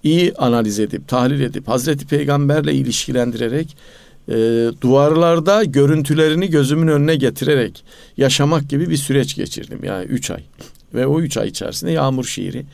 iyi 0.03 0.33
analiz 0.33 0.79
edip, 0.79 1.07
tahlil 1.07 1.41
edip, 1.41 1.67
Hazreti 1.67 2.07
Peygamberle 2.07 2.73
ilişkilendirerek, 2.73 3.77
e, 4.29 4.33
duvarlarda 4.81 5.63
görüntülerini 5.63 6.49
gözümün 6.49 6.87
önüne 6.87 7.15
getirerek 7.15 7.83
yaşamak 8.17 8.69
gibi 8.69 8.89
bir 8.89 8.97
süreç 8.97 9.35
geçirdim. 9.35 9.83
Yani 9.83 10.05
üç 10.05 10.31
ay. 10.31 10.43
Ve 10.93 11.07
o 11.07 11.21
üç 11.21 11.37
ay 11.37 11.47
içerisinde 11.47 11.91
Yağmur 11.91 12.25
şiiri 12.25 12.65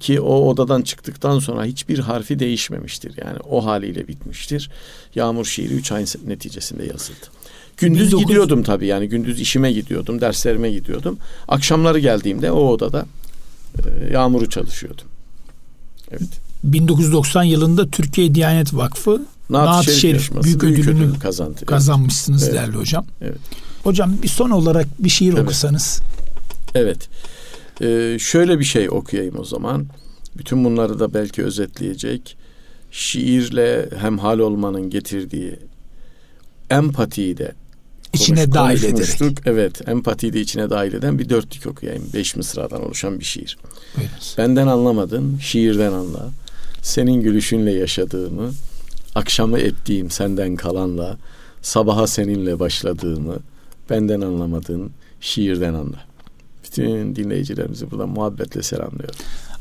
ki 0.00 0.20
o 0.20 0.48
odadan 0.48 0.82
çıktıktan 0.82 1.38
sonra 1.38 1.64
hiçbir 1.64 1.98
harfi 1.98 2.38
değişmemiştir. 2.38 3.12
Yani 3.24 3.38
o 3.50 3.64
haliyle 3.66 4.08
bitmiştir. 4.08 4.70
Yağmur 5.14 5.44
şiiri 5.44 5.74
3 5.74 5.92
ay 5.92 6.04
neticesinde 6.26 6.84
yazıldı. 6.84 7.26
Gündüz 7.76 8.06
1900 8.06 8.26
gidiyordum 8.26 8.62
tabii 8.62 8.86
yani 8.86 9.08
gündüz 9.08 9.40
işime 9.40 9.72
gidiyordum, 9.72 10.20
derslerime 10.20 10.70
gidiyordum. 10.70 11.18
Akşamları 11.48 11.98
geldiğimde 11.98 12.50
o 12.50 12.68
odada 12.68 13.06
e, 13.78 14.12
Yağmur'u 14.12 14.50
çalışıyordum. 14.50 15.06
Evet. 16.10 16.28
1990 16.64 17.42
yılında 17.42 17.88
Türkiye 17.90 18.34
Diyanet 18.34 18.74
Vakfı 18.74 19.22
Naat-ı 19.50 19.84
Şerif 19.84 20.00
Şerif 20.00 20.12
yarışması 20.14 20.44
büyük 20.44 20.64
ödülünü 20.64 21.04
ödül 21.04 21.20
kazandı. 21.20 21.66
kazanmışsınız 21.66 22.42
Evet. 22.42 22.54
değerli 22.54 22.76
hocam. 22.76 23.06
Evet. 23.22 23.38
Hocam 23.84 24.12
bir 24.22 24.28
son 24.28 24.50
olarak 24.50 24.86
bir 24.98 25.08
şiir 25.08 25.32
Evet. 25.32 25.42
okusanız. 25.42 26.00
Evet. 26.74 27.08
Ee, 27.80 28.16
şöyle 28.20 28.58
bir 28.58 28.64
şey 28.64 28.90
okuyayım 28.90 29.38
o 29.38 29.44
zaman. 29.44 29.86
Bütün 30.38 30.64
bunları 30.64 30.98
da 31.00 31.14
belki 31.14 31.44
özetleyecek. 31.44 32.36
Şiirle 32.90 33.88
hemhal 33.98 34.38
olmanın 34.38 34.90
getirdiği 34.90 35.58
empatiyi 36.70 37.36
de 37.38 37.52
içine 38.12 38.44
konuş- 38.44 38.54
dahil 38.54 38.82
ederek. 38.84 39.38
Evet, 39.46 39.88
empatiyi 39.88 40.32
de 40.32 40.40
içine 40.40 40.70
dahil 40.70 40.92
eden 40.94 41.18
bir 41.18 41.28
dörtlük 41.28 41.66
okuyayım. 41.66 42.04
Beş 42.14 42.36
mısradan 42.36 42.86
oluşan 42.86 43.20
bir 43.20 43.24
şiir. 43.24 43.56
Buyurunuz. 43.96 44.34
Benden 44.38 44.66
anlamadın, 44.66 45.38
şiirden 45.38 45.92
anla. 45.92 46.28
Senin 46.82 47.20
gülüşünle 47.20 47.72
yaşadığımı, 47.72 48.50
akşamı 49.14 49.58
ettiğim 49.58 50.10
senden 50.10 50.56
kalanla, 50.56 51.16
sabaha 51.62 52.06
seninle 52.06 52.58
başladığımı, 52.58 53.36
benden 53.90 54.20
anlamadın, 54.20 54.90
şiirden 55.20 55.74
anla. 55.74 56.05
Bütün 56.82 57.16
dinleyicilerimizi 57.16 57.90
buradan 57.90 58.08
muhabbetle 58.08 58.62
selamlıyorum. 58.62 59.14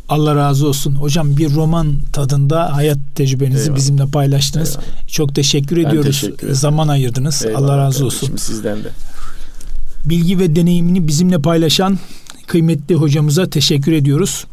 Allah 0.09 0.35
razı 0.35 0.67
olsun. 0.67 0.95
Hocam 0.95 1.37
bir 1.37 1.53
roman 1.55 1.93
tadında 2.13 2.75
hayat 2.75 2.97
tecrübenizi 3.15 3.61
Eyvallah. 3.63 3.75
bizimle 3.77 4.05
paylaştınız. 4.05 4.69
Eyvallah. 4.69 5.07
Çok 5.07 5.35
teşekkür 5.35 5.77
Ben 5.77 5.85
ediyoruz. 5.85 6.21
teşekkür. 6.21 6.53
Zaman 6.53 6.87
ayırdınız. 6.87 7.45
Eyvallah 7.45 7.63
Allah 7.63 7.77
razı 7.77 8.05
olsun. 8.05 8.35
Sizden 8.35 8.83
de. 8.83 8.89
Bilgi 10.05 10.39
ve 10.39 10.55
deneyimini 10.55 11.07
bizimle 11.07 11.41
paylaşan 11.41 11.99
kıymetli 12.47 12.95
hocamıza 12.95 13.49
teşekkür 13.49 13.91
ediyoruz. 13.91 14.45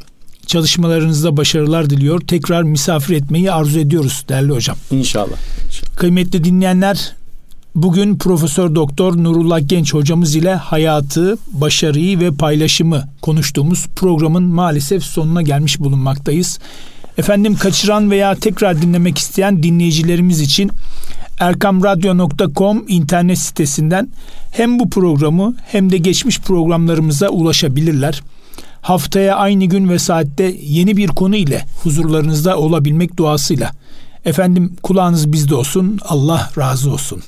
Çalışmalarınızda 0.46 1.36
başarılar 1.36 1.90
diliyor. 1.90 2.20
Tekrar 2.20 2.62
misafir 2.62 3.14
etmeyi 3.16 3.52
arzu 3.52 3.78
ediyoruz 3.78 4.24
değerli 4.28 4.52
hocam. 4.52 4.76
İnşallah. 4.90 5.36
İnşallah. 5.66 5.96
Kıymetli 5.96 6.44
dinleyenler 6.44 7.12
Bugün 7.74 8.18
Profesör 8.18 8.74
Doktor 8.74 9.16
Nurullah 9.16 9.68
Genç 9.68 9.94
hocamız 9.94 10.36
ile 10.36 10.54
hayatı, 10.54 11.36
başarıyı 11.52 12.20
ve 12.20 12.30
paylaşımı 12.30 13.04
konuştuğumuz 13.22 13.86
programın 13.96 14.42
maalesef 14.42 15.02
sonuna 15.02 15.42
gelmiş 15.42 15.80
bulunmaktayız. 15.80 16.58
Efendim 17.18 17.54
kaçıran 17.54 18.10
veya 18.10 18.34
tekrar 18.34 18.82
dinlemek 18.82 19.18
isteyen 19.18 19.62
dinleyicilerimiz 19.62 20.40
için 20.40 20.70
erkamradyo.com 21.38 22.84
internet 22.88 23.38
sitesinden 23.38 24.08
hem 24.50 24.78
bu 24.78 24.90
programı 24.90 25.54
hem 25.66 25.92
de 25.92 25.98
geçmiş 25.98 26.40
programlarımıza 26.40 27.28
ulaşabilirler. 27.28 28.22
Haftaya 28.82 29.36
aynı 29.36 29.64
gün 29.64 29.88
ve 29.88 29.98
saatte 29.98 30.56
yeni 30.62 30.96
bir 30.96 31.08
konu 31.08 31.36
ile 31.36 31.64
huzurlarınızda 31.82 32.58
olabilmek 32.58 33.16
duasıyla. 33.16 33.70
Efendim 34.24 34.76
kulağınız 34.82 35.32
bizde 35.32 35.54
olsun. 35.54 35.98
Allah 36.04 36.50
razı 36.58 36.92
olsun. 36.92 37.22